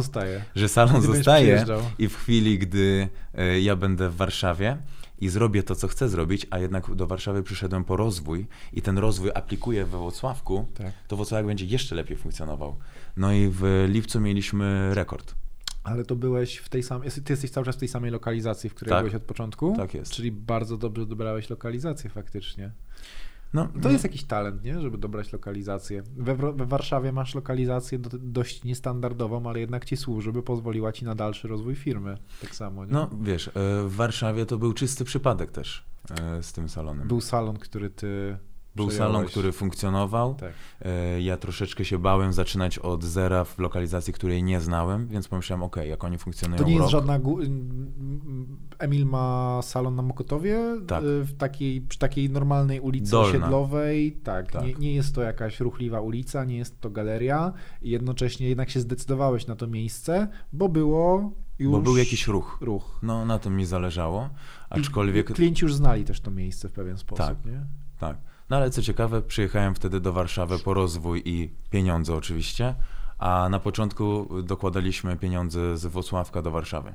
że 0.56 0.70
salon 0.70 1.02
Gdy 1.02 1.08
zostaje 1.08 1.66
i 2.00 2.08
w 2.08 2.18
chwili, 2.18 2.60
gdy 2.60 3.10
ja 3.62 3.76
będę 3.76 4.10
w 4.10 4.16
Warszawie 4.16 4.78
i 5.20 5.30
zrobię 5.30 5.64
to, 5.64 5.76
co 5.76 5.88
chcę 5.88 6.10
zrobić, 6.10 6.48
a 6.50 6.60
jednak 6.60 6.96
do 6.96 7.08
Warszawy 7.08 7.44
przyszedłem 7.44 7.84
po 7.84 7.98
rozwój 7.98 8.48
i 8.74 8.82
ten 8.82 8.98
rozwój 8.98 9.32
aplikuję 9.36 9.86
we 9.86 9.98
Włocławku, 9.98 10.66
Tak. 10.78 10.94
to 11.08 11.16
Włocławek 11.16 11.46
będzie 11.46 11.66
jeszcze 11.66 11.96
lepiej 11.96 12.18
funkcjonował. 12.18 12.76
No 13.18 13.32
i 13.32 13.50
w 13.52 13.86
lipcu 13.90 14.20
mieliśmy 14.20 14.96
rekord. 14.96 15.36
Ale 15.88 16.06
to 16.06 16.16
byłeś 16.16 16.58
w 16.58 16.70
tej 16.70 16.84
samej, 16.84 17.12
ty 17.12 17.34
jesteś 17.34 17.52
cały 17.52 17.66
czas 17.66 17.76
w 17.76 17.80
tej 17.80 17.88
samej 17.88 18.12
lokalizacji, 18.12 18.70
w 18.70 18.74
której 18.74 18.90
Tak. 18.90 19.02
byłeś 19.02 19.16
od 19.16 19.24
początku? 19.24 19.74
Tak 19.78 19.94
jest. 19.94 20.12
Czyli 20.12 20.32
bardzo 20.32 20.78
dobrze 20.78 21.06
dobrałeś 21.06 21.50
lokalizację 21.50 22.10
faktycznie. 22.10 22.72
No, 23.54 23.68
To 23.82 23.90
jest 23.90 24.04
jakiś 24.04 24.24
talent, 24.24 24.64
nie? 24.64 24.82
Żeby 24.82 24.98
dobrać 24.98 25.34
lokalizację. 25.34 26.04
We, 26.18 26.36
we 26.36 26.66
Warszawie 26.66 27.12
masz 27.12 27.36
lokalizację 27.36 28.00
do, 28.00 28.10
dość 28.18 28.64
niestandardową, 28.64 29.50
ale 29.50 29.60
jednak 29.60 29.86
ci 29.86 29.98
służy, 29.98 30.32
by 30.32 30.44
pozwoliła 30.44 30.92
ci 30.92 31.06
na 31.06 31.16
dalszy 31.16 31.48
rozwój 31.48 31.76
firmy. 31.76 32.18
Tak 32.42 32.56
samo, 32.56 32.86
nie? 32.86 32.92
no 32.92 33.10
wiesz, 33.22 33.48
e, 33.48 33.52
w 33.88 33.96
Warszawie 33.96 34.46
to 34.46 34.58
był 34.58 34.74
czysty 34.74 35.06
przypadek 35.06 35.52
też 35.52 35.86
e, 36.22 36.44
z 36.44 36.54
tym 36.54 36.70
salonem. 36.70 37.08
Był 37.08 37.22
salon, 37.22 37.58
który 37.58 37.90
ty 37.90 38.38
Był 38.78 38.88
przejąłeś. 38.88 39.14
salon, 39.14 39.26
który 39.28 39.52
funkcjonował. 39.52 40.36
Tak. 40.36 40.52
E, 40.82 41.22
Ja 41.22 41.38
troszeczkę 41.38 41.86
się 41.86 42.00
bałem 42.00 42.34
zaczynać 42.34 42.80
od 42.80 43.04
zera 43.04 43.44
w 43.44 43.60
lokalizacji, 43.60 44.14
której 44.14 44.44
nie 44.44 44.62
znałem, 44.62 45.08
więc 45.08 45.28
pomyślałem, 45.28 45.64
ok, 45.64 45.76
jak 45.76 46.04
oni 46.04 46.18
funkcjonują 46.18 46.58
To 46.64 46.68
nie 46.68 46.74
jest 46.76 46.82
rok. 46.84 46.92
żadna... 46.92 47.20
Emil 48.80 49.06
ma 49.06 49.60
salon 49.62 49.96
na 49.96 50.02
Mokotowie 50.02 50.60
Tak. 50.88 51.04
y, 51.04 51.24
w 51.24 51.34
takiej, 51.38 51.82
przy 51.82 52.00
takiej 52.00 52.30
normalnej 52.30 52.80
ulicy 52.80 53.12
Dolna. 53.12 53.30
osiedlowej. 53.30 54.12
Tak, 54.24 54.52
Tak. 54.52 54.66
Nie, 54.66 54.74
nie 54.74 54.94
jest 54.94 55.16
to 55.16 55.22
jakaś 55.22 55.60
ruchliwa 55.60 56.02
ulica, 56.02 56.44
nie 56.46 56.58
jest 56.58 56.82
to 56.82 56.90
galeria 56.90 57.54
i 57.82 57.90
jednocześnie 57.90 58.50
jednak 58.50 58.70
się 58.70 58.80
zdecydowałeś 58.80 59.48
na 59.48 59.56
to 59.56 59.68
miejsce, 59.68 60.28
bo 60.54 60.70
było 60.70 61.32
już... 61.60 61.72
Bo 61.72 61.82
był 61.82 61.98
jakiś 61.98 62.28
ruch. 62.28 62.58
ruch. 62.62 63.00
No, 63.04 63.26
na 63.26 63.40
tym 63.40 63.58
mi 63.58 63.66
zależało, 63.66 64.30
I 64.76 64.80
aczkolwiek... 64.80 65.34
Klienci 65.34 65.66
już 65.66 65.76
znali 65.76 66.04
też 66.04 66.22
to 66.22 66.32
miejsce 66.32 66.70
w 66.70 66.72
pewien 66.72 66.98
sposób, 66.98 67.26
Tak. 67.28 67.46
nie? 67.46 67.66
Tak. 68.00 68.18
No 68.50 68.58
ale 68.58 68.70
co 68.70 68.82
ciekawe, 68.82 69.22
przyjechałem 69.22 69.76
wtedy 69.76 70.00
do 70.00 70.14
Warszawy 70.14 70.60
po 70.60 70.74
rozwój 70.74 71.22
i 71.26 71.50
pieniądze 71.70 72.16
oczywiście, 72.16 72.76
a 73.18 73.48
na 73.52 73.60
początku 73.60 74.28
dokładaliśmy 74.44 75.18
pieniądze 75.18 75.78
z 75.78 75.86
Włocławka 75.86 76.42
do 76.42 76.52
Warszawy. 76.52 76.94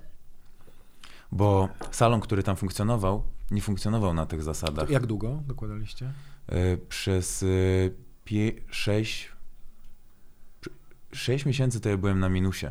Bo 1.32 1.68
salon, 1.90 2.20
który 2.20 2.42
tam 2.42 2.56
funkcjonował, 2.56 3.22
nie 3.50 3.60
funkcjonował 3.62 4.14
na 4.14 4.26
tych 4.26 4.42
zasadach. 4.42 4.86
To 4.86 4.92
jak 4.92 5.06
długo 5.06 5.42
dokładaliście? 5.46 6.12
E, 6.48 6.76
Przez 6.76 7.42
e, 7.42 7.46
pie, 8.24 8.52
sześć, 8.70 9.28
sześć 11.12 11.46
miesięcy 11.46 11.80
to 11.80 11.88
ja 11.88 11.96
byłem 11.96 12.20
na 12.20 12.28
minusie. 12.28 12.66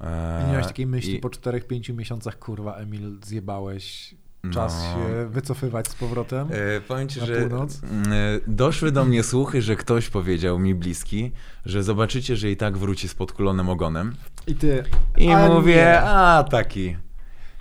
E, 0.00 0.42
Nie 0.46 0.52
miałeś 0.52 0.66
takiej 0.66 0.86
myśli 0.86 1.14
i- 1.16 1.20
po 1.20 1.28
4-5 1.30 1.94
miesiącach, 1.94 2.38
kurwa, 2.38 2.74
Emil, 2.76 3.18
zjebałeś, 3.24 4.14
no, 4.44 4.52
czas 4.52 4.82
się 4.82 5.28
wycofywać 5.30 5.88
z 5.88 5.94
powrotem? 5.94 6.48
E, 6.50 6.80
powiem 6.80 7.08
ci, 7.08 7.20
na 7.20 7.26
że 7.26 7.40
północ? 7.40 7.82
mm, 7.82 8.12
e, 8.12 8.16
doszły 8.46 8.92
do 8.92 9.04
mnie 9.04 9.22
słuchy, 9.22 9.62
że 9.62 9.76
ktoś 9.76 10.08
powiedział 10.08 10.58
mi 10.58 10.74
bliski, 10.74 11.32
że 11.64 11.82
zobaczycie, 11.82 12.36
że 12.36 12.50
i 12.50 12.56
tak 12.56 12.78
wróci 12.78 13.08
z 13.08 13.14
podkulonym 13.14 13.68
ogonem. 13.68 14.14
I 14.46 14.54
ty... 14.54 14.84
I 15.18 15.28
a 15.30 15.48
mówię, 15.48 15.74
nie. 15.74 16.00
a 16.00 16.44
taki, 16.50 16.96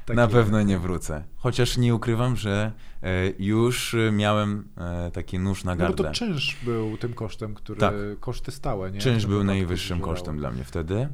Taki- 0.05 0.15
na 0.17 0.28
pewno 0.28 0.61
nie 0.61 0.80
wrócę. 0.80 1.23
Chociaż 1.38 1.78
nie 1.78 1.95
ukrywam, 1.95 2.36
że 2.36 2.71
e, 3.03 3.07
już 3.39 3.95
miałem 4.11 4.67
e, 4.78 5.11
taki 5.11 5.39
nóż 5.39 5.63
na 5.63 5.71
No 5.71 5.78
bo 5.78 5.84
gardle. 5.84 6.05
to 6.07 6.13
czynsz 6.13 6.57
był 6.63 6.97
tym 6.97 7.13
kosztem, 7.13 7.53
który... 7.53 7.80
Tak. 7.80 7.93
Koszty 8.19 8.51
stałe, 8.51 8.91
nie? 8.91 8.99
Czynsz 8.99 9.26
był 9.26 9.43
najwyższym 9.43 9.99
kosztem 10.01 10.38
dla 10.38 10.51
mnie 10.51 10.63
wtedy. 10.63 11.07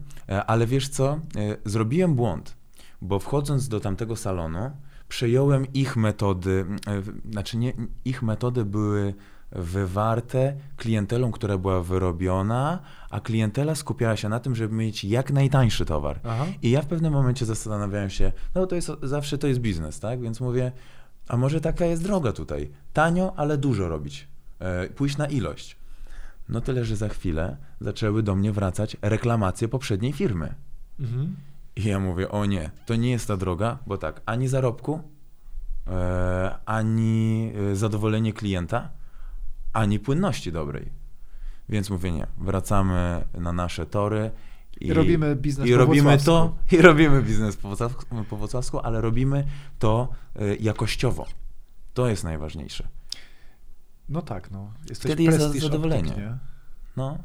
Ale 0.48 0.68
wiesz 0.68 0.90
co? 0.90 1.20
Zrobiłem 1.66 2.16
błąd, 2.16 2.56
bo 3.02 3.20
wchodząc 3.20 3.68
do 3.68 3.80
tamtego 3.80 4.16
salonu, 4.16 4.72
przejąłem 5.12 5.74
ich 5.74 5.98
metody, 5.98 6.66
e, 6.88 7.02
znaczy 7.32 7.58
nie, 7.58 7.74
ich 8.06 8.24
metody 8.24 8.66
były 8.66 9.14
wywarte 9.52 10.54
klientelą, 10.78 11.32
która 11.32 11.58
była 11.58 11.84
wyrobiona, 11.84 12.80
a 13.10 13.20
klientela 13.20 13.76
skupiała 13.76 14.16
się 14.16 14.30
na 14.30 14.40
tym, 14.40 14.56
żeby 14.56 14.76
mieć 14.76 15.04
jak 15.04 15.32
najtańszy 15.32 15.86
towar. 15.86 16.20
Aha. 16.24 16.46
I 16.62 16.72
ja 16.72 16.82
w 16.82 16.86
pewnym 16.86 17.14
momencie 17.14 17.46
zastanawiałem 17.46 18.10
się, 18.10 18.32
no 18.56 18.68
to 18.68 18.76
jest 18.76 18.92
zawsze 19.04 19.38
to 19.38 19.48
jest 19.48 19.60
biznes, 19.60 20.00
tak? 20.00 20.22
Więc 20.22 20.42
mówię, 20.42 20.72
a 21.28 21.38
może 21.38 21.62
taka 21.62 21.86
jest 21.86 22.04
droga 22.04 22.32
tutaj. 22.32 22.72
Tanio, 22.94 23.34
ale 23.38 23.58
dużo 23.58 23.90
robić. 23.90 24.28
E, 24.60 24.90
pójść 24.90 25.18
na 25.18 25.28
ilość. 25.28 25.76
No 26.50 26.62
tyle, 26.62 26.86
że 26.86 26.96
za 26.96 27.10
chwilę 27.10 27.58
zaczęły 27.82 28.24
do 28.24 28.36
mnie 28.36 28.52
wracać 28.52 28.98
reklamacje 29.02 29.68
poprzedniej 29.68 30.14
firmy. 30.14 30.56
Mhm. 31.00 31.36
I 31.76 31.84
ja 31.84 32.00
mówię, 32.00 32.30
o 32.30 32.46
nie, 32.46 32.72
to 32.86 32.96
nie 32.96 33.12
jest 33.12 33.28
ta 33.28 33.38
droga, 33.38 33.78
bo 33.88 33.98
tak, 33.98 34.22
ani 34.26 34.48
zarobku, 34.48 35.02
e, 35.88 36.56
ani 36.66 37.52
e, 37.72 37.76
zadowolenie 37.76 38.34
klienta, 38.34 38.90
ani 39.74 40.00
płynności 40.00 40.52
dobrej. 40.52 40.92
Więc 41.70 41.90
mówię, 41.90 42.12
nie, 42.12 42.28
wracamy 42.38 43.26
na 43.34 43.54
nasze 43.54 43.86
tory. 43.86 44.32
I 44.82 44.94
robimy 44.94 45.36
biznes 45.36 45.68
I 45.68 45.72
po 45.72 45.78
robimy 45.78 46.18
to, 46.18 46.56
i 46.72 46.82
robimy 46.82 47.24
biznes 47.24 47.58
po 48.30 48.38
włocławsku, 48.38 48.80
ale 48.80 49.02
robimy 49.02 49.46
to 49.80 50.10
e, 50.36 50.56
jakościowo. 50.56 51.26
To 51.94 52.08
jest 52.08 52.24
najważniejsze. 52.24 52.88
No 54.10 54.22
tak, 54.22 54.52
no. 54.52 54.74
Jesteś 54.90 55.12
Wtedy 55.12 55.24
jest 55.24 55.60
zadowolenie. 55.60 56.12
optyk? 56.12 56.26
No, 56.98 57.18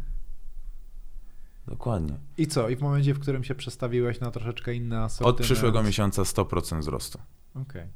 dokładnie. 1.69 2.14
I 2.39 2.47
co? 2.47 2.69
I 2.69 2.77
w 2.77 2.81
momencie, 2.81 3.14
w 3.14 3.19
którym 3.19 3.45
się 3.45 3.55
przestawiłeś 3.55 4.21
na 4.21 4.31
troszeczkę 4.31 4.75
inny 4.75 4.99
asortyment... 4.99 5.41
Od 5.41 5.45
przyszłego 5.47 5.83
miesiąca 5.83 6.23
100% 6.23 6.81
wzrostu. 6.81 7.19
Okej. 7.55 7.87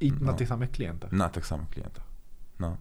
I 0.00 0.12
na 0.12 0.16
No. 0.20 0.32
tych 0.32 0.48
samych 0.48 0.70
klientach. 0.70 1.12
Na 1.12 1.28
tych 1.28 1.46
samych 1.46 1.68
klientach. 1.68 2.04
No. 2.60 2.76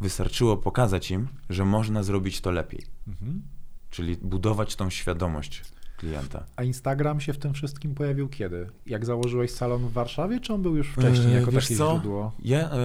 Wystarczyło 0.00 0.56
pokazać 0.56 1.10
im, 1.10 1.28
że 1.50 1.64
można 1.64 2.02
zrobić 2.02 2.40
to 2.40 2.50
lepiej. 2.50 2.82
Mhm. 3.08 3.42
Czyli 3.90 4.16
budować 4.16 4.76
tą 4.76 4.90
świadomość 4.90 5.62
klienta. 5.96 6.44
A 6.56 6.62
Instagram 6.62 7.20
się 7.20 7.32
w 7.32 7.38
tym 7.38 7.54
wszystkim 7.54 7.94
pojawił 7.94 8.28
kiedy? 8.28 8.70
Jak 8.86 9.04
założyłeś 9.06 9.50
salon 9.50 9.88
w 9.88 9.92
Warszawie, 9.92 10.40
czy 10.40 10.52
on 10.54 10.62
był 10.62 10.76
już 10.76 10.88
wcześniej 10.88 11.26
Eee, 11.28 11.34
jako 11.40 11.50
wiesz 11.52 11.64
takie 11.64 11.76
co? 11.76 11.90
źródło? 11.92 12.32
Ja 12.38 12.70
e, 12.70 12.78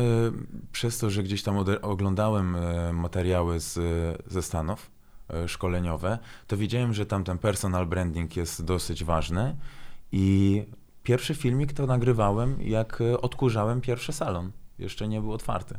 przez 0.72 0.98
to, 0.98 1.10
że 1.10 1.24
gdzieś 1.24 1.44
tam 1.44 1.56
oglądałem 1.82 2.56
e, 2.56 2.94
materiały 2.94 3.60
z, 3.60 3.80
ze 4.32 4.42
Stanów 4.42 4.92
e, 4.96 5.01
szkoleniowe, 5.48 6.18
to 6.48 6.58
wiedziałem, 6.58 6.94
że 6.94 7.06
tam 7.06 7.24
ten 7.24 7.38
personal 7.38 7.86
branding 7.86 8.38
jest 8.38 8.66
dosyć 8.66 9.04
ważny 9.04 9.56
i 10.12 10.64
pierwszy 11.04 11.36
filmik 11.36 11.74
to 11.74 11.88
nagrywałem, 11.88 12.56
jak 12.62 13.02
e, 13.02 13.22
odkurzałem 13.22 13.82
pierwszy 13.82 14.14
salon. 14.14 14.52
Jeszcze 14.80 15.08
nie 15.08 15.22
był 15.22 15.34
otwarty. 15.34 15.78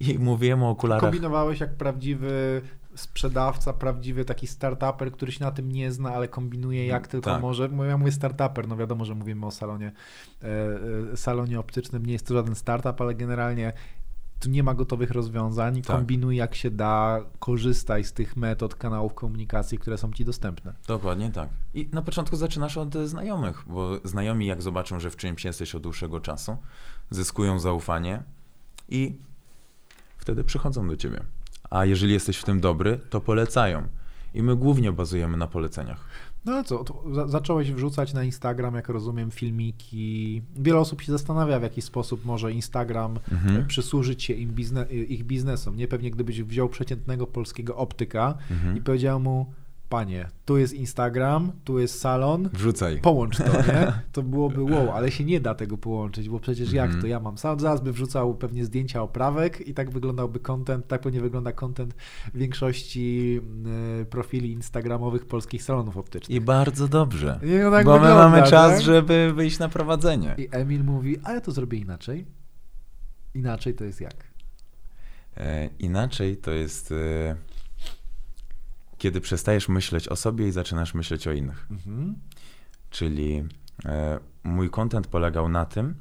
I 0.00 0.18
mówiłem 0.18 0.62
o 0.62 0.70
okularach. 0.70 1.02
Kombinowałeś 1.02 1.60
jak 1.60 1.76
prawdziwy 1.76 2.62
sprzedawca, 2.94 3.72
prawdziwy 3.72 4.24
taki 4.24 4.46
startuper, 4.46 5.12
który 5.12 5.32
się 5.32 5.44
na 5.44 5.50
tym 5.50 5.72
nie 5.72 5.92
zna, 5.92 6.14
ale 6.14 6.28
kombinuje 6.28 6.86
jak 6.86 7.08
tylko 7.08 7.30
tak. 7.30 7.42
może. 7.42 7.70
Ja 7.88 7.98
mówię 7.98 8.12
startuper, 8.12 8.68
no 8.68 8.76
wiadomo, 8.76 9.04
że 9.04 9.14
mówimy 9.14 9.46
o 9.46 9.50
salonie, 9.50 9.92
e, 10.42 10.46
e, 11.12 11.16
salonie 11.16 11.60
optycznym, 11.60 12.06
nie 12.06 12.12
jest 12.12 12.26
to 12.26 12.34
żaden 12.34 12.54
startup, 12.54 13.00
ale 13.00 13.14
generalnie 13.14 13.72
tu 14.40 14.50
nie 14.50 14.62
ma 14.62 14.74
gotowych 14.74 15.10
rozwiązań, 15.10 15.82
Tak. 15.82 15.96
kombinuj 15.96 16.36
jak 16.36 16.54
się 16.54 16.70
da, 16.70 17.20
korzystaj 17.38 18.04
z 18.04 18.12
tych 18.12 18.36
metod, 18.36 18.74
kanałów 18.74 19.14
komunikacji, 19.14 19.78
które 19.78 19.98
są 19.98 20.12
ci 20.12 20.24
dostępne. 20.24 20.74
Dokładnie 20.86 21.30
tak. 21.30 21.48
I 21.74 21.88
na 21.92 22.02
początku 22.02 22.36
zaczynasz 22.36 22.76
od 22.76 22.94
znajomych, 22.94 23.64
bo 23.66 23.90
znajomi 24.04 24.46
jak 24.46 24.62
zobaczą, 24.62 25.00
że 25.00 25.10
w 25.10 25.16
czymś 25.16 25.44
jesteś 25.44 25.74
od 25.74 25.82
dłuższego 25.82 26.20
czasu, 26.20 26.56
zyskują 27.10 27.58
zaufanie 27.58 28.22
i 28.88 29.16
wtedy 30.18 30.44
przychodzą 30.44 30.88
do 30.88 30.96
ciebie. 30.96 31.20
A 31.70 31.84
jeżeli 31.84 32.12
jesteś 32.12 32.38
w 32.38 32.44
tym 32.44 32.60
dobry, 32.60 33.00
to 33.10 33.20
polecają. 33.20 33.88
I 34.34 34.42
my 34.42 34.56
głównie 34.56 34.92
bazujemy 34.92 35.36
na 35.36 35.46
poleceniach. 35.46 36.04
No 36.44 36.52
ale 36.52 36.64
co, 36.64 36.84
za 37.12 37.28
zacząłeś 37.28 37.72
wrzucać 37.72 38.12
na 38.12 38.24
Instagram, 38.24 38.74
jak 38.74 38.88
rozumiem, 38.88 39.30
filmiki. 39.30 40.42
Wiele 40.56 40.78
osób 40.78 41.02
się 41.02 41.12
zastanawia, 41.12 41.58
w 41.58 41.62
jaki 41.62 41.82
sposób 41.82 42.24
może 42.24 42.52
Instagram 42.52 43.18
Mhm. 43.32 43.66
przysłużyć 43.66 44.22
się 44.24 44.34
im 44.34 44.50
bizne 44.50 44.86
ich 45.08 45.24
biznesom. 45.24 45.76
Nie 45.76 45.88
pewnie 45.88 46.10
gdybyś 46.10 46.42
wziął 46.42 46.68
przeciętnego 46.68 47.26
polskiego 47.26 47.76
optyka 47.76 48.34
Mhm. 48.50 48.76
i 48.76 48.80
powiedział 48.80 49.20
mu, 49.20 49.46
panie, 49.90 50.28
tu 50.44 50.58
jest 50.58 50.74
Instagram, 50.74 51.52
tu 51.64 51.78
jest 51.78 52.00
salon, 52.00 52.48
Wrzucaj. 52.52 52.98
połącz 53.00 53.36
to, 53.38 53.44
nie? 53.44 53.92
To 54.12 54.22
byłoby 54.22 54.62
wow, 54.62 54.90
ale 54.90 55.10
się 55.10 55.24
nie 55.24 55.40
da 55.40 55.54
tego 55.54 55.78
połączyć, 55.78 56.28
bo 56.28 56.40
przecież 56.40 56.72
jak 56.72 56.84
Mhm. 56.84 57.02
to? 57.02 57.06
Ja 57.08 57.20
mam 57.20 57.38
sam, 57.38 57.60
zaraz 57.60 57.80
by 57.80 57.92
wrzucał 57.92 58.34
pewnie 58.34 58.64
zdjęcia 58.64 59.02
oprawek 59.02 59.68
i 59.68 59.74
tak 59.74 59.90
wyglądałby 59.90 60.40
content, 60.40 60.86
tak 60.88 61.00
pewnie 61.00 61.20
wygląda 61.20 61.52
content 61.52 61.94
większości 62.34 63.40
y, 64.02 64.04
profili 64.04 64.52
instagramowych 64.52 65.26
polskich 65.26 65.62
salonów 65.62 65.96
optycznych. 65.96 66.36
I 66.36 66.40
bardzo 66.40 66.88
dobrze. 66.88 67.40
I 67.42 67.46
no 67.64 67.70
tak 67.70 67.84
bo 67.84 67.92
my 67.92 68.00
wygląda, 68.00 68.28
mamy 68.28 68.42
czas, 68.50 68.72
tak? 68.72 68.80
żeby 68.82 69.32
wyjść 69.34 69.58
na 69.58 69.68
prowadzenie. 69.68 70.34
I 70.38 70.48
Emil 70.50 70.84
mówi, 70.84 71.16
a 71.24 71.32
ja 71.32 71.40
to 71.40 71.52
zrobię 71.52 71.78
inaczej. 71.78 72.26
Inaczej 73.34 73.74
to 73.74 73.84
jest 73.84 74.00
jak? 74.00 74.14
E, 75.36 75.68
inaczej 75.78 76.36
to 76.36 76.50
jest, 76.50 76.92
e, 76.92 77.36
kiedy 79.00 79.20
przestajesz 79.20 79.68
myśleć 79.68 80.08
o 80.08 80.16
sobie 80.16 80.48
i 80.48 80.52
zaczynasz 80.52 80.94
myśleć 80.94 81.28
o 81.28 81.32
innych. 81.32 81.66
Mhm. 81.70 82.14
Czyli 82.90 83.44
e, 83.84 84.18
mój 84.44 84.70
content 84.70 85.06
polegał 85.06 85.48
na 85.48 85.64
tym, 85.64 85.94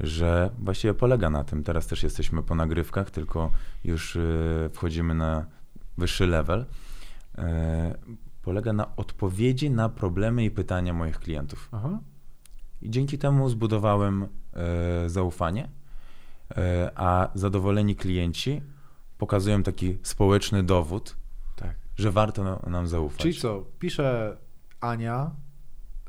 że 0.00 0.50
właściwie 0.58 0.94
polega 0.94 1.30
na 1.30 1.44
tym, 1.44 1.64
teraz 1.64 1.86
też 1.86 2.02
jesteśmy 2.02 2.42
po 2.42 2.54
nagrywkach, 2.54 3.10
tylko 3.10 3.50
już 3.84 4.16
y, 4.16 4.70
wchodzimy 4.72 5.14
na 5.14 5.46
wyższy 5.98 6.26
level, 6.26 6.60
y, 6.60 7.42
polega 8.42 8.72
na 8.72 8.96
odpowiedzi 8.96 9.70
na 9.70 9.88
problemy 9.88 10.44
i 10.44 10.50
pytania 10.50 10.92
moich 10.92 11.18
klientów. 11.18 11.68
Aha. 11.72 11.98
I 12.82 12.90
dzięki 12.90 13.18
temu 13.18 13.48
zbudowałem 13.48 14.22
e, 14.22 14.28
zaufanie, 15.08 15.68
e, 16.56 16.90
a 16.94 17.30
zadowoleni 17.34 17.96
klienci 17.96 18.62
pokazują 19.18 19.62
taki 19.62 19.98
społeczny 20.02 20.62
dowód. 20.62 21.16
Że 21.98 22.12
warto 22.12 22.44
na, 22.44 22.58
nam 22.70 22.86
zaufać. 22.88 23.20
Czyli 23.20 23.34
co, 23.34 23.64
pisze 23.78 24.36
Ania 24.80 25.30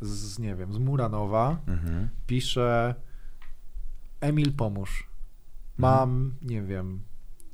z, 0.01 0.39
nie 0.39 0.55
wiem, 0.55 0.73
z 0.73 0.77
Muranowa, 0.77 1.57
Mhm. 1.67 2.09
pisze 2.27 2.95
Emil 4.21 4.53
pomóż. 4.53 5.09
Mam, 5.77 6.33
nie 6.41 6.61
wiem, 6.61 7.01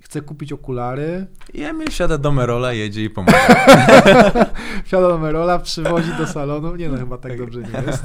chcę 0.01 0.21
kupić 0.21 0.53
okulary, 0.53 1.27
I 1.53 1.61
Emil 1.63 1.87
siada 1.91 2.17
do 2.17 2.31
Merola, 2.31 2.73
jedzie 2.73 3.03
i 3.03 3.09
pomaga. 3.09 3.37
wsiada 4.85 5.07
do 5.07 5.17
Merola, 5.17 5.59
przywozi 5.59 6.11
do 6.17 6.27
salonu, 6.27 6.75
nie 6.75 6.89
no, 6.89 6.97
chyba 6.97 7.17
tak 7.17 7.31
Tak. 7.31 7.39
dobrze 7.39 7.61
nie 7.61 7.81
jest. 7.87 8.03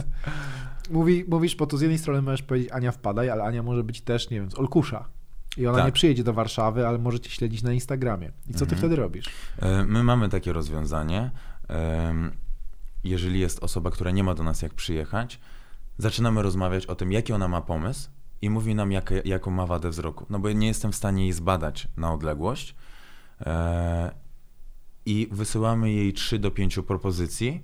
Mówi, 0.91 1.25
mówisz, 1.29 1.57
bo 1.57 1.67
to 1.67 1.77
z 1.77 1.81
jednej 1.81 1.99
strony 1.99 2.23
możesz 2.23 2.43
powiedzieć 2.43 2.73
Ania 2.73 2.93
wpadaj, 2.93 3.31
ale 3.31 3.45
Ania 3.45 3.63
może 3.63 3.85
być 3.85 4.01
też, 4.01 4.31
nie 4.31 4.41
wiem, 4.41 4.51
z 4.51 4.55
Olkusza. 4.59 5.09
I 5.57 5.67
ona 5.67 5.79
Tak. 5.79 5.87
nie 5.87 5.93
przyjedzie 5.93 6.25
do 6.25 6.33
Warszawy, 6.33 6.87
ale 6.87 6.99
może 6.99 7.21
cię 7.21 7.31
śledzić 7.31 7.63
na 7.63 7.73
Instagramie. 7.73 8.33
I 8.49 8.53
co 8.53 8.59
ty 8.59 8.65
Mhm. 8.65 8.79
wtedy 8.79 8.97
robisz? 8.97 9.27
E, 9.59 9.85
My 9.85 10.03
mamy 10.03 10.29
takie 10.29 10.53
rozwiązanie. 10.53 11.31
Jeżeli 13.05 13.41
jest 13.41 13.63
osoba, 13.65 13.91
która 13.91 14.11
nie 14.11 14.25
ma 14.25 14.35
do 14.35 14.43
nas 14.43 14.63
jak 14.63 14.75
przyjechać, 14.75 15.41
zaczynamy 15.99 16.43
rozmawiać 16.43 16.87
o 16.87 16.95
tym, 16.95 17.13
jaki 17.13 17.33
ona 17.33 17.49
ma 17.49 17.61
pomysł 17.61 18.11
i 18.43 18.51
mówi 18.51 18.75
nam, 18.75 18.93
jakie, 18.93 19.23
jaką 19.25 19.51
ma 19.51 19.67
wadę 19.67 19.91
wzroku. 19.91 20.27
No 20.31 20.39
bo 20.39 20.53
nie 20.53 20.67
jestem 20.67 20.93
w 20.93 20.97
stanie 20.97 21.23
jej 21.23 21.33
zbadać 21.33 21.89
na 21.97 22.13
odległość. 22.13 22.75
E, 23.41 24.15
I 25.07 25.29
wysyłamy 25.33 25.91
jej 25.93 26.13
3 26.13 26.39
do 26.39 26.51
5 26.51 26.83
propozycji. 26.83 27.63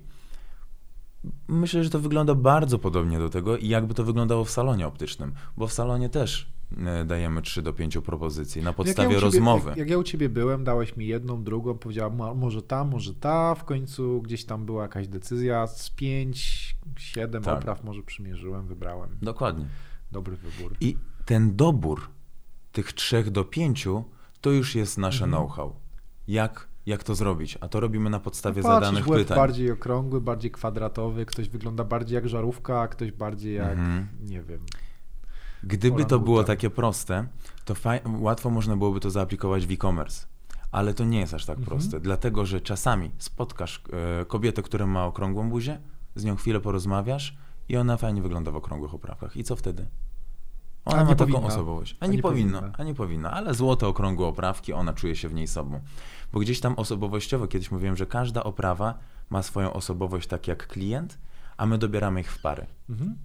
Myślę, 1.47 1.83
że 1.83 1.89
to 1.89 1.99
wygląda 1.99 2.35
bardzo 2.35 2.79
podobnie 2.79 3.19
do 3.19 3.29
tego, 3.29 3.57
jakby 3.57 3.93
to 3.93 4.03
wyglądało 4.03 4.45
w 4.45 4.49
salonie 4.49 4.87
optycznym, 4.87 5.33
bo 5.57 5.67
w 5.67 5.73
salonie 5.73 6.09
też 6.09 6.51
dajemy 7.05 7.41
3 7.41 7.61
do 7.61 7.73
5 7.73 7.97
propozycji 7.97 8.61
na 8.63 8.73
podstawie 8.73 9.07
ja 9.07 9.19
ciebie, 9.19 9.21
rozmowy. 9.21 9.69
Jak, 9.69 9.77
jak 9.77 9.89
ja 9.89 9.97
u 9.97 10.03
ciebie 10.03 10.29
byłem, 10.29 10.63
dałeś 10.63 10.97
mi 10.97 11.07
jedną, 11.07 11.43
drugą, 11.43 11.77
powiedziałam 11.77 12.17
"Ma- 12.17 12.33
może 12.33 12.61
ta, 12.61 12.83
może 12.83 13.13
ta, 13.15 13.55
w 13.55 13.63
końcu 13.63 14.21
gdzieś 14.21 14.45
tam 14.45 14.65
była 14.65 14.83
jakaś 14.83 15.07
decyzja, 15.07 15.67
z 15.67 15.89
pięć, 15.89 16.75
siedem 16.99 17.43
Tak. 17.43 17.57
opraw 17.59 17.83
może 17.83 18.03
przymierzyłem, 18.03 18.67
wybrałem. 18.67 19.09
Dokładnie. 19.21 19.65
Dobry 20.11 20.35
wybór. 20.37 20.75
I 20.81 20.97
ten 21.25 21.55
dobór 21.55 22.01
tych 22.71 22.93
trzech 22.93 23.29
do 23.31 23.43
pięciu 23.43 24.03
to 24.41 24.51
już 24.51 24.75
jest 24.75 24.97
nasze 24.97 25.25
Mhm. 25.25 25.43
know-how. 25.43 25.75
Jak, 26.27 26.67
jak 26.85 27.03
to 27.03 27.15
zrobić? 27.15 27.57
A 27.61 27.67
to 27.67 27.79
robimy 27.79 28.09
na 28.09 28.19
podstawie 28.19 28.61
Patrzysz, 28.61 28.85
zadanych 28.85 29.07
łeb 29.07 29.19
pytań. 29.19 29.37
bardziej 29.37 29.71
okrągły, 29.71 30.21
bardziej 30.21 30.51
kwadratowy, 30.51 31.25
ktoś 31.25 31.49
wygląda 31.49 31.83
bardziej 31.83 32.15
jak 32.15 32.29
żarówka, 32.29 32.81
a 32.81 32.87
ktoś 32.87 33.11
bardziej 33.11 33.55
jak, 33.55 33.71
Mhm. 33.71 34.07
nie 34.21 34.41
wiem. 34.43 34.59
Gdyby 35.63 36.05
to 36.05 36.19
było 36.19 36.43
takie 36.43 36.69
proste, 36.69 37.27
to 37.65 37.73
łatwo 38.19 38.49
można 38.49 38.77
byłoby 38.77 38.99
to 38.99 39.09
zaaplikować 39.11 39.67
w 39.67 39.71
e-commerce. 39.71 40.27
Ale 40.71 40.93
to 40.93 41.05
nie 41.05 41.19
jest 41.19 41.33
aż 41.33 41.45
tak 41.45 41.57
Mhm. 41.57 41.77
proste, 41.77 41.99
dlatego 41.99 42.45
że 42.45 42.61
czasami 42.61 43.11
spotkasz 43.17 43.81
e, 44.21 44.25
kobietę, 44.25 44.61
która 44.63 44.85
ma 44.87 45.05
okrągłą 45.05 45.49
buzię, 45.49 45.79
z 46.15 46.23
nią 46.23 46.35
chwilę 46.35 46.59
porozmawiasz 46.59 47.37
i 47.69 47.77
ona 47.77 47.97
fajnie 47.97 48.21
wygląda 48.21 48.51
w 48.51 48.55
okrągłych 48.55 48.93
oprawkach. 48.93 49.37
I 49.37 49.43
co 49.43 49.55
wtedy? 49.55 49.87
Ona 50.85 51.03
ma 51.03 51.09
nie 51.09 51.15
taką 51.15 51.31
powinna. 51.31 51.47
osobowość. 51.53 51.97
A, 51.99 52.07
nie 52.07 52.21
powinno, 52.21 52.59
powinna. 52.59 52.77
a 52.77 52.83
nie 52.83 52.93
powinna, 52.93 53.31
ale 53.31 53.53
złote 53.53 53.87
okrągłe 53.87 54.27
oprawki, 54.27 54.73
ona 54.73 54.93
czuje 54.93 55.15
się 55.15 55.29
w 55.29 55.33
niej 55.33 55.47
sobą. 55.47 55.79
Bo 56.33 56.39
gdzieś 56.39 56.59
tam 56.59 56.73
osobowościowo 56.75 57.47
kiedyś 57.47 57.71
mówiłem, 57.71 57.97
że 57.97 58.05
każda 58.05 58.43
oprawa 58.43 58.97
ma 59.29 59.43
swoją 59.43 59.73
osobowość 59.73 60.27
tak 60.27 60.47
jak 60.47 60.67
klient, 60.67 61.17
a 61.57 61.65
my 61.65 61.77
dobieramy 61.77 62.19
ich 62.21 62.31
w 62.31 62.41
pary. 62.41 62.65
Mhm. 62.89 63.15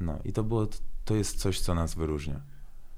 No 0.00 0.18
i 0.24 0.32
to 0.32 0.44
było, 0.44 0.66
to 1.08 1.14
jest 1.14 1.38
coś, 1.38 1.60
co 1.60 1.74
nas 1.74 1.94
wyróżnia. 1.94 2.40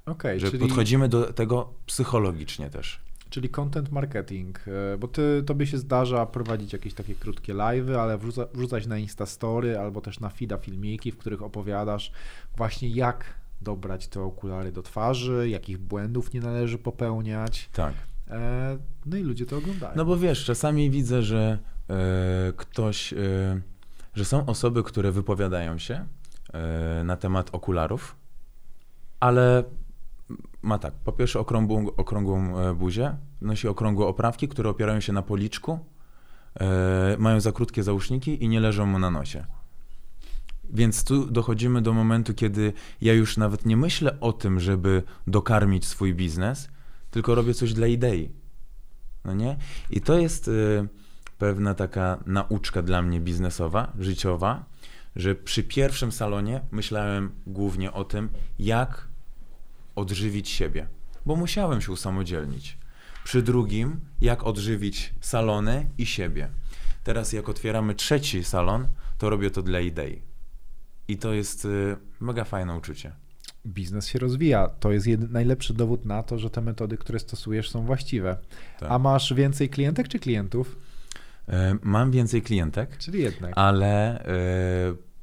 Okej, 0.05 0.39
Że 0.39 0.47
czyli, 0.51 0.59
podchodzimy 0.59 1.09
do 1.09 1.33
tego 1.33 1.73
psychologicznie 1.85 2.69
też. 2.69 2.99
czyli 3.29 3.49
content 3.49 3.91
marketing, 3.91 4.59
e, 4.67 4.97
bo 4.97 5.07
ty, 5.07 5.43
tobie 5.45 5.67
się 5.67 5.77
zdarza 5.77 6.25
prowadzić 6.25 6.73
jakieś 6.73 6.93
takie 6.93 7.15
krótkie 7.15 7.53
live'y, 7.53 7.95
ale 7.95 8.17
wrzuca, 8.17 8.45
wrzucać 8.53 8.87
na 8.87 8.97
Instastory 8.97 9.77
albo 9.79 10.01
też 10.01 10.19
na 10.19 10.29
feeda 10.29 10.57
filmiki, 10.57 11.11
w 11.11 11.17
których 11.17 11.41
opowiadasz 11.41 12.11
właśnie 12.57 12.89
jak 12.89 13.23
dobrać 13.61 14.07
te 14.07 14.21
okulary 14.21 14.71
do 14.71 14.81
twarzy, 14.83 15.49
jakich 15.49 15.77
błędów 15.77 16.33
nie 16.33 16.39
należy 16.41 16.77
popełniać. 16.77 17.69
Tak. 17.73 17.93
E, 18.29 18.77
No 19.05 19.17
i 19.17 19.23
ludzie 19.23 19.45
to 19.45 19.57
oglądają. 19.57 19.93
No 19.95 20.05
bo 20.05 20.17
wiesz, 20.17 20.45
czasami 20.45 20.89
widzę, 20.89 21.23
że 21.23 21.59
e, 21.89 22.53
ktoś, 22.57 23.13
że 24.15 24.25
są 24.25 24.45
osoby, 24.45 24.83
które 24.83 25.11
wypowiadają 25.11 25.77
się 25.77 26.05
na 27.03 27.17
temat 27.17 27.49
okularów, 27.51 28.15
ale 29.19 29.63
ma 30.61 30.77
tak, 30.77 30.93
po 30.93 31.11
pierwsze 31.11 31.39
okrągłą, 31.39 31.87
okrągłą 31.97 32.59
e, 32.59 32.73
buzię, 32.73 33.15
nosi 33.41 33.67
okrągłe 33.67 34.07
oprawki, 34.07 34.47
które 34.47 34.69
opierają 34.69 34.99
się 34.99 35.13
na 35.13 35.21
policzku, 35.21 35.79
e, 36.59 37.15
mają 37.19 37.39
za 37.39 37.51
krótkie 37.51 37.83
załóżniki 37.83 38.43
i 38.43 38.49
nie 38.49 38.59
leżą 38.59 38.85
mu 38.85 38.99
na 38.99 39.11
nosie. 39.11 39.45
Więc 40.69 41.03
tu 41.03 41.25
dochodzimy 41.25 41.81
do 41.81 41.93
momentu, 41.93 42.33
kiedy 42.33 42.73
ja 43.01 43.13
już 43.13 43.37
nawet 43.37 43.65
nie 43.65 43.77
myślę 43.77 44.19
o 44.19 44.33
tym, 44.33 44.59
żeby 44.59 45.03
dokarmić 45.27 45.85
swój 45.85 46.13
biznes, 46.13 46.69
tylko 47.11 47.35
robię 47.35 47.53
coś 47.53 47.73
dla 47.73 47.87
idei. 47.87 48.29
No 49.25 49.33
nie? 49.33 49.57
I 49.89 50.01
to 50.01 50.19
jest 50.19 50.49
pewna 51.37 51.73
taka 51.73 52.23
nauczka 52.25 52.81
dla 52.81 53.01
mnie 53.01 53.19
biznesowa, 53.19 53.91
życiowa, 53.99 54.65
że 55.15 55.35
przy 55.35 55.63
pierwszym 55.63 56.11
salonie 56.11 56.61
myślałem 56.71 57.31
głównie 57.47 57.91
o 57.91 58.03
tym, 58.03 58.29
jak 58.59 59.07
odżywić 59.95 60.49
siebie, 60.49 60.87
bo 61.25 61.35
musiałem 61.35 61.81
się 61.81 61.91
usamodzielnić. 61.91 62.77
Przy 63.23 63.41
drugim, 63.41 63.99
jak 64.21 64.43
odżywić 64.43 65.13
salony 65.21 65.89
i 65.97 66.05
siebie. 66.05 66.49
Teraz, 67.03 67.33
jak 67.33 67.49
otwieramy 67.49 67.95
trzeci 67.95 68.43
salon, 68.43 68.87
to 69.17 69.29
robię 69.29 69.51
to 69.51 69.61
dla 69.61 69.79
idei. 69.79 70.21
I 71.07 71.17
to 71.17 71.33
jest 71.33 71.65
y, 71.65 71.97
mega 72.19 72.43
fajne 72.43 72.75
uczucie. 72.75 73.11
Biznes 73.65 74.07
się 74.07 74.19
rozwija. 74.19 74.67
To 74.67 74.91
jest 74.91 75.07
jedy, 75.07 75.27
najlepszy 75.27 75.73
dowód 75.73 76.05
na 76.05 76.23
to, 76.23 76.39
że 76.39 76.49
te 76.49 76.61
metody, 76.61 76.97
które 76.97 77.19
stosujesz, 77.19 77.69
są 77.69 77.85
właściwe. 77.85 78.37
Tak. 78.79 78.91
A 78.91 78.99
masz 78.99 79.33
więcej 79.33 79.69
klientek 79.69 80.07
czy 80.07 80.19
klientów? 80.19 80.77
E, 81.51 81.75
Mam 81.83 82.11
więcej 82.11 82.41
klientek, 82.41 82.97
Czyli 82.97 83.21
jednak. 83.21 83.51
ale 83.55 84.23
e, 84.25 84.33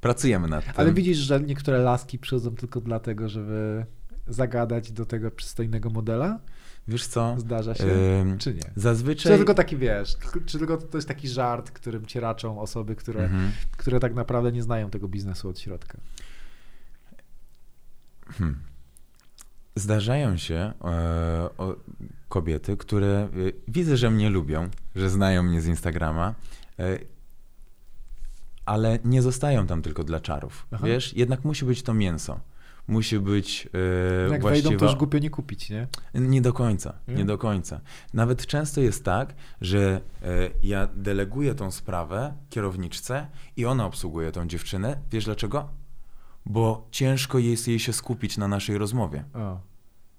pracujemy 0.01 0.49
nad 0.49 0.65
tym. 0.65 0.75
Ale 0.77 0.93
widzisz, 0.93 1.19
że 1.19 1.41
niektóre 1.41 1.79
laski 1.79 2.19
przychodzą 2.19 2.55
tylko 2.57 2.81
dlatego, 2.81 3.29
żeby 3.29 3.87
zagadać 4.27 4.93
do 4.93 5.07
tego 5.07 5.31
przystojnego 5.31 5.91
modela? 5.91 6.39
Wiesz 6.89 7.07
co? 7.07 7.35
Zdarza 7.39 7.75
się? 7.75 7.85
Ym, 8.23 8.39
Czy 8.39 8.55
nie? 8.55 8.61
Czy 8.63 8.71
Zazwyczaj. 8.77 9.33
to 9.33 9.37
tylko 9.37 9.55
taki, 9.55 9.77
wiesz, 9.77 10.17
czy 10.47 10.59
tylko 10.59 10.77
to 10.77 10.99
jest 10.99 11.09
taki 11.09 11.29
żart, 11.29 11.71
którym 11.71 12.07
cię 12.07 12.21
raczą 12.21 12.61
osoby, 12.61 12.97
które, 12.97 13.25
Mhm. 13.25 13.51
które 13.77 14.01
tak 14.01 14.15
naprawdę 14.15 14.53
nie 14.53 14.63
znają 14.63 14.91
tego 14.91 15.09
biznesu 15.09 15.49
od 15.49 15.59
środka? 15.61 15.99
Hmm. 18.39 18.59
Zdarzają 19.79 20.37
się 20.37 20.55
e, 20.55 21.49
o, 21.59 21.77
kobiety, 22.29 22.77
które 22.77 23.09
e, 23.09 23.29
widzę, 23.69 23.97
że 23.97 24.11
mnie 24.11 24.31
lubią, 24.31 24.69
że 24.97 25.11
znają 25.11 25.43
mnie 25.43 25.61
z 25.61 25.67
Instagrama, 25.67 26.35
e, 26.79 26.99
ale 28.67 28.99
nie 29.05 29.23
zostają 29.23 29.67
tam 29.67 29.83
tylko 29.83 30.05
dla 30.05 30.21
czarów. 30.21 30.67
Aha. 30.71 30.87
Wiesz, 30.87 31.17
jednak 31.17 31.45
musi 31.45 31.65
być 31.65 31.83
to 31.83 31.95
mięso. 31.95 32.41
Musi 32.89 33.19
być 33.19 33.69
e, 34.29 34.31
Jak 34.33 34.41
właściwa... 34.41 34.69
wejdą, 34.69 34.81
to 34.81 34.85
już 34.85 34.95
głupio 34.99 35.19
nie 35.19 35.31
kupić, 35.31 35.71
nie? 35.71 35.87
Nie 36.15 36.43
do 36.43 36.53
końca, 36.53 36.95
Nie? 37.09 37.15
nie 37.15 37.25
do 37.25 37.39
końca. 37.39 37.81
Nawet 38.15 38.47
często 38.47 38.81
jest 38.81 39.05
tak, 39.05 39.35
że 39.61 40.01
e, 40.23 40.51
ja 40.63 40.89
deleguję 40.95 41.55
tą 41.55 41.71
sprawę 41.71 42.35
kierowniczce 42.51 43.27
i 43.57 43.67
ona 43.67 43.87
obsługuje 43.87 44.33
tą 44.33 44.49
dziewczynę. 44.49 44.99
Wiesz 45.11 45.25
dlaczego? 45.25 45.69
Bo 46.51 46.87
ciężko 46.91 47.39
jest 47.39 47.69
jej 47.69 47.79
się 47.79 47.93
skupić 47.93 48.37
na 48.39 48.49
naszej 48.49 48.79
rozmowie. 48.79 49.25
O, 49.35 49.61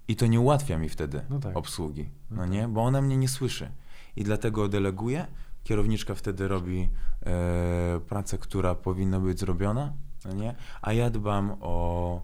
I 0.08 0.16
to 0.16 0.26
nie 0.26 0.40
ułatwia 0.40 0.78
mi 0.78 0.88
wtedy 0.88 1.22
No 1.30 1.38
tak. 1.38 1.56
obsługi, 1.56 2.08
No 2.30 2.36
no 2.36 2.42
tak. 2.42 2.50
nie? 2.50 2.68
Bo 2.68 2.82
ona 2.82 3.02
mnie 3.02 3.16
nie 3.16 3.28
słyszy. 3.28 3.70
I 4.16 4.24
dlatego 4.24 4.68
deleguję, 4.68 5.26
kierowniczka 5.64 6.14
wtedy 6.14 6.48
robi 6.48 6.88
e, 7.26 8.00
pracę, 8.08 8.38
która 8.38 8.74
powinna 8.74 9.20
być 9.20 9.40
zrobiona, 9.40 9.92
no 10.24 10.32
nie? 10.32 10.54
A 10.82 10.92
ja 10.92 11.10
dbam 11.10 11.56
o, 11.60 12.22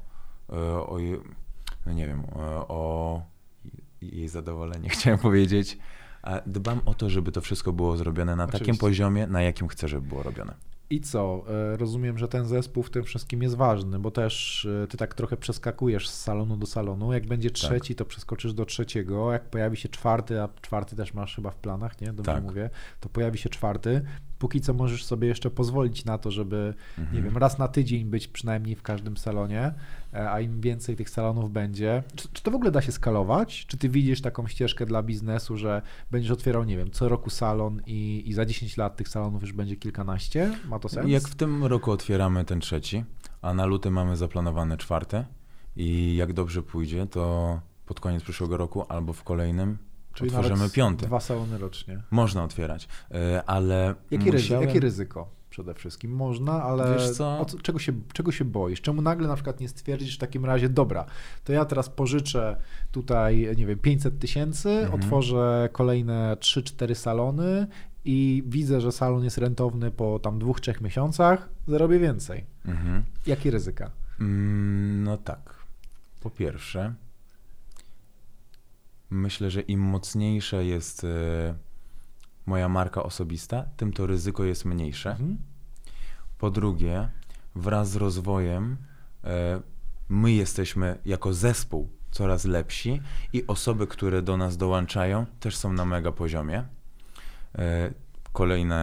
e, 0.52 0.86
o 0.86 0.98
je- 0.98 1.18
no 1.86 1.92
nie 1.92 2.06
wiem, 2.06 2.22
o, 2.24 2.68
o 2.68 3.22
jej 4.00 4.28
zadowolenie, 4.28 4.88
chciałem 4.94 5.18
powiedzieć. 5.18 5.78
A 6.22 6.40
dbam 6.46 6.80
o 6.86 6.94
to, 6.94 7.10
żeby 7.10 7.32
to 7.32 7.40
wszystko 7.40 7.72
było 7.72 7.96
zrobione 7.96 8.36
na 8.36 8.46
takim 8.46 8.56
Oczywiście. 8.60 8.80
poziomie, 8.80 9.26
na 9.26 9.42
jakim 9.42 9.68
chcę, 9.68 9.88
żeby 9.88 10.08
było 10.08 10.22
robione. 10.22 10.54
I 10.90 11.00
co? 11.00 11.44
E, 11.48 11.76
rozumiem, 11.76 12.18
że 12.18 12.28
ten 12.28 12.44
zespół 12.44 12.82
w 12.82 12.90
tym 12.90 13.04
wszystkim 13.04 13.42
jest 13.42 13.54
ważny, 13.56 13.98
bo 13.98 14.10
też 14.10 14.64
e, 14.84 14.86
ty 14.86 14.96
tak 14.96 15.14
trochę 15.14 15.36
przeskakujesz 15.36 16.08
z 16.08 16.22
salonu 16.22 16.56
do 16.56 16.66
salonu. 16.66 17.12
Jak 17.12 17.26
będzie 17.26 17.50
Tak. 17.50 17.56
trzeci, 17.56 17.94
to 17.94 18.04
przeskoczysz 18.04 18.52
do 18.54 18.64
trzeciego. 18.66 19.32
Jak 19.32 19.44
pojawi 19.50 19.76
się 19.76 19.88
czwarty, 19.88 20.40
a 20.42 20.48
czwarty 20.62 20.96
też 20.96 21.14
masz 21.14 21.36
chyba 21.36 21.50
w 21.50 21.56
planach, 21.56 22.00
nie? 22.00 22.12
Dobrze 22.12 22.32
Tak. 22.32 22.42
mówię. 22.44 22.70
To 23.00 23.08
pojawi 23.08 23.38
się 23.38 23.48
czwarty. 23.48 24.02
Póki 24.38 24.60
co 24.60 24.74
możesz 24.74 25.04
sobie 25.04 25.28
jeszcze 25.28 25.50
pozwolić 25.50 26.04
na 26.04 26.18
to, 26.18 26.30
żeby, 26.30 26.74
Mhm. 26.98 27.16
nie 27.16 27.22
wiem, 27.22 27.36
raz 27.36 27.58
na 27.58 27.68
tydzień 27.68 28.04
być 28.04 28.28
przynajmniej 28.28 28.76
w 28.76 28.82
każdym 28.82 29.16
salonie, 29.16 29.72
e, 30.14 30.30
a 30.30 30.40
im 30.40 30.60
więcej 30.60 30.96
tych 30.96 31.10
salonów 31.10 31.52
będzie. 31.52 32.02
Czy, 32.14 32.28
czy 32.32 32.42
to 32.42 32.50
w 32.50 32.54
ogóle 32.54 32.70
da 32.70 32.82
się 32.82 32.92
skalować? 32.92 33.66
Czy 33.66 33.76
ty 33.76 33.88
widzisz 33.88 34.20
taką 34.20 34.46
ścieżkę 34.46 34.86
dla 34.86 35.02
biznesu, 35.02 35.56
że 35.56 35.82
będziesz 36.10 36.30
otwierał, 36.30 36.64
nie 36.64 36.76
wiem, 36.76 36.90
co 36.90 37.08
roku 37.08 37.30
salon 37.30 37.82
i, 37.86 38.22
i 38.26 38.32
za 38.32 38.46
10 38.46 38.76
lat 38.76 38.96
tych 38.96 39.08
salonów 39.08 39.42
już 39.42 39.52
będzie 39.52 39.76
kilkanaście? 39.76 40.52
Ma 40.68 40.78
to 40.78 40.88
sens? 40.88 41.08
Jak 41.10 41.22
w 41.28 41.34
tym 41.34 41.64
roku 41.64 41.90
otwieramy 41.90 42.44
ten 42.44 42.60
trzeci, 42.60 43.04
a 43.42 43.54
na 43.54 43.66
luty 43.66 43.90
mamy 43.90 44.16
zaplanowane 44.16 44.76
czwarte 44.76 45.24
i 45.76 46.16
jak 46.16 46.32
dobrze 46.32 46.62
pójdzie, 46.62 47.06
to 47.06 47.60
pod 47.86 48.00
koniec 48.00 48.22
przyszłego 48.22 48.56
roku 48.56 48.84
albo 48.88 49.12
w 49.12 49.22
kolejnym 49.22 49.78
Czyli 50.16 50.30
otworzymy 50.30 50.70
piąty. 50.70 51.06
Dwa 51.06 51.20
salony 51.20 51.58
rocznie. 51.58 52.02
Można 52.10 52.44
otwierać, 52.44 52.88
e, 53.10 53.42
ale 53.46 53.94
Jakie, 54.10 54.30
ryzy, 54.30 54.44
musiałem... 54.44 54.68
jakie 54.68 54.80
ryzyko 54.80 55.28
przede 55.50 55.74
wszystkim? 55.74 56.10
Można, 56.16 56.62
ale 56.62 56.94
Wiesz 56.94 57.10
co? 57.10 57.38
o 57.40 57.44
co, 57.44 57.58
czego, 57.58 57.78
się, 57.78 57.92
czego 58.12 58.32
się 58.32 58.44
boisz? 58.44 58.80
Czemu 58.80 59.02
nagle 59.02 59.28
na 59.28 59.34
przykład 59.34 59.60
nie 59.60 59.68
stwierdzisz 59.68 60.16
w 60.16 60.18
takim 60.18 60.44
razie, 60.44 60.68
dobra, 60.68 61.04
to 61.44 61.52
ja 61.52 61.64
teraz 61.64 61.88
pożyczę 61.88 62.56
tutaj, 62.92 63.48
nie 63.56 63.66
wiem, 63.66 63.78
500 63.78 64.18
tysięcy, 64.18 64.68
Mhm. 64.70 64.94
otworzę 64.94 65.68
kolejne 65.72 66.36
3-4 66.40 66.94
salony 66.94 67.66
i 68.04 68.42
widzę, 68.46 68.80
że 68.80 68.92
salon 68.92 69.24
jest 69.24 69.38
rentowny 69.38 69.90
po 69.90 70.18
tam 70.18 70.38
dwóch, 70.38 70.60
trzech 70.60 70.80
miesiącach, 70.80 71.48
zarobię 71.68 71.98
więcej. 71.98 72.44
Mhm. 72.66 73.02
Jakie 73.26 73.50
ryzyka? 73.50 73.90
Mm, 74.20 75.04
No 75.04 75.16
tak. 75.16 75.54
Po 76.20 76.30
pierwsze, 76.30 76.94
myślę, 79.10 79.50
że 79.50 79.60
im 79.60 79.80
mocniejsza 79.80 80.62
jest 80.62 81.04
e, 81.04 81.08
moja 82.46 82.68
marka 82.68 83.02
osobista, 83.02 83.64
tym 83.76 83.92
to 83.92 84.06
ryzyko 84.06 84.44
jest 84.44 84.64
mniejsze. 84.64 85.10
Mhm. 85.10 85.38
Po 86.38 86.50
drugie, 86.50 87.08
wraz 87.54 87.90
z 87.90 87.96
rozwojem 87.96 88.76
e, 89.24 89.60
my 90.08 90.32
jesteśmy 90.32 90.98
jako 91.04 91.34
zespół 91.34 91.88
coraz 92.10 92.44
lepsi 92.44 93.00
i 93.32 93.46
osoby, 93.46 93.86
które 93.86 94.22
do 94.22 94.36
nas 94.36 94.56
dołączają, 94.56 95.26
też 95.40 95.56
są 95.56 95.72
na 95.72 95.84
mega 95.84 96.12
poziomie. 96.12 96.64
E, 97.58 97.90
Kolejny 98.32 98.74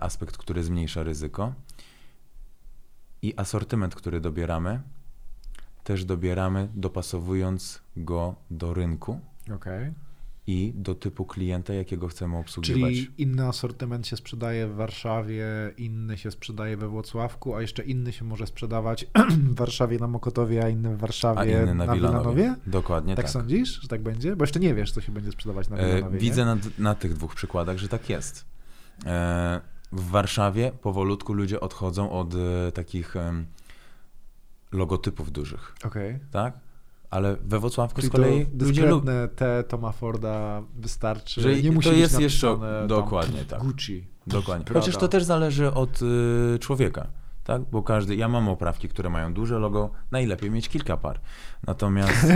aspekt, 0.00 0.36
który 0.36 0.64
zmniejsza 0.64 1.02
ryzyko. 1.02 1.52
I 3.22 3.34
asortyment, 3.36 3.94
który 3.94 4.20
dobieramy, 4.20 4.82
też 5.84 6.04
dobieramy 6.04 6.68
dopasowując 6.74 7.82
go 7.96 8.34
do 8.50 8.74
rynku 8.74 9.20
Okej. 9.54 9.92
i 10.46 10.72
do 10.76 10.94
typu 10.94 11.24
klienta, 11.24 11.74
jakiego 11.74 12.08
chcemy 12.08 12.36
obsługiwać. 12.36 12.80
Czyli 12.94 13.10
inny 13.18 13.46
asortyment 13.46 14.06
się 14.06 14.16
sprzedaje 14.16 14.66
w 14.68 14.74
Warszawie, 14.74 15.46
inny 15.76 16.18
się 16.18 16.30
sprzedaje 16.30 16.76
we 16.76 16.88
Włocławku, 16.88 17.54
a 17.54 17.60
jeszcze 17.60 17.82
inny 17.84 18.12
się 18.12 18.24
może 18.24 18.46
sprzedawać 18.46 19.06
w 19.50 19.54
Warszawie 19.54 19.98
na 19.98 20.06
Mokotowie, 20.08 20.64
a 20.64 20.68
inny 20.68 20.96
w 20.96 20.98
Warszawie 20.98 21.40
a 21.40 21.62
inny 21.62 21.74
na, 21.74 21.94
Wilanowie. 21.94 22.00
Wilanowie? 22.00 22.54
Dokładnie 22.66 23.16
Tak, 23.16 23.24
tak. 23.24 23.32
sądzisz, 23.32 23.80
że 23.82 23.88
tak 23.88 24.02
będzie? 24.02 24.36
Bo 24.36 24.42
jeszcze 24.44 24.60
nie 24.60 24.74
wiesz, 24.74 24.92
co 24.92 25.00
się 25.00 25.12
będzie 25.12 25.32
sprzedawać 25.32 25.68
na 25.68 25.76
E, 25.76 25.94
Wilanowie. 25.94 26.18
Widzę 26.18 26.40
nie? 26.40 26.46
na, 26.46 26.56
na 26.78 26.94
tych 26.94 27.14
dwóch 27.14 27.34
przykładach, 27.34 27.78
że 27.78 27.88
tak 27.88 28.08
jest. 28.10 28.44
E, 29.06 29.60
W 29.92 30.10
Warszawie 30.10 30.72
powolutku 30.82 31.32
ludzie 31.32 31.60
odchodzą 31.60 32.10
od 32.10 32.34
e, 32.34 32.72
takich 32.72 33.14
logotypów 34.72 35.32
dużych, 35.32 35.74
Okej. 35.84 36.18
tak? 36.30 36.58
Ale 37.10 37.36
we 37.44 37.60
Wrocławku 37.60 37.96
Czyli 38.00 38.08
z 38.08 38.12
kolei 38.12 38.46
to 38.46 38.64
ludzie 38.64 38.82
lubią. 38.82 38.96
dyskretne 39.00 39.28
T 39.28 39.64
Toma 39.68 39.92
Forda 39.92 40.62
wystarczy. 40.76 41.40
Że 41.40 41.54
nie 41.62 41.72
musi 41.72 41.88
to 41.88 41.94
jest 41.94 42.20
jeszcze- 42.20 42.56
dokładnie 42.86 43.44
tak. 43.44 43.60
Gucci. 43.60 44.06
Dokładnie. 44.26 44.64
Prada. 44.64 44.80
Chociaż 44.80 44.96
to 44.96 45.08
też 45.08 45.24
zależy 45.24 45.74
od 45.74 46.00
y, 46.02 46.58
człowieka, 46.58 47.06
tak? 47.44 47.62
Bo 47.62 47.82
każdy, 47.82 48.16
ja 48.16 48.28
mam 48.28 48.48
oprawki, 48.48 48.88
które 48.88 49.10
mają 49.10 49.34
duże 49.34 49.58
logo, 49.58 49.90
najlepiej 50.10 50.50
mieć 50.50 50.68
kilka 50.68 50.96
par. 50.96 51.20
Natomiast... 51.66 52.12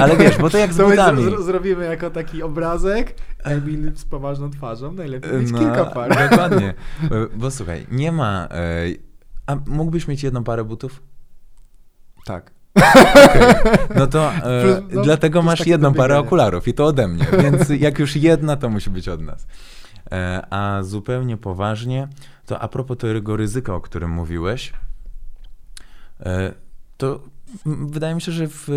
Ale 0.00 0.16
wiesz, 0.16 0.38
bo 0.38 0.50
to 0.50 0.58
jak 0.58 0.72
z 0.72 0.76
To 0.76 0.88
butami. 0.88 1.22
zrobimy 1.44 1.84
jako 1.84 2.10
taki 2.10 2.42
obrazek. 2.42 3.14
Emil 3.44 3.96
z 3.96 4.04
poważną 4.04 4.50
twarzą, 4.50 4.92
najlepiej 4.92 5.32
mieć 5.32 5.50
No, 5.52 5.58
kilka 5.58 5.84
par. 5.84 6.30
Dokładnie. 6.30 6.74
Bo 7.36 7.50
słuchaj, 7.50 7.86
nie 7.90 8.12
ma... 8.12 8.48
e, 8.50 8.86
A 9.46 9.56
mógłbyś 9.66 10.08
mieć 10.08 10.22
jedną 10.22 10.44
parę 10.44 10.64
butów? 10.64 11.02
Tak. 12.30 12.50
No 13.96 14.06
to 14.06 14.32
e, 14.32 14.82
no, 14.90 15.02
dlatego 15.02 15.42
masz 15.42 15.66
jedną 15.66 15.94
parę 15.94 16.18
okularów 16.18 16.68
i 16.68 16.74
to 16.74 16.84
ode 16.86 17.08
mnie, 17.08 17.26
więc 17.42 17.68
jak 17.68 17.98
już 17.98 18.16
jedna, 18.16 18.56
to 18.56 18.68
musi 18.68 18.90
być 18.90 19.08
od 19.08 19.20
nas. 19.20 19.46
E, 20.12 20.46
a 20.50 20.82
zupełnie 20.82 21.36
poważnie, 21.36 22.08
to 22.46 22.60
a 22.60 22.68
propos 22.68 22.98
tego 22.98 23.36
ryzyka, 23.36 23.74
o 23.74 23.80
którym 23.80 24.10
mówiłeś, 24.10 24.72
e, 26.20 26.54
to 26.96 27.20
wydaje 27.64 28.14
mi 28.14 28.20
się, 28.20 28.32
że 28.32 28.48
w 28.48 28.68
e, 28.68 28.72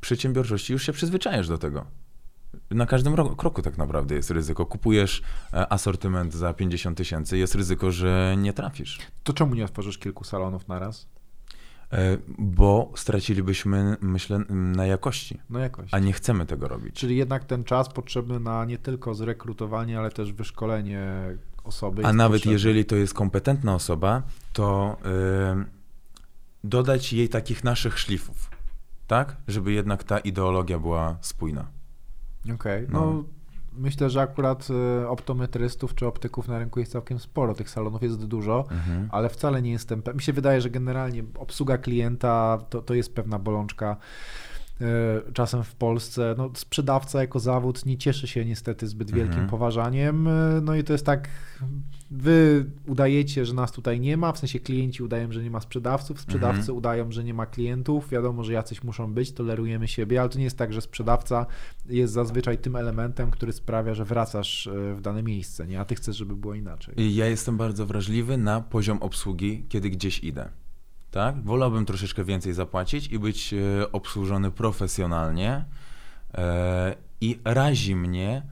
przedsiębiorczości 0.00 0.72
już 0.72 0.86
się 0.86 0.92
przyzwyczajasz 0.92 1.48
do 1.48 1.58
tego. 1.58 1.84
Na 2.70 2.86
każdym 2.86 3.14
ro- 3.14 3.36
kroku 3.36 3.62
tak 3.62 3.78
naprawdę 3.78 4.14
jest 4.14 4.30
ryzyko. 4.30 4.66
Kupujesz 4.66 5.22
e, 5.52 5.72
asortyment 5.72 6.34
za 6.34 6.54
50 6.54 6.98
tysięcy, 6.98 7.38
jest 7.38 7.54
ryzyko, 7.54 7.90
że 7.90 8.34
nie 8.38 8.52
trafisz. 8.52 8.98
To 9.24 9.32
czemu 9.32 9.54
nie 9.54 9.64
otworzysz 9.64 9.98
kilku 9.98 10.24
salonów 10.24 10.68
na 10.68 10.78
raz? 10.78 11.06
E, 11.06 11.19
Bo 12.38 12.92
stracilibyśmy, 12.96 13.96
myślę, 14.00 14.38
na 14.48 14.86
jakości, 14.86 15.40
No 15.50 15.58
jakoś. 15.58 15.94
a 15.94 15.98
nie 15.98 16.12
chcemy 16.12 16.46
tego 16.46 16.68
robić. 16.68 16.94
Czyli 16.94 17.16
jednak 17.16 17.44
ten 17.44 17.64
czas 17.64 17.88
potrzebny 17.88 18.40
na 18.40 18.64
nie 18.64 18.78
tylko 18.78 19.14
zrekrutowanie, 19.14 19.98
ale 19.98 20.10
też 20.10 20.32
wyszkolenie 20.32 21.12
osoby. 21.64 22.06
A 22.06 22.12
nawet 22.12 22.38
potrzebny. 22.38 22.52
jeżeli 22.52 22.84
to 22.84 22.96
jest 22.96 23.14
kompetentna 23.14 23.74
osoba, 23.74 24.22
to 24.52 24.96
y, 25.62 25.64
dodać 26.64 27.12
jej 27.12 27.28
takich 27.28 27.64
naszych 27.64 27.98
szlifów, 27.98 28.50
tak? 29.06 29.36
Żeby 29.48 29.72
jednak 29.72 30.04
ta 30.04 30.18
ideologia 30.18 30.78
była 30.78 31.18
spójna. 31.20 31.66
Okej, 32.54 32.86
no. 32.90 33.00
No. 33.00 33.24
Myślę, 33.80 34.10
że 34.10 34.20
akurat 34.20 34.68
e, 35.02 35.08
optometrystów 35.08 35.94
czy 35.94 36.06
optyków 36.06 36.48
na 36.48 36.58
rynku 36.58 36.80
jest 36.80 36.92
całkiem 36.92 37.18
sporo, 37.18 37.54
tych 37.54 37.70
salonów 37.70 38.02
jest 38.02 38.24
dużo, 38.24 38.64
Mhm. 38.70 39.08
ale 39.12 39.28
wcale 39.28 39.62
nie 39.62 39.70
jestem, 39.70 40.02
mi 40.14 40.22
się 40.22 40.32
wydaje, 40.32 40.60
że 40.60 40.70
generalnie 40.70 41.24
obsługa 41.38 41.78
klienta 41.78 42.58
to, 42.70 42.82
to 42.82 42.94
jest 42.94 43.14
pewna 43.14 43.38
bolączka. 43.38 43.96
E, 44.80 45.32
Czasem 45.32 45.64
w 45.64 45.74
Polsce 45.74 46.34
no, 46.38 46.50
sprzedawca 46.54 47.20
jako 47.20 47.40
zawód 47.40 47.86
nie 47.86 47.96
cieszy 47.98 48.26
się 48.28 48.44
niestety 48.44 48.86
zbyt 48.88 49.10
wielkim 49.10 49.32
Mhm. 49.32 49.48
poważaniem. 49.48 50.26
E, 50.28 50.60
No 50.62 50.74
i 50.74 50.84
to 50.84 50.92
jest 50.92 51.06
tak, 51.06 51.28
wy 52.10 52.64
udajecie, 52.86 53.44
że 53.46 53.54
nas 53.54 53.72
tutaj 53.72 54.00
nie 54.00 54.16
ma, 54.16 54.32
w 54.32 54.38
sensie 54.38 54.60
klienci 54.60 55.02
udają, 55.02 55.32
że 55.32 55.42
nie 55.42 55.50
ma 55.50 55.60
sprzedawców, 55.60 56.20
sprzedawcy 56.20 56.58
Mhm. 56.60 56.78
udają, 56.78 57.12
że 57.12 57.24
nie 57.24 57.34
ma 57.34 57.46
klientów. 57.46 58.08
Wiadomo, 58.10 58.44
że 58.44 58.52
jacyś 58.52 58.82
muszą 58.84 59.14
być, 59.14 59.32
tolerujemy 59.32 59.88
siebie, 59.88 60.20
ale 60.20 60.28
to 60.28 60.38
nie 60.38 60.44
jest 60.44 60.58
tak, 60.58 60.72
że 60.72 60.80
sprzedawca 60.80 61.46
jest 61.88 62.12
zazwyczaj 62.12 62.58
tym 62.58 62.76
elementem, 62.76 63.30
który 63.30 63.52
sprawia, 63.52 63.94
że 63.94 64.04
wracasz 64.04 64.66
e, 64.66 64.94
w 64.94 65.00
dane 65.00 65.22
miejsce, 65.22 65.66
nie? 65.66 65.80
A 65.80 65.84
ty 65.84 65.94
chcesz, 65.94 66.16
żeby 66.16 66.36
było 66.36 66.54
inaczej. 66.54 67.16
Ja 67.16 67.26
jestem 67.26 67.56
bardzo 67.56 67.86
wrażliwy 67.86 68.36
na 68.36 68.60
poziom 68.60 68.98
obsługi, 69.02 69.64
kiedy 69.68 69.90
gdzieś 69.90 70.24
idę. 70.24 70.48
Tak? 71.10 71.42
Wolałbym 71.44 71.86
troszeczkę 71.86 72.24
więcej 72.24 72.52
zapłacić 72.52 73.06
i 73.06 73.18
być 73.18 73.54
e, 73.54 73.92
obsłużony 73.92 74.50
profesjonalnie. 74.50 75.64
E, 76.34 76.94
I 77.20 77.38
razi 77.44 77.96
mnie, 77.96 78.42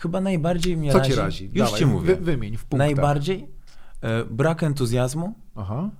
chyba 0.00 0.20
najbardziej 0.20 0.76
mnie 0.76 0.92
Co 0.92 0.98
razi, 0.98 1.10
ci 1.10 1.16
razi? 1.16 1.44
już 1.44 1.54
Dawaj, 1.64 1.78
ci 1.78 1.86
mówię, 1.86 2.16
Wy, 2.16 2.22
wymień 2.24 2.56
w 2.56 2.60
punktach. 2.64 2.78
najbardziej 2.78 3.48
e, 4.00 4.24
brak 4.24 4.62
entuzjazmu, 4.62 5.34
Aha. 5.60 5.90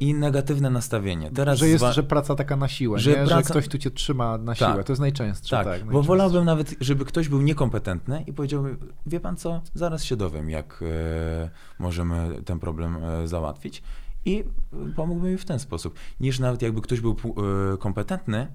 I 0.00 0.14
negatywne 0.14 0.70
nastawienie. 0.70 1.30
Teraz 1.30 1.58
że 1.58 1.68
jest, 1.68 1.84
zwa- 1.84 1.92
że 1.92 2.02
praca 2.02 2.34
taka 2.34 2.56
na 2.56 2.68
siłę, 2.68 2.98
że 2.98 3.10
nie? 3.10 3.26
że 3.26 3.34
praca- 3.34 3.50
ktoś 3.50 3.68
tu 3.68 3.78
cię 3.78 3.90
trzyma 3.90 4.38
na 4.38 4.54
Tak. 4.54 4.72
siłę. 4.72 4.84
To 4.84 4.92
jest 4.92 5.00
najczęstsze. 5.00 5.56
tak, 5.56 5.66
Tak, 5.66 5.78
bo 5.80 5.84
najczęstsze. 5.84 6.06
wolałbym 6.08 6.44
nawet, 6.44 6.74
żeby 6.80 7.04
ktoś 7.04 7.28
był 7.28 7.42
niekompetentny 7.42 8.24
i 8.26 8.32
powiedział, 8.32 8.62
mi, 8.62 8.74
wie 9.06 9.20
pan 9.20 9.36
co, 9.36 9.62
zaraz 9.74 10.04
się 10.04 10.16
dowiem, 10.16 10.50
jak 10.50 10.84
możemy 11.78 12.42
ten 12.44 12.58
problem 12.58 12.98
załatwić 13.24 13.82
i 14.24 14.44
pomógłby 14.96 15.30
mi 15.30 15.38
w 15.38 15.44
ten 15.44 15.58
sposób, 15.58 15.94
niż 16.20 16.38
nawet 16.38 16.62
jakby 16.62 16.80
ktoś 16.80 17.00
był 17.00 17.16
e, 17.74 17.76
kompetentny, 17.76 18.46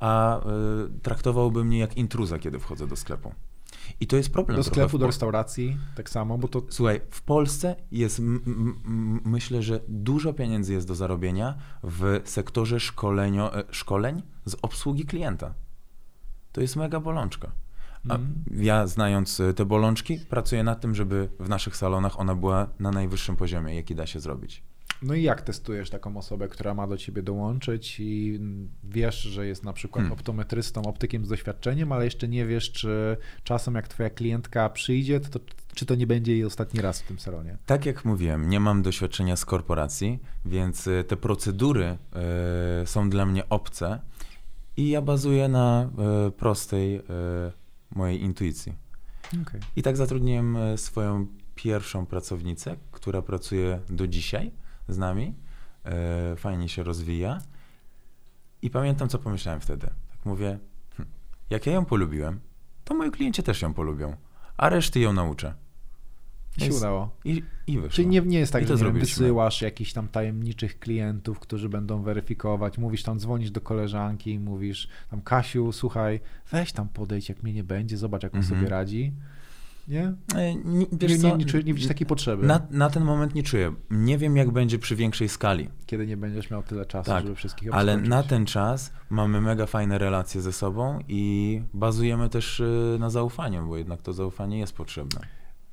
a 0.00 0.40
e, 0.40 0.42
traktowałby 1.02 1.64
mnie 1.64 1.78
jak 1.78 1.96
intruza, 1.96 2.38
kiedy 2.38 2.58
wchodzę 2.58 2.86
do 2.86 2.96
sklepu. 2.96 3.34
I 4.00 4.06
to 4.06 4.16
jest 4.16 4.32
problem 4.32 4.56
Do 4.56 4.62
sklepu, 4.62 4.98
do 4.98 5.06
restauracji, 5.06 5.76
tak 5.96 6.10
samo, 6.10 6.38
bo 6.38 6.48
to 6.48 6.62
Słuchaj, 6.68 7.00
w 7.10 7.22
Polsce 7.22 7.76
jest, 7.92 8.20
myślę, 9.24 9.62
że 9.62 9.80
dużo 9.88 10.32
pieniędzy 10.32 10.72
jest 10.72 10.88
do 10.88 10.94
zarobienia 10.94 11.54
w 11.82 12.20
sektorze 12.24 12.80
szkolenio, 12.80 13.58
e, 13.58 13.64
szkoleń 13.70 14.22
z 14.44 14.56
obsługi 14.62 15.04
klienta. 15.04 15.54
To 16.52 16.60
jest 16.60 16.76
mega 16.76 17.00
bolączka. 17.00 17.52
A 18.08 18.18
ja 18.50 18.86
znając 18.86 19.42
te 19.56 19.64
bolączki, 19.64 20.18
pracuję 20.18 20.64
nad 20.64 20.80
tym, 20.80 20.94
żeby 20.94 21.28
w 21.40 21.48
naszych 21.48 21.76
salonach 21.76 22.20
ona 22.20 22.34
była 22.34 22.68
na 22.78 22.90
najwyższym 22.90 23.36
poziomie, 23.36 23.74
jaki 23.74 23.94
da 23.94 24.06
się 24.06 24.20
zrobić. 24.20 24.62
No 25.02 25.14
i 25.14 25.22
jak 25.22 25.42
testujesz 25.42 25.90
taką 25.90 26.16
osobę, 26.16 26.48
która 26.48 26.74
ma 26.74 26.86
do 26.86 26.96
ciebie 26.96 27.22
dołączyć 27.22 28.00
i 28.00 28.40
wiesz, 28.84 29.22
że 29.22 29.46
jest 29.46 29.64
na 29.64 29.72
przykład 29.72 30.02
hmm. 30.02 30.18
optometrystą, 30.18 30.82
optykiem 30.82 31.26
z 31.26 31.28
doświadczeniem, 31.28 31.92
ale 31.92 32.04
jeszcze 32.04 32.28
nie 32.28 32.46
wiesz, 32.46 32.72
czy 32.72 33.16
czasem 33.44 33.74
jak 33.74 33.88
twoja 33.88 34.10
klientka 34.10 34.68
przyjdzie, 34.68 35.20
to, 35.20 35.28
to 35.28 35.40
czy 35.74 35.86
to 35.86 35.94
nie 35.94 36.06
będzie 36.06 36.32
jej 36.32 36.44
ostatni 36.44 36.80
raz 36.80 37.02
w 37.02 37.06
tym 37.06 37.18
salonie? 37.18 37.58
Tak 37.66 37.86
jak 37.86 38.04
mówiłem, 38.04 38.48
nie 38.48 38.60
mam 38.60 38.82
doświadczenia 38.82 39.36
z 39.36 39.44
korporacji, 39.44 40.18
więc 40.44 40.88
e, 40.88 41.04
te 41.04 41.16
procedury 41.16 41.98
y, 42.82 42.86
są 42.86 43.10
dla 43.10 43.26
mnie 43.26 43.48
obce 43.48 44.00
i 44.76 44.88
ja 44.88 45.02
bazuję 45.02 45.48
na 45.48 45.90
y, 46.28 46.30
prostej 46.30 46.96
y, 46.96 47.02
mojej 47.94 48.22
intuicji. 48.22 48.72
Okay. 49.42 49.60
I 49.76 49.82
tak 49.82 49.96
zatrudniłem 49.96 50.56
swoją 50.76 51.26
pierwszą 51.54 52.06
pracownicę, 52.06 52.76
która 52.90 53.22
pracuje 53.22 53.80
do 53.90 54.06
dzisiaj 54.06 54.50
z 54.92 54.98
nami. 54.98 55.34
Fajnie 56.36 56.68
się 56.68 56.82
rozwija. 56.82 57.38
I 58.62 58.70
pamiętam, 58.70 59.08
co 59.08 59.18
pomyślałem 59.18 59.60
wtedy. 59.60 59.86
Tak 59.86 60.24
mówię, 60.24 60.58
hm, 60.96 61.08
jak 61.50 61.66
ja 61.66 61.72
ją 61.72 61.84
polubiłem, 61.84 62.40
to 62.84 62.94
moi 62.94 63.10
klienci 63.10 63.42
też 63.42 63.62
ją 63.62 63.74
polubią, 63.74 64.16
a 64.56 64.68
reszty 64.68 65.00
ją 65.00 65.12
nauczę. 65.12 65.54
I 66.56 66.60
się 66.60 66.74
udało. 66.74 67.10
I, 67.24 67.42
i 67.66 67.76
wyszło. 67.76 67.90
Czyli 67.90 68.08
nie, 68.08 68.20
nie 68.20 68.38
jest 68.38 68.52
tak, 68.52 68.62
I 68.62 68.66
że 68.66 68.84
nie 68.84 68.92
wysyłasz 68.92 69.62
jakichś 69.62 69.92
tam 69.92 70.08
tajemniczych 70.08 70.78
klientów, 70.78 71.40
którzy 71.40 71.68
będą 71.68 72.02
weryfikować. 72.02 72.78
Mówisz 72.78 73.02
tam, 73.02 73.18
dzwonisz 73.18 73.50
do 73.50 73.60
koleżanki 73.60 74.32
i 74.32 74.38
mówisz 74.38 74.88
tam, 75.10 75.22
Kasiu, 75.22 75.72
słuchaj, 75.72 76.20
weź 76.50 76.72
tam 76.72 76.88
podejdź, 76.88 77.28
jak 77.28 77.42
mnie 77.42 77.52
nie 77.52 77.64
będzie, 77.64 77.96
zobacz, 77.96 78.22
jak 78.22 78.34
on 78.34 78.42
sobie 78.42 78.54
mhm. 78.54 78.70
radzi. 78.70 79.12
Nie? 79.88 80.14
E, 80.34 80.54
nie, 80.54 80.86
wiesz 80.92 81.22
nie, 81.22 81.30
nie, 81.30 81.36
nie, 81.36 81.44
czuję, 81.44 81.62
nie 81.62 81.74
widzisz 81.74 81.88
takiej 81.88 82.06
potrzeby. 82.06 82.46
Na, 82.46 82.66
na, 82.70 82.90
ten 82.90 83.04
moment 83.04 83.34
nie 83.34 83.42
czuję. 83.42 83.74
Nie 83.90 84.18
wiem, 84.18 84.36
jak 84.36 84.50
będzie 84.50 84.78
przy 84.78 84.96
większej 84.96 85.28
skali. 85.28 85.68
Kiedy 85.86 86.06
nie 86.06 86.16
będziesz 86.16 86.50
miał 86.50 86.62
tyle 86.62 86.86
czasu, 86.86 87.10
tak, 87.10 87.22
żeby 87.22 87.36
wszystkich 87.36 87.74
Ale 87.74 87.96
na 87.96 88.22
ten 88.22 88.46
czas 88.46 88.92
mamy 89.10 89.40
mega 89.40 89.66
fajne 89.66 89.98
relacje 89.98 90.40
ze 90.40 90.52
sobą 90.52 90.98
i 91.08 91.62
bazujemy 91.74 92.28
też 92.28 92.60
y, 92.60 92.96
na 93.00 93.10
zaufaniu, 93.10 93.66
bo 93.66 93.76
jednak 93.76 94.02
to 94.02 94.12
zaufanie 94.12 94.58
jest 94.58 94.72
potrzebne 94.72 95.20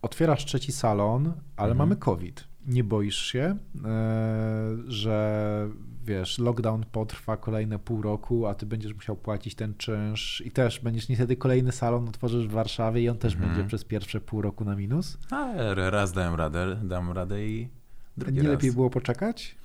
otwierasz 0.02 0.46
trzeci 0.46 0.72
salon, 0.72 1.34
ale 1.56 1.72
mhm. 1.72 1.78
mamy 1.78 1.96
COVID. 1.96 2.48
Nie 2.68 2.84
boisz 2.84 3.18
się, 3.18 3.58
e, 3.86 4.78
że 4.88 5.70
wiesz, 6.10 6.40
lockdown 6.40 6.86
potrwa 6.92 7.38
kolejne 7.38 7.80
pół 7.80 8.02
roku, 8.02 8.48
a 8.48 8.56
ty 8.56 8.66
będziesz 8.66 8.94
musiał 8.94 9.16
płacić 9.16 9.56
ten 9.56 9.74
czynsz 9.78 10.44
i 10.46 10.52
też 10.52 10.80
będziesz 10.80 11.10
niestety 11.10 11.36
kolejny 11.36 11.72
salon 11.72 12.08
otworzysz 12.08 12.48
w 12.48 12.52
Warszawie 12.52 13.02
i 13.02 13.10
on 13.10 13.18
też 13.18 13.34
mhm. 13.34 13.52
będzie 13.52 13.68
przez 13.68 13.84
pierwsze 13.84 14.22
pół 14.22 14.42
roku 14.42 14.66
na 14.66 14.76
minus? 14.76 15.18
A, 15.32 15.54
raz 15.76 16.14
dałem 16.14 16.36
radę, 16.36 16.78
dam 16.84 17.12
radę 17.12 17.48
i 17.48 17.70
drugi 18.18 18.34
Nie 18.34 18.44
raz. 18.44 18.52
lepiej 18.52 18.72
było 18.72 18.90
poczekać? 18.90 19.56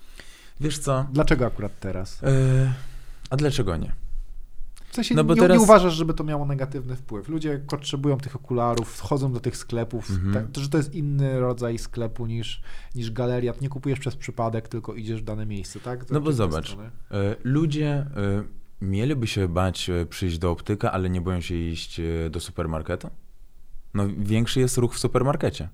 Wiesz 0.61 0.78
co? 0.78 1.07
Dlaczego 1.12 1.47
akurat 1.47 1.72
teraz? 1.80 2.22
Yy, 2.22 2.28
a 3.30 3.36
dlaczego 3.36 3.76
nie? 3.76 4.04
W 4.95 4.97
sensie 4.97 5.14
no 5.14 5.24
bo 5.24 5.34
nie, 5.34 5.40
teraz... 5.40 5.59
nie 5.59 5.64
uważasz, 5.64 5.95
żeby 5.95 6.14
to 6.14 6.24
miało 6.24 6.47
negatywny 6.47 6.97
wpływ. 6.97 7.28
Ludzie 7.28 7.61
potrzebują 7.68 8.18
tych 8.18 8.36
okularów, 8.36 8.97
wchodzą 8.97 9.32
do 9.32 9.40
tych 9.40 9.57
sklepów, 9.57 10.11
mhm. 10.11 10.34
tak, 10.34 10.53
to, 10.53 10.61
że 10.61 10.68
to 10.68 10.76
jest 10.76 10.95
inny 10.95 11.40
rodzaj 11.40 11.78
sklepu 11.78 12.26
niż, 12.26 12.62
niż 12.95 13.11
galeria. 13.11 13.53
Nie 13.61 13.68
kupujesz 13.68 13.99
przez 13.99 14.16
przypadek, 14.16 14.68
tylko 14.68 14.95
idziesz 14.95 15.20
w 15.20 15.24
dane 15.24 15.47
miejsce, 15.47 15.80
tak? 15.80 16.05
To 16.05 16.14
no 16.14 16.20
bo 16.20 16.32
zobacz, 16.32 16.66
strony. 16.66 16.90
ludzie 17.45 18.07
mieliby 18.80 19.26
się 19.26 19.49
bać 19.49 19.90
e, 19.90 20.07
przyjść 20.07 20.38
do 20.38 20.51
optyka, 20.51 20.92
ale 20.92 21.11
nie 21.11 21.20
boją 21.20 21.40
się 21.40 21.55
iść 21.55 22.01
e, 22.01 22.30
do 22.30 22.40
supermarketu? 22.40 23.11
No 23.95 24.05
większy 24.18 24.61
jest 24.61 24.78
ruch 24.78 24.95
w 24.95 24.99
supermarkecie 24.99 25.68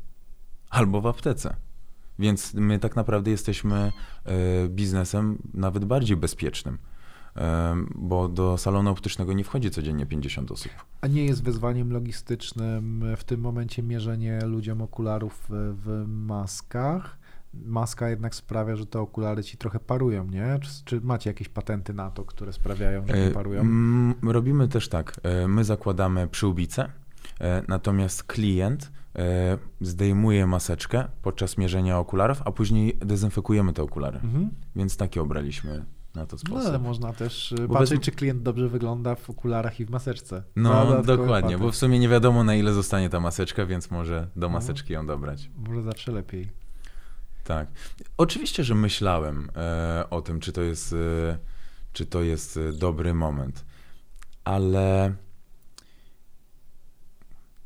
albo 0.71 1.01
w 1.01 1.07
aptece. 1.07 1.57
Więc 2.19 2.55
my 2.55 2.79
tak 2.79 2.97
naprawdę 2.97 3.31
jesteśmy 3.31 3.93
e, 4.25 4.69
biznesem 4.69 5.39
nawet 5.55 5.85
bardziej 5.85 6.17
bezpiecznym 6.17 6.79
bo 7.95 8.29
do 8.29 8.59
salonu 8.59 8.91
optycznego 8.91 9.33
nie 9.33 9.45
wchodzi 9.45 9.71
codziennie 9.71 10.07
50 10.07 10.53
osób. 10.53 10.73
A 11.01 11.07
nie 11.07 11.25
jest 11.25 11.43
wyzwaniem 11.43 11.93
logistycznym 11.93 13.05
w 13.17 13.25
tym 13.25 13.41
momencie 13.41 13.83
mierzenie 13.83 14.41
ludziom 14.45 14.83
okularów 14.83 15.47
w 15.51 16.05
maskach? 16.07 17.21
Maska 17.55 18.09
jednak 18.09 18.35
sprawia, 18.35 18.77
że 18.77 18.87
te 18.87 19.01
okulary 19.01 19.45
ci 19.45 19.57
trochę 19.57 19.81
parują, 19.81 20.27
nie? 20.27 20.59
Czy, 20.63 20.85
czy 20.85 21.01
macie 21.01 21.31
jakieś 21.31 21.49
patenty 21.49 21.95
na 21.95 22.11
to, 22.11 22.25
które 22.25 22.53
sprawiają, 22.53 23.07
że 23.07 23.13
nie 23.13 23.27
e, 23.27 23.31
parują? 23.31 23.65
Robimy 24.23 24.69
też 24.69 24.89
tak. 24.89 25.21
E, 25.23 25.49
my 25.49 25.65
zakładamy 25.65 26.29
przyłbicę, 26.29 26.91
e, 27.41 27.63
natomiast 27.69 28.23
klient 28.23 28.93
zdejmuje 29.81 30.47
maseczkę 30.47 31.05
podczas 31.23 31.59
mierzenia 31.59 31.99
okularów, 31.99 32.43
a 32.45 32.53
później 32.53 32.99
dezynfekujemy 32.99 33.73
te 33.73 33.83
okulary. 33.83 34.21
Mhm. 34.25 34.51
Więc 34.77 34.97
takie 34.97 35.23
obraliśmy 35.23 35.85
na 36.15 36.27
to 36.27 36.39
sposób. 36.39 36.59
No, 36.59 36.69
ale 36.69 36.79
można 36.79 37.13
też 37.13 37.53
y, 37.53 37.69
bo 37.69 37.75
patrzeć, 37.75 37.99
bez... 37.99 38.05
czy 38.05 38.13
klient 38.13 38.43
dobrze 38.43 38.69
wygląda 38.69 39.15
w 39.15 39.31
okularach 39.31 39.81
i 39.81 39.85
w 39.85 39.91
maseczce. 39.91 40.43
No, 40.57 41.03
dokładnie, 41.03 41.59
bo 41.59 41.73
w 41.73 41.77
sumie 41.77 41.99
nie 41.99 42.09
wiadomo, 42.09 42.45
na 42.45 42.55
ile 42.55 42.73
zostanie 42.73 43.11
ta 43.11 43.21
maseczka, 43.21 43.67
więc 43.67 43.91
może 43.91 44.29
do 44.37 44.49
no. 44.49 44.53
maseczki 44.53 44.93
ją 44.93 45.07
dobrać. 45.07 45.51
Może 45.57 45.83
zawsze 45.83 46.13
lepiej. 46.13 46.49
Tak. 47.45 47.69
Oczywiście, 48.17 48.65
że 48.65 48.75
myślałem 48.75 49.51
e, 49.57 50.05
o 50.11 50.23
tym, 50.23 50.41
czy 50.41 50.53
to 50.53 50.63
jest, 50.63 50.93
e, 50.93 51.39
czy 51.93 52.07
to 52.07 52.23
jest 52.23 52.57
e, 52.57 52.73
dobry 52.73 53.15
moment, 53.15 53.65
ale 54.45 55.15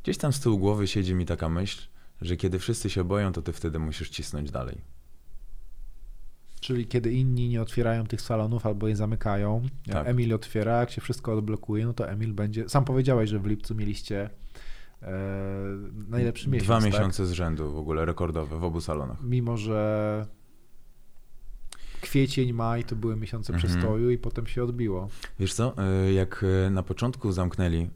gdzieś 0.03 0.18
tam 0.18 0.32
z 0.32 0.40
tyłu 0.40 0.59
głowy 0.59 0.86
siedzi 0.86 1.14
mi 1.14 1.26
taka 1.26 1.49
myśl, 1.49 1.88
że 2.20 2.36
kiedy 2.36 2.59
wszyscy 2.59 2.90
się 2.90 3.05
boją, 3.05 3.32
to 3.32 3.42
ty 3.42 3.53
wtedy 3.53 3.78
musisz 3.78 4.11
cisnąć 4.11 4.51
dalej. 4.51 4.93
Czyli 6.65 6.87
kiedy 6.87 7.12
inni 7.12 7.49
nie 7.49 7.62
otwierają 7.62 8.07
tych 8.07 8.21
salonów 8.21 8.67
albo 8.67 8.89
je 8.89 8.97
zamykają, 8.97 9.62
tak. 9.93 10.09
Emil 10.09 10.35
otwiera, 10.35 10.81
jak 10.81 10.91
się 10.91 11.01
wszystko 11.01 11.33
odblokuje, 11.33 11.87
no 11.87 11.93
to 11.93 12.11
Emil 12.11 12.35
będzie. 12.35 12.69
Sam 12.69 12.85
powiedziałeś, 12.85 13.31
że 13.31 13.39
w 13.39 13.47
lipcu 13.47 13.75
mieliście 13.75 14.31
e, 15.03 15.11
najlepszy 16.09 16.49
miesiąc. 16.51 16.67
Dwa 16.67 16.81
tak? 16.81 16.85
miesiące 16.85 17.27
z 17.27 17.33
rzędu 17.33 17.73
w 17.73 17.79
ogóle 17.79 18.05
rekordowe 18.05 18.59
w 18.59 18.65
obu 18.65 18.81
salonach. 18.81 19.23
Mimo, 19.23 19.57
że 19.57 20.27
kwiecień, 22.01 22.53
maj 22.53 22.85
to 22.85 22.97
były 22.97 23.17
miesiące 23.17 23.53
mhm. 23.53 23.73
przestoju 23.73 24.11
i 24.11 24.19
potem 24.19 24.47
się 24.47 24.65
odbiło. 24.65 25.09
Wiesz 25.39 25.55
co, 25.55 25.75
e, 25.79 26.12
jak 26.12 26.45
e, 26.67 26.71
na 26.71 26.83
początku 26.83 27.33
zamknęli, 27.33 27.81
e, 27.83 27.89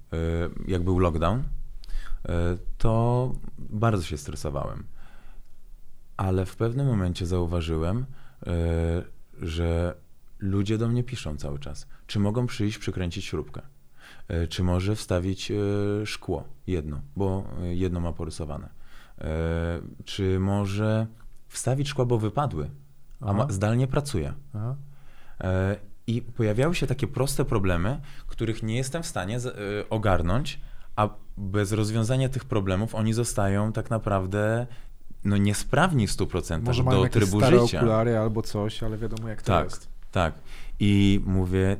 jak 0.66 0.82
był 0.82 0.98
lockdown, 0.98 1.42
to 2.78 3.32
bardzo 3.58 4.02
się 4.02 4.16
stresowałem. 4.16 4.84
Ale 6.16 6.46
w 6.46 6.56
pewnym 6.56 6.86
momencie 6.86 7.26
zauważyłem, 7.26 8.06
że 9.40 9.94
ludzie 10.38 10.78
do 10.78 10.88
mnie 10.88 11.04
piszą 11.04 11.36
cały 11.36 11.58
czas. 11.58 11.86
Czy 12.06 12.18
mogą 12.18 12.46
przyjść, 12.46 12.78
przykręcić 12.78 13.24
śrubkę? 13.24 13.62
E, 14.28 14.46
czy 14.46 14.62
może 14.62 14.96
wstawić 14.96 15.50
e, 15.50 15.54
szkło 16.06 16.44
jedno, 16.66 17.00
bo 17.16 17.44
jedno 17.62 18.00
ma 18.00 18.12
porysowane? 18.12 18.78
Czy 20.04 20.40
może 20.40 21.06
wstawić 21.48 21.88
szkła, 21.88 22.04
bo 22.04 22.18
wypadły, 22.18 22.70
a 23.20 23.32
ma, 23.32 23.46
zdalnie 23.50 23.86
pracuje? 23.86 24.34
Aha. 24.54 24.76
I 26.06 26.22
pojawiały 26.22 26.74
się 26.74 26.86
takie 26.86 27.06
proste 27.06 27.44
problemy, 27.44 28.00
których 28.26 28.62
nie 28.62 28.76
jestem 28.76 29.02
w 29.02 29.06
stanie 29.06 29.38
ogarnąć, 29.90 30.60
a 30.96 31.08
bez 31.36 31.72
rozwiązania 31.72 32.28
tych 32.28 32.44
problemów 32.44 32.94
oni 32.94 33.12
zostają 33.12 33.72
tak 33.72 33.90
naprawdę 33.90 34.66
no 35.28 35.36
niesprawni 35.36 36.06
w 36.06 36.10
100% 36.10 36.62
Może 36.62 36.84
do 36.84 36.90
mają 36.90 37.08
trybu 37.08 37.40
stare 37.40 37.60
życia. 37.60 37.78
okulary 37.78 38.18
albo 38.18 38.42
coś, 38.42 38.82
ale 38.82 38.98
wiadomo 38.98 39.28
jak 39.28 39.42
to 39.42 39.46
tak, 39.46 39.64
jest. 39.64 39.88
Tak, 40.12 40.34
I 40.80 41.20
mówię, 41.26 41.76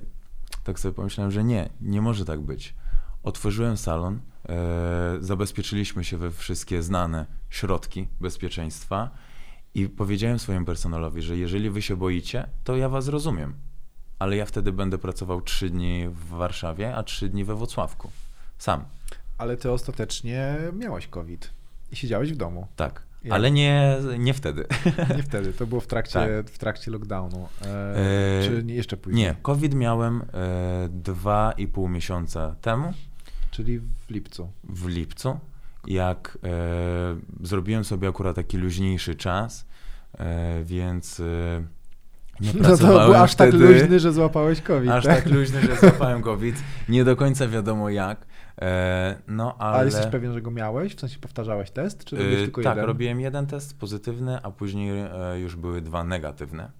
tak 0.65 0.79
sobie 0.79 0.95
pomyślałem, 0.95 1.31
że 1.31 1.45
nie, 1.45 1.69
nie 1.81 2.03
może 2.03 2.25
tak 2.25 2.41
być. 2.41 2.75
Otworzyłem 3.23 3.77
salon, 3.77 4.21
e, 4.49 5.17
zabezpieczyliśmy 5.21 6.05
się 6.05 6.17
we 6.17 6.31
wszystkie 6.31 6.83
znane 6.83 7.27
środki 7.51 8.09
bezpieczeństwa 8.21 9.11
i 9.75 9.89
powiedziałem 9.89 10.39
swojemu 10.39 10.67
personelowi, 10.67 11.23
że 11.23 11.37
jeżeli 11.37 11.71
wy 11.71 11.83
się 11.83 11.97
boicie, 11.97 12.49
to 12.65 12.77
ja 12.77 12.89
was 12.89 13.09
rozumiem. 13.09 13.55
Ale 14.19 14.37
ja 14.37 14.47
wtedy 14.47 14.73
będę 14.73 14.99
pracował 14.99 15.41
trzy 15.41 15.71
dni 15.71 16.09
w 16.09 16.29
Warszawie, 16.29 16.97
a 16.97 17.03
trzy 17.03 17.29
dni 17.29 17.45
we 17.45 17.55
Włocławku. 17.55 18.11
Sam. 18.59 18.85
Ale 19.39 19.57
ty 19.57 19.71
ostatecznie 19.71 20.57
miałeś 20.73 21.07
COVID 21.07 21.51
i 21.93 21.97
siedziałeś 21.97 22.33
w 22.33 22.37
domu. 22.37 22.67
Tak. 22.77 23.08
Ja. 23.29 23.35
Ale 23.35 23.51
nie, 23.51 23.97
nie 24.19 24.35
wtedy. 24.35 24.67
Nie 25.17 25.23
wtedy, 25.23 25.53
to 25.53 25.67
było 25.67 25.81
w 25.81 25.87
trakcie, 25.87 26.13
tak. 26.13 26.51
w 26.51 26.59
trakcie 26.59 26.91
lockdownu. 26.91 27.49
E, 27.63 27.97
e, 27.97 28.43
czy 28.45 28.65
jeszcze 28.67 28.97
później? 28.97 29.25
Nie, 29.25 29.35
COVID 29.43 29.75
miałem 29.75 30.23
e, 30.23 30.89
dwa 30.91 31.53
i 31.57 31.67
pół 31.67 31.89
miesiąca 31.89 32.57
temu. 32.61 32.93
Czyli 33.51 33.79
w 33.79 34.11
lipcu. 34.11 34.51
W 34.65 34.89
lipcu, 34.89 35.39
jak 35.87 36.39
e, 36.45 37.47
zrobiłem 37.47 37.85
sobie 37.85 38.09
akurat 38.09 38.37
taki 38.37 38.59
luźniejszy 38.59 39.15
czas, 39.15 39.67
e, 40.19 40.65
więc 40.65 41.21
e, 41.21 41.63
nie 42.41 42.53
No 42.63 42.77
to 42.77 42.87
był 42.87 43.15
aż 43.15 43.35
tak 43.35 43.49
wtedy, 43.49 43.65
tak 43.65 43.83
luźny, 43.83 44.01
że 44.01 44.13
złapałeś 44.13 44.61
COVID. 44.61 44.91
Aż 44.91 45.05
tak? 45.05 45.25
tak 45.25 45.33
luźny, 45.33 45.61
że 45.61 45.77
złapałem 45.77 46.23
COVID. 46.23 46.63
Nie 46.89 47.05
do 47.05 47.17
końca 47.17 47.49
wiadomo 47.49 47.91
jak. 47.91 48.27
E, 48.63 49.19
no, 49.29 49.55
ale... 49.59 49.77
Ale 49.77 49.85
jesteś 49.85 50.07
pewien, 50.07 50.33
że 50.33 50.43
go 50.43 50.51
miałeś? 50.51 50.95
W 50.95 51.01
sensie 51.01 51.19
powtarzałeś 51.19 51.71
test, 51.71 52.05
czy 52.05 52.17
robiłeś 52.17 52.39
Y, 52.39 52.43
tylko 52.45 52.63
tak, 52.63 52.77
jeden? 52.77 52.87
robiłem 52.87 53.21
jeden 53.21 53.47
test 53.47 53.79
pozytywny, 53.79 54.43
a 54.43 54.51
później 54.51 54.91
e, 54.91 55.41
już 55.41 55.57
były 55.57 55.81
dwa 55.81 56.05
negatywne. 56.05 56.71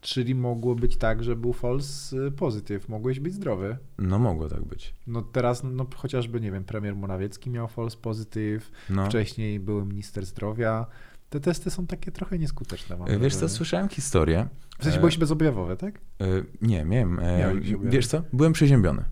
Czyli 0.00 0.34
mogło 0.34 0.74
być 0.74 0.96
tak, 0.96 1.24
że 1.24 1.36
był 1.36 1.52
false 1.52 2.16
y, 2.26 2.30
positive, 2.30 2.88
mogłeś 2.88 3.20
być 3.20 3.34
zdrowy. 3.34 3.76
No 3.98 4.18
mogło 4.18 4.48
tak 4.48 4.64
być. 4.64 4.94
No 5.06 5.22
teraz, 5.22 5.62
no 5.64 5.86
chociażby, 5.96 6.40
nie 6.40 6.52
wiem, 6.52 6.64
premier 6.64 6.96
Morawiecki 6.96 7.50
miał 7.50 7.68
false 7.68 7.96
positive, 7.96 8.70
No. 8.90 9.06
wcześniej 9.06 9.60
był 9.60 9.84
minister 9.86 10.26
zdrowia. 10.26 10.86
Te 11.30 11.40
testy 11.40 11.70
są 11.70 11.86
takie 11.86 12.10
trochę 12.12 12.38
nieskuteczne. 12.38 12.96
Mam 12.96 13.08
E, 13.08 13.18
Wiesz 13.18 13.36
co, 13.36 13.48
słyszałem 13.48 13.88
historię. 13.88 14.48
W 14.78 14.84
sensie 14.84 14.96
e, 14.98 15.00
byłeś 15.00 15.18
bezobjawowy, 15.18 15.76
tak? 15.76 15.94
E, 16.20 16.24
Nie, 16.62 16.84
miałem. 16.84 17.18
e, 17.18 17.38
Miałeś. 17.38 17.72
Wiesz 17.82 18.06
co? 18.06 18.22
Byłem 18.32 18.52
przeziębiony. 18.52 19.04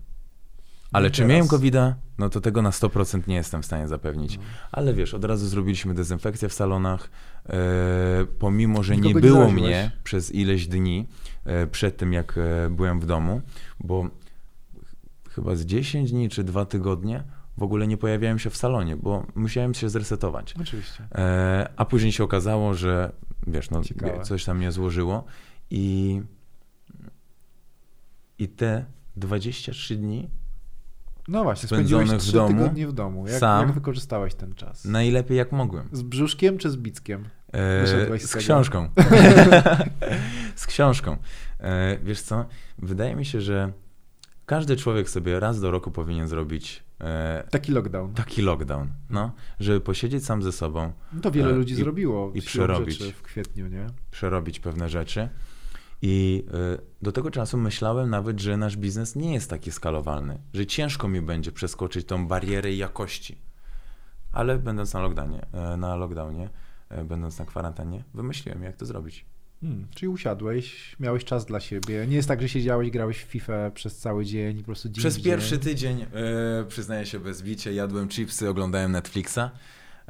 Ale 0.91 1.11
czy 1.11 1.25
miałem 1.25 1.47
covid 1.47 1.75
No 2.17 2.29
to 2.29 2.41
tego 2.41 2.61
na 2.61 2.69
100% 2.69 3.27
nie 3.27 3.35
jestem 3.35 3.61
w 3.61 3.65
stanie 3.65 3.87
zapewnić. 3.87 4.37
No. 4.37 4.43
Ale 4.71 4.93
wiesz, 4.93 5.13
od 5.13 5.25
razu 5.25 5.47
zrobiliśmy 5.47 5.93
dezynfekcję 5.93 6.49
w 6.49 6.53
salonach. 6.53 7.09
E, 7.49 8.25
pomimo, 8.39 8.83
że 8.83 8.97
nie 8.97 9.13
było 9.13 9.51
mnie 9.51 9.91
przez 10.03 10.31
ileś 10.35 10.67
dni 10.67 11.07
e, 11.45 11.67
przed 11.67 11.97
tym, 11.97 12.13
jak 12.13 12.37
e, 12.37 12.69
byłem 12.69 12.99
w 12.99 13.05
domu, 13.05 13.41
bo 13.79 14.03
ch- 14.03 15.33
chyba 15.33 15.55
z 15.55 15.65
10 15.65 16.11
dni 16.11 16.29
czy 16.29 16.43
2 16.43 16.65
tygodnie 16.65 17.23
w 17.57 17.63
ogóle 17.63 17.87
nie 17.87 17.97
pojawiałem 17.97 18.39
się 18.39 18.49
w 18.49 18.57
salonie, 18.57 18.95
bo 18.97 19.25
musiałem 19.35 19.73
się 19.73 19.89
zresetować. 19.89 20.53
Oczywiście. 20.61 21.07
E, 21.15 21.69
a 21.77 21.85
później 21.85 22.11
się 22.11 22.23
okazało, 22.23 22.73
że 22.73 23.11
wiesz, 23.47 23.69
no, 23.69 23.83
Ciekawe. 23.83 24.23
coś 24.23 24.45
tam 24.45 24.59
nie 24.59 24.71
złożyło 24.71 25.23
i, 25.69 26.21
i 28.39 28.47
te 28.47 28.85
23 29.15 29.95
dni 29.95 30.29
No 31.29 31.43
właśnie, 31.43 31.67
spędziłeś 31.67 32.09
w 32.09 32.17
trzy 32.17 32.31
domu, 32.33 32.47
tygodnie 32.57 32.87
w 32.87 32.93
domu. 32.93 33.27
Jak, 33.27 33.39
sam. 33.39 33.65
jak 33.67 33.75
wykorzystałeś 33.75 34.35
ten 34.35 34.53
czas? 34.55 34.85
najlepiej 34.85 35.37
jak 35.37 35.51
mogłem. 35.51 35.89
Z 35.91 36.01
brzuszkiem 36.01 36.57
czy 36.57 36.69
z 36.69 36.77
bickiem? 36.77 37.25
E, 37.51 37.81
Wyszedłeś 37.81 38.21
z 38.23 38.29
z 38.29 38.35
książką. 38.35 38.89
z 40.55 40.65
książką. 40.67 41.17
E, 41.59 41.97
wiesz 42.03 42.21
co, 42.21 42.45
wydaje 42.77 43.15
mi 43.15 43.25
się, 43.25 43.41
że 43.41 43.71
każdy 44.45 44.75
człowiek 44.77 45.09
sobie 45.09 45.39
raz 45.39 45.61
do 45.61 45.71
roku 45.71 45.91
powinien 45.91 46.27
zrobić 46.27 46.83
e, 47.01 47.43
Taki 47.51 47.71
lockdown. 47.71 48.13
taki 48.13 48.41
lockdown, 48.41 48.87
no, 49.09 49.31
żeby 49.59 49.81
posiedzieć 49.81 50.25
sam 50.25 50.43
ze 50.43 50.51
sobą, 50.51 50.91
No 51.13 51.21
to 51.21 51.31
wiele 51.31 51.49
E, 51.49 51.53
ludzi 51.53 51.73
i- 51.73 51.77
zrobiło 51.77 52.31
i 52.33 52.41
przerobić. 52.41 53.03
w 53.03 53.21
kwietniu, 53.21 53.67
nie? 53.67 53.87
przerobić 54.11 54.59
pewne 54.59 54.89
rzeczy. 54.89 55.29
I 56.01 56.45
y, 56.77 56.81
do 57.01 57.11
tego 57.11 57.31
czasu 57.31 57.57
myślałem 57.57 58.09
nawet, 58.09 58.39
że 58.39 58.57
nasz 58.57 58.77
biznes 58.77 59.15
nie 59.15 59.33
jest 59.33 59.49
taki 59.49 59.71
skalowalny, 59.71 60.39
że 60.53 60.65
ciężko 60.65 61.07
mi 61.07 61.21
będzie 61.21 61.51
przeskoczyć 61.51 62.07
tą 62.07 62.27
barierę 62.27 62.73
jakości. 62.73 63.37
Ale 64.31 64.59
będąc 64.59 64.93
na 64.93 64.99
lockdownie, 65.01 65.45
e, 65.53 65.77
na 65.77 65.95
lockdownie, 65.95 66.49
e, 66.89 67.05
będąc 67.05 67.39
na 67.39 67.45
kwarantannie, 67.45 68.03
wymyśliłem, 68.13 68.63
jak 68.63 68.77
to 68.77 68.85
zrobić. 68.85 69.25
Hmm, 69.61 69.87
czyli 69.95 70.09
usiadłeś, 70.09 70.95
miałeś 70.99 71.25
czas 71.25 71.45
dla 71.45 71.59
siebie. 71.59 72.07
Nie 72.07 72.15
jest 72.15 72.27
tak, 72.27 72.41
że 72.41 72.49
siedziałeś, 72.49 72.91
grałeś 72.91 73.17
w 73.17 73.27
FIFA 73.27 73.71
przez 73.71 73.97
cały 73.97 74.25
dzień 74.25 74.57
po 74.57 74.65
prostu 74.65 74.89
dzień 74.89 74.99
Przez 74.99 75.17
w 75.17 75.23
pierwszy 75.23 75.49
dzień. 75.49 75.59
tydzień, 75.59 76.01
e, 76.01 76.07
przyznaję 76.67 77.05
się 77.05 77.19
bez 77.19 77.43
bicia, 77.43 77.71
jadłem 77.71 78.07
chipsy, 78.07 78.49
oglądałem 78.49 78.91
Netflixa, 78.91 79.39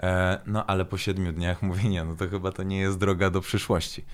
e, 0.04 0.40
no 0.46 0.66
ale 0.66 0.86
po 0.86 0.98
siedmiu 0.98 1.34
dniach 1.34 1.62
mówię, 1.62 1.90
nie, 1.90 2.04
no 2.04 2.16
to 2.16 2.30
chyba 2.30 2.52
to 2.52 2.64
nie 2.64 2.80
jest 2.80 2.98
droga 2.98 3.30
do 3.30 3.42
przyszłości. 3.42 4.06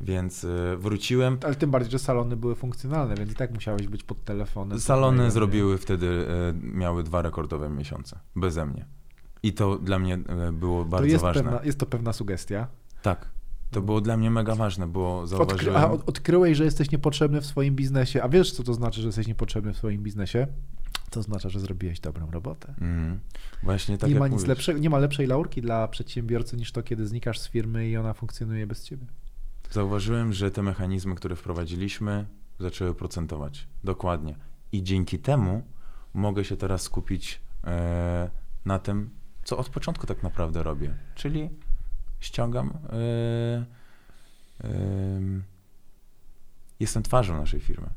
Więc 0.00 0.44
e, 0.44 0.76
wróciłem, 0.76 1.38
Ale 1.44 1.54
tym 1.54 1.70
bardziej, 1.70 1.90
że 1.90 1.98
salony 1.98 2.36
były 2.36 2.54
funkcjonalne, 2.54 3.14
więc 3.14 3.32
i 3.32 3.34
tak 3.34 3.54
musiałeś 3.54 3.88
być 3.88 4.02
pod 4.02 4.24
telefonem. 4.24 4.80
Salony 4.80 5.30
zrobiły 5.30 5.78
wtedy, 5.78 6.26
e, 6.28 6.54
miały 6.66 7.02
dwa 7.02 7.22
rekordowe 7.22 7.70
miesiące, 7.70 8.18
beze 8.36 8.66
mnie. 8.66 8.86
I 9.42 9.52
to 9.52 9.78
dla 9.78 9.98
mnie 9.98 10.14
e, 10.14 10.52
było 10.52 10.78
nie? 10.78 10.84
To 10.84 10.90
bardzo 10.90 11.06
jest, 11.06 11.22
ważne. 11.22 11.42
pewna, 11.42 11.64
jest 11.64 11.78
to 11.78 11.86
pewna 11.86 12.12
sugestia. 12.12 12.66
Tak, 13.02 13.28
to 13.70 13.82
było 13.82 14.00
dla 14.00 14.16
mnie 14.16 14.30
mega 14.30 14.54
ważne, 14.54 14.86
bo 14.86 15.20
Odkry, 15.20 15.36
zauważyłem... 15.36 15.76
a 15.76 15.90
od, 15.90 16.08
odkryłeś, 16.08 16.56
że 16.58 16.64
jesteś 16.64 16.90
niepotrzebny 16.90 17.40
w 17.40 17.46
swoim 17.46 17.76
biznesie. 17.76 18.22
A 18.22 18.28
wiesz, 18.28 18.52
co 18.52 18.62
to 18.62 18.74
znaczy, 18.74 19.00
że 19.00 19.08
jesteś 19.08 19.26
niepotrzebny 19.26 19.72
w 19.72 19.76
swoim 19.76 20.02
biznesie? 20.02 20.46
To 21.10 21.20
oznacza, 21.20 21.48
że 21.48 21.60
zrobiłeś 21.60 22.00
dobrą 22.00 22.30
robotę. 22.30 22.74
Mm, 22.80 23.20
właśnie 23.62 23.98
tak 23.98 24.10
nie 24.10 24.16
ma 24.16 24.28
nic 24.28 24.32
mówisz. 24.32 24.48
lepszego, 24.48 24.78
nie 24.78 24.90
ma 24.90 24.98
lepszej 24.98 25.26
laurki 25.26 25.62
dla 25.62 25.88
przedsiębiorcy 25.88 26.56
niż 26.56 26.72
to, 26.72 26.82
kiedy 26.82 27.06
znikasz 27.06 27.38
z 27.38 27.48
firmy 27.48 27.88
i 27.88 27.96
ona 27.96 28.14
funkcjonuje 28.14 28.66
bez 28.66 28.84
ciebie. 28.84 29.06
Zauważyłem, 29.70 30.32
że 30.32 30.50
te 30.50 30.62
mechanizmy, 30.62 31.14
które 31.14 31.36
wprowadziliśmy, 31.36 32.26
zaczęły 32.60 32.94
procentować. 32.94 33.66
Dokładnie. 33.84 34.36
I 34.72 34.82
dzięki 34.82 35.18
temu 35.18 35.62
mogę 36.14 36.44
się 36.44 36.56
teraz 36.56 36.82
skupić 36.82 37.40
e, 37.64 38.30
na 38.64 38.78
tym, 38.78 39.10
co 39.44 39.58
od 39.58 39.68
początku 39.68 40.06
tak 40.06 40.22
naprawdę 40.22 40.62
robię. 40.62 40.94
Czyli 41.14 41.50
ściągam. 42.20 42.70
E, 42.70 43.64
em, 44.68 45.42
jestem 46.80 47.02
twarzą 47.02 47.36
naszej 47.36 47.60
firmy. 47.60 47.90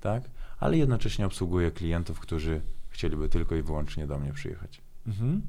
Tak? 0.00 0.22
Ale 0.60 0.76
jednocześnie 0.76 1.26
obsługuję 1.26 1.70
klientów, 1.70 2.20
którzy 2.20 2.60
chcieliby 2.90 3.28
tylko 3.28 3.54
i 3.54 3.62
wyłącznie 3.62 4.06
do 4.06 4.18
mnie 4.18 4.32
przyjechać. 4.32 4.80
Mhm. 5.06 5.42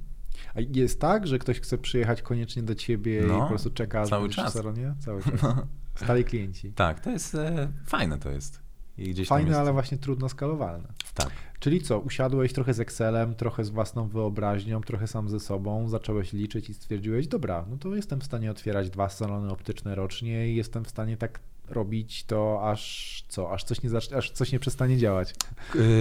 A 0.55 0.59
jest 0.75 1.01
tak, 1.01 1.27
że 1.27 1.39
ktoś 1.39 1.59
chce 1.59 1.77
przyjechać 1.77 2.21
koniecznie 2.21 2.63
do 2.63 2.75
ciebie 2.75 3.21
i 3.23 3.25
No, 3.27 3.39
po 3.41 3.47
prostu 3.47 3.69
czeka, 3.71 4.05
cały 4.05 4.29
czas. 4.29 4.51
w 4.53 4.57
salonie? 4.57 4.93
Cały 4.99 5.23
czas. 5.23 5.41
No, 5.43 5.67
Stali 5.95 6.23
klienci. 6.23 6.71
tak, 6.73 6.99
to 6.99 7.09
jest 7.09 7.35
e, 7.35 7.71
fajne 7.85 8.17
to 8.19 8.29
jest. 8.31 8.59
I 8.97 9.09
gdzieś 9.11 9.27
Fajne, 9.27 9.49
jest, 9.49 9.59
ale 9.59 9.73
właśnie 9.73 9.97
trudno 9.97 10.29
skalowalne. 10.29 10.87
Tak. 11.13 11.29
Czyli 11.59 11.81
co, 11.81 11.99
usiadłeś 11.99 12.53
trochę 12.53 12.73
z 12.73 12.79
Excelem, 12.79 13.35
trochę 13.35 13.63
z 13.65 13.69
własną 13.69 14.07
wyobraźnią, 14.07 14.81
trochę 14.81 15.07
sam 15.07 15.29
ze 15.29 15.39
sobą, 15.39 15.89
zacząłeś 15.89 16.33
liczyć 16.33 16.69
i 16.69 16.73
stwierdziłeś, 16.73 17.27
dobra, 17.27 17.65
no 17.69 17.77
to 17.77 17.95
jestem 17.95 18.19
w 18.21 18.23
stanie 18.23 18.51
otwierać 18.51 18.89
dwa 18.89 19.09
salony 19.09 19.49
optyczne 19.51 19.95
rocznie 19.95 20.49
i 20.49 20.55
jestem 20.55 20.85
w 20.85 20.89
stanie 20.89 21.17
tak 21.17 21.39
robić 21.69 22.23
to 22.23 22.69
aż 22.71 23.23
co, 23.29 23.51
aż 23.53 23.63
coś 23.63 23.83
nie, 23.83 23.89
zacznie, 23.89 24.17
aż 24.17 24.31
coś 24.31 24.51
nie 24.51 24.59
przestanie 24.59 24.97
działać. 24.97 25.35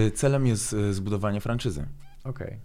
E, 0.06 0.10
Celem 0.10 0.46
jest 0.46 0.72
e, 0.72 0.92
zbudowanie 0.92 1.40
franczyzy. 1.40 1.86
Okej. 2.24 2.58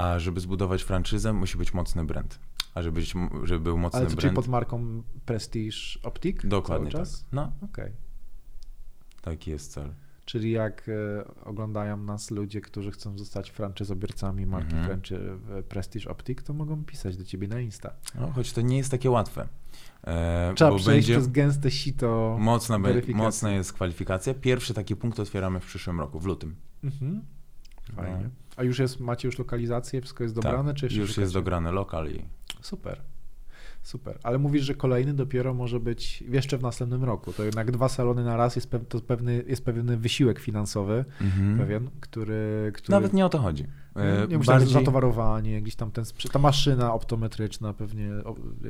A 0.00 0.18
żeby 0.18 0.40
zbudować 0.40 0.82
franczyzę, 0.82 1.32
musi 1.32 1.58
być 1.58 1.74
mocny 1.74 2.04
brand. 2.04 2.38
A 2.74 2.82
żeby, 2.82 3.00
być, 3.00 3.14
żeby 3.44 3.60
był 3.64 3.78
mocny 3.78 3.98
Ale 3.98 4.06
to 4.08 4.10
czyli 4.16 4.20
brand. 4.22 4.36
pod 4.36 4.48
marką 4.48 5.02
Prestige 5.26 5.76
Optic? 6.02 6.36
Dokładnie 6.44 6.90
cały 6.90 7.04
tak. 7.04 7.12
czas? 7.12 7.24
No, 7.32 7.52
Okej. 7.62 7.92
taki 9.22 9.50
jest 9.50 9.72
cel. 9.72 9.92
Czyli 10.24 10.50
jak 10.50 10.88
e, 10.88 11.24
oglądają 11.44 11.96
nas 11.96 12.30
ludzie, 12.30 12.60
którzy 12.60 12.90
chcą 12.90 13.18
zostać 13.18 13.50
franczyzobiorcami 13.50 14.46
marki 14.46 14.66
Mhm. 14.74 14.86
franczy, 14.86 15.38
e, 15.58 15.62
Prestige 15.62 16.10
Optic, 16.10 16.42
to 16.42 16.52
mogą 16.54 16.84
pisać 16.84 17.16
do 17.16 17.24
ciebie 17.24 17.48
na 17.48 17.60
Insta. 17.60 17.92
No, 18.20 18.30
choć 18.30 18.52
to 18.52 18.60
nie 18.60 18.76
jest 18.76 18.90
takie 18.90 19.10
łatwe. 19.10 19.48
E, 20.04 20.52
Trzeba 20.56 20.70
bo 20.70 20.76
przejść 20.76 21.08
będzie 21.08 21.14
przez 21.20 21.32
gęste 21.32 21.70
sito. 21.70 22.36
mocna, 22.40 22.78
mocna 23.14 23.50
jest 23.52 23.72
kwalifikacja. 23.72 24.34
Pierwszy 24.34 24.74
taki 24.74 24.96
punkt 24.96 25.20
otwieramy 25.20 25.60
w 25.60 25.66
przyszłym 25.66 26.00
roku, 26.00 26.20
w 26.20 26.26
lutym. 26.26 26.56
Mhm. 26.84 27.22
Fajnie. 27.96 28.24
No. 28.24 28.30
A 28.60 28.64
już 28.64 28.78
jest, 28.78 29.00
macie 29.00 29.28
już 29.28 29.38
lokalizację, 29.38 30.00
wszystko 30.00 30.24
jest 30.24 30.34
dobrane, 30.34 30.70
tak, 30.70 30.76
czy 30.76 30.86
jeszcze 30.86 31.00
już 31.00 31.08
jest 31.08 31.16
szukacie? 31.16 31.34
dograny 31.34 31.72
lokal 31.72 32.08
i 32.10 32.24
Super. 32.60 33.00
Super. 33.82 34.18
Ale 34.22 34.38
mówisz, 34.38 34.64
że 34.64 34.74
kolejny 34.74 35.14
dopiero 35.14 35.54
może 35.54 35.80
być 35.80 36.22
jeszcze 36.22 36.58
w 36.58 36.62
następnym 36.62 37.04
roku. 37.04 37.32
To 37.32 37.44
jednak 37.44 37.70
dwa 37.70 37.88
salony 37.88 38.24
na 38.24 38.36
raz 38.36 38.56
jest, 38.56 38.70
pew, 38.70 38.88
to 38.88 39.00
pewny, 39.00 39.44
jest 39.46 39.64
pewny 39.64 39.96
wysiłek 39.96 40.38
finansowy, 40.38 41.04
Mhm. 41.20 41.58
pewien, 41.58 41.90
który, 42.00 42.72
który 42.74 42.96
Nawet 42.96 43.12
nie 43.12 43.26
o 43.26 43.28
to 43.28 43.38
chodzi. 43.38 43.66
E, 43.96 44.20
nie, 44.20 44.36
nie 44.36 44.44
bardziej, 44.44 44.72
zatowarowanie, 44.72 45.62
gdzieś 45.62 45.74
tam 45.76 45.90
ten, 45.90 46.04
ta 46.32 46.38
maszyna 46.38 46.94
optometryczna 46.94 47.74
pewnie. 47.74 48.10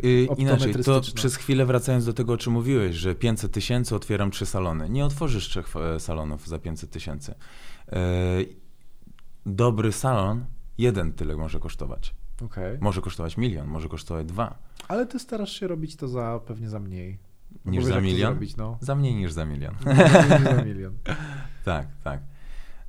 Y, 0.04 0.28
inaczej, 0.36 0.74
to 0.74 1.00
przez 1.14 1.36
chwilę 1.36 1.66
wracając 1.66 2.04
do 2.04 2.12
tego, 2.12 2.32
o 2.32 2.36
czym 2.36 2.52
mówiłeś, 2.52 2.96
że 2.96 3.14
500 3.14 3.52
tysięcy 3.52 3.94
otwieram 3.94 4.30
trzy 4.30 4.46
salony. 4.46 4.90
Nie 4.90 5.04
otworzysz 5.04 5.48
trzech 5.48 5.76
e, 5.76 6.00
salonów 6.00 6.48
za 6.48 6.58
500 6.58 6.90
tysięcy. 6.90 7.34
Dobry 9.46 9.92
salon, 9.92 10.44
jeden 10.78 11.12
tyle 11.12 11.36
może 11.36 11.58
kosztować. 11.58 12.14
Okej. 12.44 12.78
Może 12.80 13.00
kosztować 13.00 13.36
milion, 13.36 13.68
może 13.68 13.88
kosztować 13.88 14.26
dwa. 14.26 14.58
Ale 14.88 15.06
ty 15.06 15.18
starasz 15.18 15.52
się 15.52 15.68
robić 15.68 15.96
to 15.96 16.08
za 16.08 16.40
pewnie 16.46 16.68
za 16.68 16.80
mniej. 16.80 17.18
No 17.64 17.72
Niż 17.72 17.84
za 17.84 18.00
milion? 18.00 18.32
Zrobić, 18.32 18.56
no. 18.56 18.78
Za 18.80 18.94
mniej 18.94 19.14
niż 19.14 19.32
za 19.32 19.44
milion. 19.44 19.74
Mniej 19.86 20.40
niż 20.40 20.44
za 20.44 20.62
milion. 20.64 20.94
tak, 21.64 21.86
tak. 22.04 22.20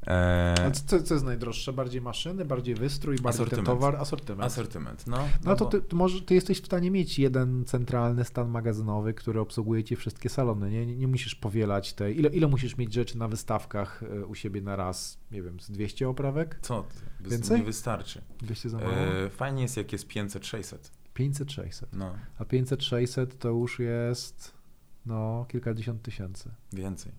E, 0.08 0.72
co, 0.86 1.04
co 1.04 1.14
jest 1.14 1.26
najdroższe? 1.26 1.74
Bardziej 1.74 2.02
maszyny, 2.02 2.45
bardziej 2.45 2.76
wystrój, 2.76 3.16
bardziej 3.16 3.30
Asortyment. 3.41 3.68
ten 3.68 3.76
towar, 3.76 3.95
asortyment. 3.95 4.43
asortyment, 4.45 5.08
no. 5.08 5.18
No 5.45 5.56
to 5.56 5.66
bo- 5.66 5.72
ty, 5.72 5.82
ty, 5.82 5.95
może, 5.95 6.22
ty 6.22 6.34
jesteś 6.34 6.62
w 6.62 6.66
stanie 6.66 6.91
mieć 6.91 7.20
jeden 7.20 7.66
centralny 7.66 8.26
stan 8.26 8.49
magazynowy, 8.49 9.14
który 9.14 9.39
obsługuje 9.39 9.84
ci 9.84 9.95
wszystkie 9.95 10.30
salony. 10.30 10.72
Nie, 10.72 10.86
nie, 10.86 10.95
nie 10.95 11.08
musisz 11.08 11.36
powielać 11.36 11.93
tej. 11.93 12.20
Ile, 12.20 12.30
ile 12.30 12.47
musisz 12.47 12.78
mieć 12.78 12.93
rzeczy 12.93 13.18
na 13.18 13.28
wystawkach 13.28 14.04
e, 14.04 14.26
u 14.26 14.36
siebie 14.36 14.62
na 14.62 14.76
raz? 14.76 15.18
Nie 15.32 15.41
wiem, 15.43 15.60
z 15.60 15.72
200 15.72 16.10
oprawek? 16.10 16.60
Co? 16.62 16.84
ty? 17.24 17.30
Więcej? 17.30 17.60
Nie 17.60 17.66
wystarczy. 17.66 18.22
200 18.41 18.70
za 18.70 18.78
mało? 18.78 18.91
E, 18.91 19.30
fajnie 19.30 19.62
jest, 19.62 19.78
jak 19.78 19.91
jest 19.91 20.08
500-600. 20.08 20.76
500, 21.14 21.52
600. 21.52 21.89
No, 21.93 22.16
A 22.39 22.45
500, 22.45 22.84
600 22.84 23.39
to 23.39 23.49
już 23.49 23.80
jest 23.80 24.54
no 25.06 25.45
kilkadziesiąt 25.49 26.02
tysięcy. 26.02 26.49
więcej. 26.74 27.12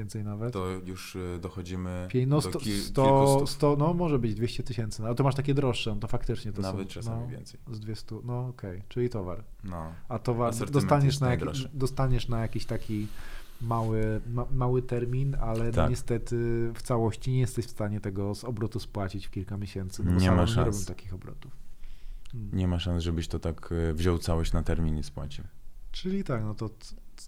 Więcej 0.00 0.24
nawet. 0.24 0.52
To 0.52 0.66
już 0.86 1.16
y, 1.16 1.38
dochodzimy 1.40 2.08
Pię- 2.10 2.26
no 2.26 2.36
do 2.36 2.42
sto, 2.48 2.58
kil, 2.58 2.82
100, 2.82 3.02
kilkustów, 3.04 3.50
100, 3.50 3.76
no 3.76 3.94
może 3.94 4.18
być 4.18 4.34
200 4.34 4.62
tysięcy, 4.62 5.02
no, 5.02 5.06
ale 5.08 5.16
to 5.16 5.24
masz 5.24 5.34
takie 5.34 5.54
droższe, 5.54 5.94
no 5.94 6.00
to 6.00 6.06
faktycznie 6.08 6.52
to 6.52 6.62
nawet 6.62 6.88
są, 6.88 6.94
czasami 6.94 7.22
no, 7.22 7.28
więcej. 7.28 7.60
z 7.72 7.80
200, 7.80 8.16
no 8.24 8.48
okej, 8.48 8.82
czyli 8.88 9.08
towar. 9.10 9.44
No. 9.64 9.92
A 10.08 10.18
towar 10.18 10.54
dostaniesz 10.70 11.20
na, 11.20 11.30
jak, 11.30 11.40
dostaniesz 11.74 12.28
na 12.28 12.40
jakiś 12.40 12.64
taki 12.64 13.06
mały, 13.60 14.20
ma, 14.32 14.46
mały 14.52 14.82
termin, 14.82 15.36
ale 15.40 15.72
Tak. 15.72 15.90
niestety 15.90 16.36
w 16.74 16.82
całości 16.82 17.30
nie 17.32 17.40
jesteś 17.40 17.66
w 17.66 17.70
stanie 17.70 18.00
tego 18.00 18.34
z 18.34 18.44
obrotu 18.44 18.80
spłacić 18.80 19.26
w 19.26 19.30
kilka 19.30 19.56
miesięcy. 19.56 20.04
No 20.04 20.12
bo 20.12 20.20
Nie 20.20 20.30
ma 20.30 20.40
nie 20.40 20.46
szans. 20.46 20.66
robią 20.78 20.84
takich 20.86 21.14
obrotów. 21.14 21.52
Mm. 22.34 22.50
Nie 22.52 22.68
ma 22.68 22.78
szans, 22.78 23.02
żebyś 23.02 23.28
to 23.28 23.38
tak 23.38 23.72
y, 23.72 23.94
wziął 23.94 24.18
całość 24.18 24.52
na 24.52 24.62
termin 24.62 24.98
i 24.98 25.02
spłacił. 25.02 25.44
Czyli 25.92 26.24
tak, 26.24 26.42
no 26.44 26.54
to 26.54 26.70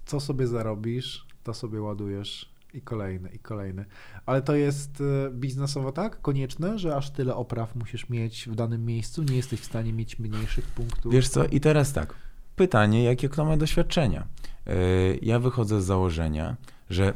co 0.05 0.21
sobie 0.21 0.47
zarobisz, 0.47 1.27
to 1.43 1.55
sobie 1.55 1.81
ładujesz 1.81 2.52
i 2.75 2.83
kolejny, 2.83 3.29
i 3.29 3.39
kolejny. 3.39 3.85
Ale 4.27 4.43
to 4.43 4.55
jest 4.55 5.01
e, 5.01 5.31
biznesowo 5.31 5.93
tak 5.93 6.21
konieczne, 6.21 6.79
że 6.79 6.97
aż 6.97 7.11
tyle 7.11 7.35
opraw 7.35 7.77
musisz 7.77 8.09
mieć 8.09 8.49
w 8.49 8.55
danym 8.55 8.85
miejscu, 8.85 9.23
nie 9.23 9.37
jesteś 9.37 9.61
w 9.61 9.65
stanie 9.65 9.93
mieć 9.93 10.19
mniejszych 10.19 10.65
punktów. 10.67 11.13
Wiesz 11.13 11.29
co, 11.29 11.45
i 11.45 11.61
teraz 11.61 11.93
tak. 11.93 12.15
Pytanie, 12.57 13.05
jakie 13.05 13.29
kto 13.29 13.45
ma 13.45 13.57
doświadczenia? 13.57 14.27
Y, 14.69 15.19
Ja 15.23 15.39
wychodzę 15.39 15.83
z 15.83 15.85
założenia, 15.85 16.57
że 16.91 17.15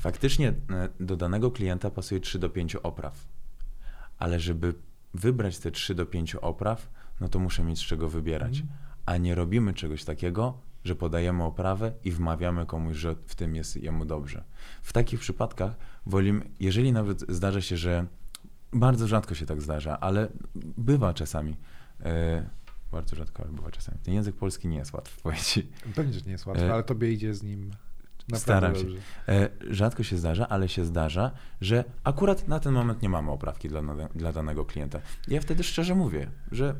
faktycznie 0.00 0.48
y, 0.48 0.54
do 1.04 1.16
danego 1.16 1.50
klienta 1.50 1.90
pasuje 1.90 2.20
3 2.20 2.38
do 2.38 2.50
5 2.50 2.76
opraw. 2.76 3.28
Ale 4.18 4.40
żeby 4.40 4.74
wybrać 5.14 5.58
te 5.58 5.70
3 5.70 5.94
do 5.94 6.06
5 6.06 6.34
opraw, 6.34 6.90
no 7.20 7.28
to 7.28 7.38
muszę 7.38 7.64
mieć 7.64 7.78
z 7.78 7.82
czego 7.82 8.08
wybierać. 8.08 8.60
Mhm. 8.60 8.78
A 9.06 9.16
nie 9.16 9.34
robimy 9.34 9.74
czegoś 9.74 10.04
takiego, 10.04 10.58
że 10.84 10.94
podajemy 10.96 11.44
oprawę 11.44 11.92
i 12.04 12.10
wmawiamy 12.12 12.66
komuś, 12.66 12.96
że 12.96 13.14
w 13.26 13.34
tym 13.34 13.54
jest 13.54 13.76
jemu 13.76 14.04
dobrze. 14.04 14.44
W 14.82 14.92
takich 14.92 15.20
przypadkach 15.20 15.72
wolimy, 16.06 16.50
jeżeli 16.60 16.92
nawet 16.92 17.20
zdarza 17.28 17.60
się, 17.60 17.76
że 17.76 18.06
bardzo 18.72 19.06
rzadko 19.06 19.34
się 19.34 19.46
tak 19.46 19.62
zdarza, 19.62 20.00
ale 20.00 20.28
bywa 20.78 21.14
czasami. 21.14 21.56
e, 22.04 22.48
bardzo 22.92 23.16
rzadko, 23.16 23.42
ale 23.42 23.52
bywa 23.52 23.70
czasami. 23.70 23.98
Ten 23.98 24.14
język 24.14 24.36
polski 24.36 24.68
nie 24.68 24.76
jest 24.76 24.92
łatwy 24.92 25.16
w 25.18 25.22
powiedzieć. 25.22 25.66
Pewnie, 25.94 26.12
że 26.12 26.20
nie 26.26 26.32
jest 26.32 26.46
łatwe, 26.46 26.68
E, 26.68 26.72
ale 26.74 26.82
tobie 26.82 27.12
idzie 27.12 27.34
z 27.34 27.42
nim 27.42 27.70
naprawdę 28.28 28.38
Staram 28.38 28.74
się. 28.74 28.80
dobrze. 28.84 28.98
E, 29.28 29.48
rzadko 29.74 30.02
się 30.02 30.16
zdarza, 30.16 30.48
ale 30.48 30.68
się 30.68 30.84
zdarza, 30.84 31.30
że 31.60 31.84
akurat 32.04 32.48
na 32.48 32.60
ten 32.60 32.72
moment 32.74 33.02
nie 33.02 33.08
mamy 33.08 33.30
oprawki 33.30 33.68
dla, 33.68 33.82
dla 34.14 34.32
danego 34.32 34.64
klienta. 34.64 35.00
Ja 35.28 35.40
wtedy 35.40 35.64
szczerze 35.64 35.94
mówię, 35.94 36.30
że 36.52 36.74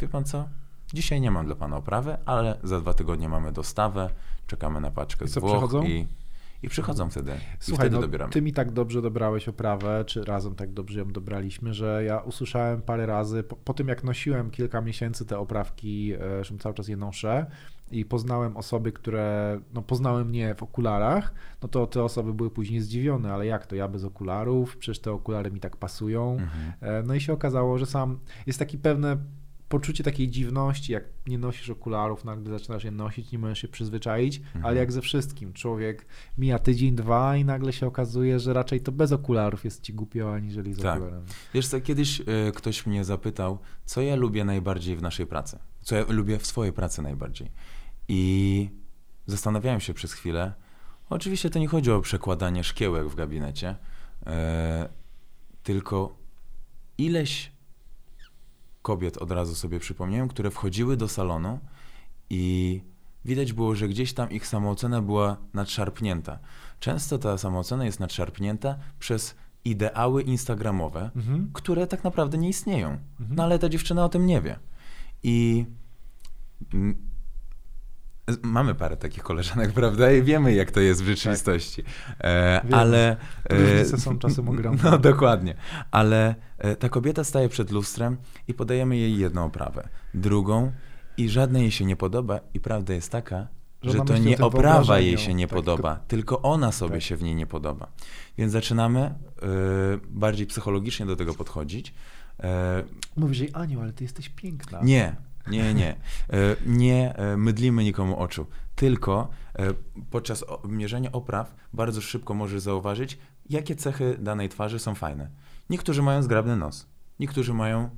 wie 0.00 0.08
pan 0.08 0.24
co, 0.24 0.48
dzisiaj 0.94 1.20
nie 1.20 1.30
mam 1.30 1.46
dla 1.46 1.54
pana 1.54 1.76
oprawy, 1.76 2.16
ale 2.26 2.58
za 2.62 2.80
dwa 2.80 2.94
tygodnie 2.94 3.28
mamy 3.28 3.52
dostawę, 3.52 4.10
czekamy 4.46 4.80
na 4.80 4.90
paczkę 4.90 5.24
I 5.24 5.28
z 5.28 5.38
Włoch 5.38 5.52
przychodzą? 5.52 5.82
i, 5.82 6.06
i 6.62 6.68
przychodzą 6.68 7.10
wtedy. 7.10 7.32
I 7.32 7.34
Słuchaj, 7.60 7.84
wtedy 7.86 7.96
no, 7.96 8.02
dobieramy. 8.02 8.32
ty 8.32 8.42
mi 8.42 8.52
tak 8.52 8.72
dobrze 8.72 9.02
dobrałeś 9.02 9.48
oprawę, 9.48 10.04
czy 10.06 10.24
razem 10.24 10.54
tak 10.54 10.72
dobrze 10.72 10.98
ją 10.98 11.12
dobraliśmy, 11.12 11.74
że 11.74 12.04
ja 12.06 12.18
usłyszałem 12.18 12.82
parę 12.82 13.06
razy, 13.06 13.42
po, 13.42 13.56
po 13.56 13.74
tym 13.74 13.88
jak 13.88 14.04
nosiłem 14.04 14.50
kilka 14.50 14.80
miesięcy 14.80 15.26
te 15.26 15.38
oprawki, 15.38 16.12
zresztą 16.18 16.58
cały 16.58 16.74
czas 16.74 16.88
je 16.88 16.96
noszę 16.96 17.46
i 17.90 18.04
poznałem 18.04 18.56
osoby, 18.56 18.92
które, 18.92 19.60
no 19.74 19.82
poznały 19.82 20.24
mnie 20.24 20.54
w 20.54 20.62
okularach, 20.62 21.34
no 21.62 21.68
to 21.68 21.86
te 21.86 22.04
osoby 22.04 22.34
były 22.34 22.50
później 22.50 22.80
zdziwione, 22.80 23.32
ale 23.32 23.46
jak 23.46 23.66
to, 23.66 23.76
ja 23.76 23.88
bez 23.88 24.04
okularów, 24.04 24.76
przecież 24.76 24.98
te 24.98 25.12
okulary 25.12 25.50
mi 25.50 25.60
tak 25.60 25.76
pasują. 25.76 26.32
Mhm. 26.32 26.72
E, 26.80 27.02
No 27.02 27.14
i 27.14 27.20
się 27.20 27.32
okazało, 27.32 27.78
że 27.78 27.86
sam 27.86 28.18
jest 28.46 28.58
taki 28.58 28.78
pewne 28.78 29.16
poczucie 29.74 30.04
takiej 30.04 30.28
dziwności, 30.28 30.92
jak 30.92 31.04
nie 31.26 31.38
nosisz 31.38 31.70
okularów, 31.70 32.24
nagle 32.24 32.58
zaczynasz 32.58 32.84
je 32.84 32.90
nosić, 32.90 33.32
nie 33.32 33.38
możesz 33.38 33.58
się 33.58 33.68
przyzwyczaić, 33.68 34.36
Mhm. 34.38 34.64
ale 34.66 34.76
jak 34.80 34.92
ze 34.92 35.00
wszystkim, 35.00 35.52
człowiek 35.52 36.06
mija 36.38 36.58
tydzień, 36.58 36.94
dwa 36.94 37.36
i 37.36 37.44
nagle 37.44 37.72
się 37.72 37.86
okazuje, 37.86 38.40
że 38.40 38.52
raczej 38.52 38.80
to 38.80 38.92
bez 38.92 39.12
okularów 39.12 39.64
jest 39.64 39.82
ci 39.82 39.94
głupio, 39.94 40.34
aniżeli 40.34 40.74
z 40.74 40.78
Tak. 40.78 40.96
okularami. 40.96 41.26
Wiesz 41.54 41.66
co, 41.68 41.80
kiedyś 41.80 42.20
e, 42.20 42.24
ktoś 42.54 42.86
mnie 42.86 43.04
zapytał, 43.04 43.58
co 43.84 44.02
ja 44.02 44.16
lubię 44.16 44.44
najbardziej 44.44 44.96
w 44.96 45.02
naszej 45.02 45.26
pracy. 45.26 45.58
Co 45.80 45.96
ja 45.96 46.04
lubię 46.08 46.38
w 46.38 46.46
swojej 46.46 46.72
pracy 46.72 47.02
najbardziej. 47.02 47.50
I 48.08 48.70
zastanawiałem 49.26 49.80
się 49.80 49.94
przez 49.94 50.12
chwilę. 50.12 50.52
Oczywiście 51.10 51.50
to 51.50 51.58
nie 51.58 51.68
chodzi 51.68 51.90
o 51.90 52.00
przekładanie 52.00 52.64
szkiełek 52.64 53.08
w 53.08 53.14
gabinecie, 53.14 53.76
e, 54.26 54.88
tylko 55.62 56.16
ileś 56.98 57.53
kobiet 58.84 59.16
od 59.18 59.30
razu 59.30 59.54
sobie 59.54 59.78
przypomniałem, 59.80 60.28
które 60.28 60.50
wchodziły 60.50 60.96
do 60.96 61.08
salonu 61.08 61.58
i 62.30 62.80
widać 63.24 63.52
było, 63.52 63.74
że 63.74 63.88
gdzieś 63.88 64.12
tam 64.12 64.30
ich 64.30 64.46
samoocena 64.46 65.02
była 65.02 65.36
nadszarpnięta. 65.54 66.38
Często 66.80 67.18
ta 67.18 67.38
samoocena 67.38 67.84
jest 67.84 68.00
nadszarpnięta 68.00 68.76
przez 68.98 69.34
ideały 69.64 70.22
instagramowe, 70.22 71.10
Mhm. 71.16 71.50
które 71.52 71.86
tak 71.86 72.04
naprawdę 72.04 72.38
nie 72.38 72.48
istnieją. 72.48 72.88
Mhm. 73.20 73.36
No 73.36 73.42
ale 73.42 73.58
ta 73.58 73.68
dziewczyna 73.68 74.04
o 74.04 74.08
tym 74.08 74.26
nie 74.26 74.40
wie. 74.40 74.58
I 75.22 75.66
mm, 76.74 76.96
mamy 78.42 78.74
parę 78.74 78.96
takich 78.96 79.22
koleżanek, 79.22 79.72
prawda? 79.80 80.12
I 80.12 80.22
wiemy, 80.22 80.54
jak 80.54 80.70
to 80.70 80.80
jest 80.80 81.02
w 81.02 81.06
rzeczywistości. 81.06 81.82
E, 82.20 82.60
Wiemy. 82.64 82.76
ale. 82.76 83.16
Różnice 83.50 83.98
są 84.00 84.18
czasem 84.18 84.48
ogromne. 84.48 84.82
No 84.90 84.98
dokładnie. 84.98 85.54
Ale 85.90 86.34
e, 86.58 86.76
ta 86.76 86.88
kobieta 86.88 87.24
staje 87.24 87.48
przed 87.48 87.70
lustrem 87.70 88.16
i 88.48 88.54
podajemy 88.54 88.96
jej 88.96 89.18
jedną 89.18 89.44
oprawę, 89.44 89.88
drugą 90.14 90.72
i 91.16 91.28
żadna 91.28 91.58
jej 91.58 91.70
się 91.70 91.84
nie 91.84 91.96
podoba. 91.96 92.40
I 92.54 92.60
prawda 92.60 92.94
jest 92.94 93.12
taka, 93.12 93.48
Że 93.82 93.90
że 93.90 93.98
to 94.04 94.18
nie 94.18 94.38
oprawa 94.38 94.98
jej 94.98 95.18
się 95.18 95.34
nie 95.34 95.46
tak, 95.46 95.54
podoba, 95.56 95.96
tylko 96.08 96.42
ona 96.42 96.72
sobie 96.72 96.94
tak. 96.94 97.02
się 97.02 97.16
w 97.16 97.22
niej 97.22 97.34
nie 97.34 97.46
podoba. 97.46 97.88
Więc 98.38 98.52
zaczynamy 98.52 99.00
e, 99.00 99.14
bardziej 100.08 100.46
psychologicznie 100.46 101.06
do 101.06 101.16
tego 101.16 101.34
podchodzić. 101.34 101.94
E, 102.42 102.84
Mówisz 103.16 103.38
jej, 103.38 103.50
Aniu, 103.52 103.80
ale 103.80 103.92
ty 103.92 104.04
jesteś 104.04 104.28
piękna. 104.28 104.80
nie, 104.82 105.16
nie, 105.46 105.74
nie. 105.74 105.90
E, 105.90 105.96
Nie 106.66 107.16
e, 107.16 107.36
mydlimy 107.36 107.84
nikomu 107.84 108.18
oczu. 108.18 108.46
Tylko 108.74 109.28
e, 109.58 109.74
podczas 110.10 110.44
mierzenia 110.64 111.12
opraw 111.12 111.54
bardzo 111.72 112.00
szybko 112.00 112.34
możesz 112.34 112.60
zauważyć, 112.60 113.18
jakie 113.50 113.76
cechy 113.76 114.16
danej 114.20 114.48
twarzy 114.48 114.78
są 114.78 114.94
fajne. 114.94 115.30
Niektórzy 115.70 116.02
mają 116.02 116.22
zgrabny 116.22 116.56
nos, 116.56 116.86
niektórzy 117.20 117.54
mają 117.54 117.90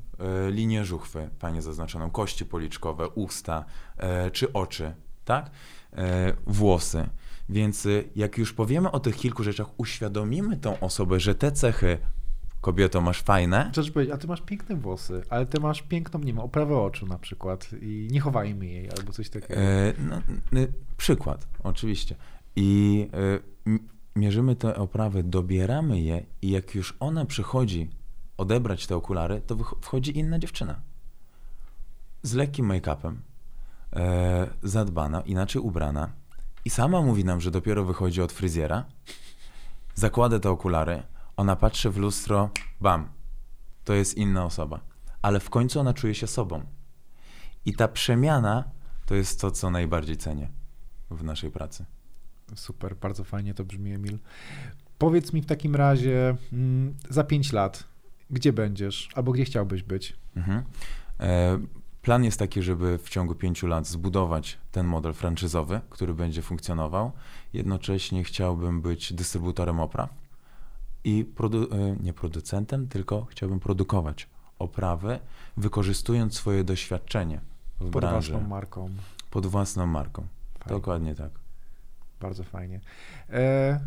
linię 0.51 0.85
żuchwy, 0.85 1.31
fajnie 1.39 1.63
zaznaczoną, 1.63 2.11
kości 2.11 2.47
policzkowe, 2.47 3.09
usta 3.09 3.65
czy 4.33 4.53
oczy, 4.53 4.95
tak? 5.25 5.51
Włosy. 6.47 7.09
Więc 7.49 7.89
jak 8.17 8.39
już 8.39 8.53
powiemy 8.53 8.91
o 8.91 9.01
tych 9.01 9.17
kilku 9.17 9.43
rzeczach, 9.43 9.67
uświadomimy 9.77 10.57
tą 10.57 10.81
osobę, 10.81 11.21
że 11.21 11.35
te 11.35 11.53
cechy 11.53 11.99
kobieto 12.67 13.01
masz 13.01 13.23
fajne, 13.23 13.69
Chcesz 13.73 13.91
powiedzieć, 13.91 14.15
a 14.15 14.19
ty 14.19 14.27
masz 14.27 14.41
piękne 14.41 14.77
włosy, 14.77 15.23
ale 15.31 15.47
ty 15.47 15.61
masz 15.61 15.83
piękną, 15.83 16.21
nie 16.21 16.27
wiem, 16.27 16.39
oprawę 16.39 16.77
oczu 16.77 17.07
na 17.07 17.19
przykład 17.19 17.71
i 17.81 18.09
nie 18.11 18.21
chowajmy 18.21 18.67
jej 18.67 18.91
albo 18.99 19.13
coś 19.13 19.31
takiego. 19.31 19.61
E, 19.61 19.93
no, 19.99 20.21
przykład, 20.97 21.49
oczywiście. 21.63 22.15
I 22.57 23.09
e, 23.67 23.79
mierzymy 24.17 24.57
te 24.57 24.77
oprawy, 24.77 25.23
dobieramy 25.23 26.01
je 26.01 26.23
i 26.43 26.51
jak 26.51 26.75
już 26.75 26.97
ona 27.01 27.25
przychodzi 27.25 27.91
odebrać 28.37 28.87
te 28.87 28.97
okulary, 28.97 29.41
to 29.47 29.57
wchodzi 29.81 30.19
inna 30.19 30.39
dziewczyna. 30.39 30.81
Z 32.23 32.35
lekkim 32.35 32.69
make-upem, 32.69 33.15
e, 33.97 34.47
zadbana, 34.63 35.21
inaczej 35.21 35.63
ubrana 35.63 36.13
i 36.65 36.71
sama 36.71 37.03
mówi 37.03 37.25
nam, 37.25 37.41
że 37.41 37.51
dopiero 37.51 37.85
wychodzi 37.85 38.23
od 38.23 38.33
fryzjera, 38.33 38.85
zakłada 39.95 40.39
te 40.39 40.51
okulary, 40.51 41.03
ona 41.37 41.57
patrzy 41.57 41.91
w 41.91 41.97
lustro, 41.97 42.51
bam, 42.81 43.09
to 43.85 43.95
jest 43.95 44.17
inna 44.17 44.45
osoba. 44.45 44.81
Ale 45.23 45.41
w 45.41 45.51
końcu 45.51 45.81
ona 45.81 45.95
czuje 45.95 46.15
się 46.15 46.27
sobą. 46.27 46.63
I 47.65 47.75
ta 47.75 47.89
przemiana 47.89 48.65
to 49.07 49.15
jest 49.15 49.41
to, 49.41 49.51
co 49.51 49.71
najbardziej 49.71 50.17
cenię 50.17 50.49
w 51.11 51.25
naszej 51.25 51.51
pracy. 51.51 51.85
Super, 52.55 52.97
bardzo 52.97 53.25
fajnie 53.25 53.55
to 53.55 53.65
brzmi, 53.65 53.93
Emil. 53.93 54.19
Powiedz 54.99 55.33
mi 55.33 55.43
w 55.43 55.47
takim 55.47 55.77
razie, 55.77 56.37
mm, 56.53 56.95
za 57.11 57.25
5 57.25 57.53
lat, 57.53 57.85
gdzie 58.31 58.53
będziesz 58.53 59.09
albo 59.15 59.33
gdzie 59.33 59.45
chciałbyś 59.45 59.83
być? 59.83 60.17
Mhm. 60.37 60.63
E, 61.21 61.59
plan 62.03 62.25
jest 62.25 62.39
taki, 62.39 62.63
żeby 62.63 62.99
w 62.99 63.09
ciągu 63.09 63.35
pięciu 63.35 63.67
lat 63.67 63.87
zbudować 63.87 64.59
ten 64.73 64.87
model 64.87 65.13
franczyzowy, 65.13 65.81
który 65.91 66.15
będzie 66.15 66.43
funkcjonował. 66.43 67.13
Jednocześnie 67.53 68.25
chciałbym 68.25 68.83
być 68.83 69.13
dystrybutorem 69.13 69.81
opraw 69.81 70.26
i 71.07 71.25
produ- 71.25 71.73
e, 71.75 71.97
nie 72.03 72.13
producentem, 72.13 72.89
tylko 72.89 73.25
chciałbym 73.25 73.61
produkować 73.61 74.29
oprawy, 74.59 75.19
wykorzystując 75.57 76.35
swoje 76.35 76.65
doświadczenie 76.65 77.41
w 77.77 77.79
Pod 77.79 77.91
branży 77.91 78.33
własną 78.33 78.49
marką. 78.49 78.91
pod 79.31 79.47
własną 79.47 79.87
marką. 79.87 80.23
Fajnie. 80.59 80.79
Dokładnie 80.79 81.15
tak. 81.15 81.31
Bardzo 82.21 82.45
fajnie. 82.45 82.81
E, 83.31 83.81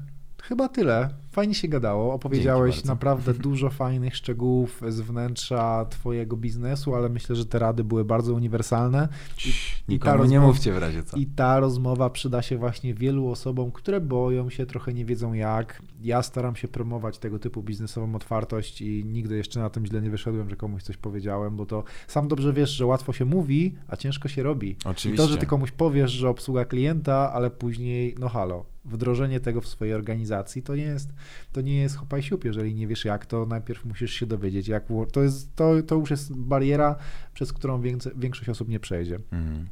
chyba 0.43 0.67
tyle. 0.69 1.09
fajnie 1.31 1.55
się 1.55 1.67
gadało. 1.67 2.13
Opowiedziałeś 2.13 2.83
naprawdę 2.83 3.33
dużo 3.49 3.69
fajnych 3.69 4.15
szczegółów 4.15 4.81
z 4.89 4.99
wnętrza 5.01 5.85
twojego 5.89 6.37
biznesu, 6.37 6.95
ale 6.95 7.09
myślę, 7.09 7.35
że 7.35 7.45
te 7.45 7.59
rady 7.59 7.83
były 7.83 8.05
bardzo 8.05 8.33
uniwersalne. 8.33 9.07
I, 9.45 9.49
i 9.49 9.99
ta 9.99 10.11
Nikomu 10.11 10.25
nie 10.29 10.39
rozmowa- 10.39 10.47
mówcie 10.47 10.73
w 10.73 10.77
razie 10.77 11.03
co. 11.03 11.17
I 11.17 11.25
ta 11.25 11.59
rozmowa 11.59 12.09
przyda 12.09 12.41
się 12.41 12.57
właśnie 12.57 12.93
wielu 12.93 13.27
osobom, 13.27 13.71
które 13.71 14.01
boją 14.01 14.49
się, 14.49 14.65
trochę 14.65 14.93
nie 14.93 15.05
wiedzą 15.05 15.33
jak. 15.33 15.81
Ja 16.01 16.23
staram 16.23 16.55
się 16.55 16.67
promować 16.67 17.17
tego 17.17 17.39
typu 17.39 17.63
biznesową 17.63 18.15
otwartość 18.15 18.81
i 18.81 19.05
nigdy 19.05 19.37
jeszcze 19.37 19.59
na 19.59 19.69
tym 19.69 19.85
źle 19.85 20.01
nie 20.01 20.09
wyszedłem, 20.09 20.49
że 20.49 20.55
komuś 20.55 20.83
coś 20.83 20.97
powiedziałem, 20.97 21.55
bo 21.55 21.65
to 21.65 21.83
sam 22.07 22.27
dobrze 22.27 22.53
wiesz, 22.53 22.69
że 22.69 22.85
łatwo 22.85 23.13
się 23.13 23.25
mówi, 23.25 23.75
a 23.87 23.95
ciężko 23.95 24.27
się 24.27 24.43
robi. 24.43 24.69
I 24.69 24.75
Oczywiście. 24.85 25.23
to, 25.25 25.29
że 25.31 25.37
ty 25.37 25.45
komuś 25.45 25.71
powiesz, 25.71 26.11
że 26.11 26.29
obsługa 26.29 26.65
klienta, 26.65 27.33
ale 27.33 27.49
później, 27.49 28.15
no 28.19 28.29
halo, 28.29 28.65
wdrożenie 28.89 29.39
tego 29.39 29.61
w 29.61 29.67
swojej 29.67 29.93
organizacji 29.93 30.63
to 30.63 30.75
nie 30.75 30.83
jest, 30.83 31.09
to 31.51 31.61
nie 31.61 31.81
jest 31.81 31.95
hopaj 31.95 32.23
siup, 32.23 32.45
jeżeli 32.45 32.75
nie 32.75 32.87
wiesz 32.87 33.05
jak, 33.05 33.25
to 33.25 33.45
najpierw 33.45 33.85
musisz 33.85 34.13
się 34.13 34.25
dowiedzieć, 34.25 34.67
jak, 34.67 34.83
to, 35.11 35.23
jest, 35.23 35.55
to, 35.55 35.83
to 35.87 35.95
już 35.95 36.09
jest 36.09 36.35
bariera, 36.35 36.95
przez 37.39 37.53
którą 37.53 37.81
większość 38.15 38.49
osób 38.49 38.69
nie 38.69 38.79
przejdzie. 38.79 39.19
Mhm. 39.31 39.67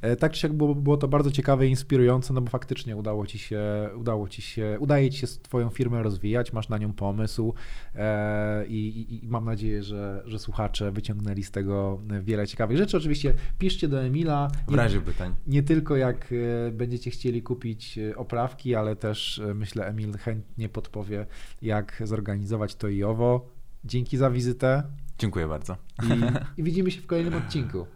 E, 0.00 0.16
Tak 0.16 0.32
czy 0.32 0.40
siak 0.40 0.52
było, 0.52 0.74
było 0.74 0.96
to 0.96 1.08
bardzo 1.08 1.30
ciekawe 1.30 1.66
i 1.66 1.70
inspirujące, 1.70 2.34
no 2.34 2.40
bo 2.40 2.50
faktycznie 2.50 2.96
udało 2.96 3.26
ci 3.26 3.38
się, 3.38 3.60
udało 3.96 4.28
ci 4.28 4.42
się, 4.42 4.76
udaje 4.80 5.10
ci 5.10 5.18
się 5.18 5.26
twoją 5.26 5.68
firmę 5.70 6.02
rozwijać, 6.02 6.52
masz 6.52 6.68
na 6.68 6.78
nią 6.78 6.92
pomysł 6.92 7.54
e, 7.94 8.66
i, 8.66 8.88
i, 8.88 9.24
i 9.24 9.28
mam 9.28 9.44
nadzieję, 9.44 9.82
że, 9.82 10.22
że 10.26 10.38
słuchacze 10.38 10.92
wyciągnęli 10.92 11.42
z 11.42 11.50
tego 11.50 12.00
wiele 12.22 12.46
ciekawych 12.46 12.76
rzeczy. 12.78 12.96
Oczywiście 12.96 13.34
piszcie 13.58 13.88
do 13.88 14.02
Emila. 14.02 14.48
W 14.68 14.70
Nie, 14.70 14.76
razie 14.76 15.00
pytań. 15.00 15.34
nie 15.46 15.62
tylko 15.62 15.96
jak 15.96 16.32
e, 16.68 16.70
będziecie 16.70 17.10
chcieli 17.10 17.42
kupić 17.42 17.98
oprawki, 18.16 18.74
ale 18.74 18.96
też 18.96 19.40
myślę 19.54 19.86
Emil 19.86 20.12
chętnie 20.18 20.68
podpowie, 20.68 21.26
jak 21.62 22.02
zorganizować 22.04 22.74
to 22.74 22.88
i 22.88 23.02
owo. 23.04 23.48
Dzięki 23.84 24.16
za 24.16 24.30
wizytę 24.30 24.82
Dziękuję 25.18 25.46
bardzo. 25.48 25.76
i, 26.02 26.60
i 26.60 26.62
widzimy 26.62 26.90
się 26.90 27.00
w 27.00 27.06
kolejnym 27.06 27.34
odcinku. 27.34 27.86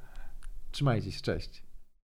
Trzymajcie 0.73 1.13
się, 1.13 1.21
cześć. 1.21 1.63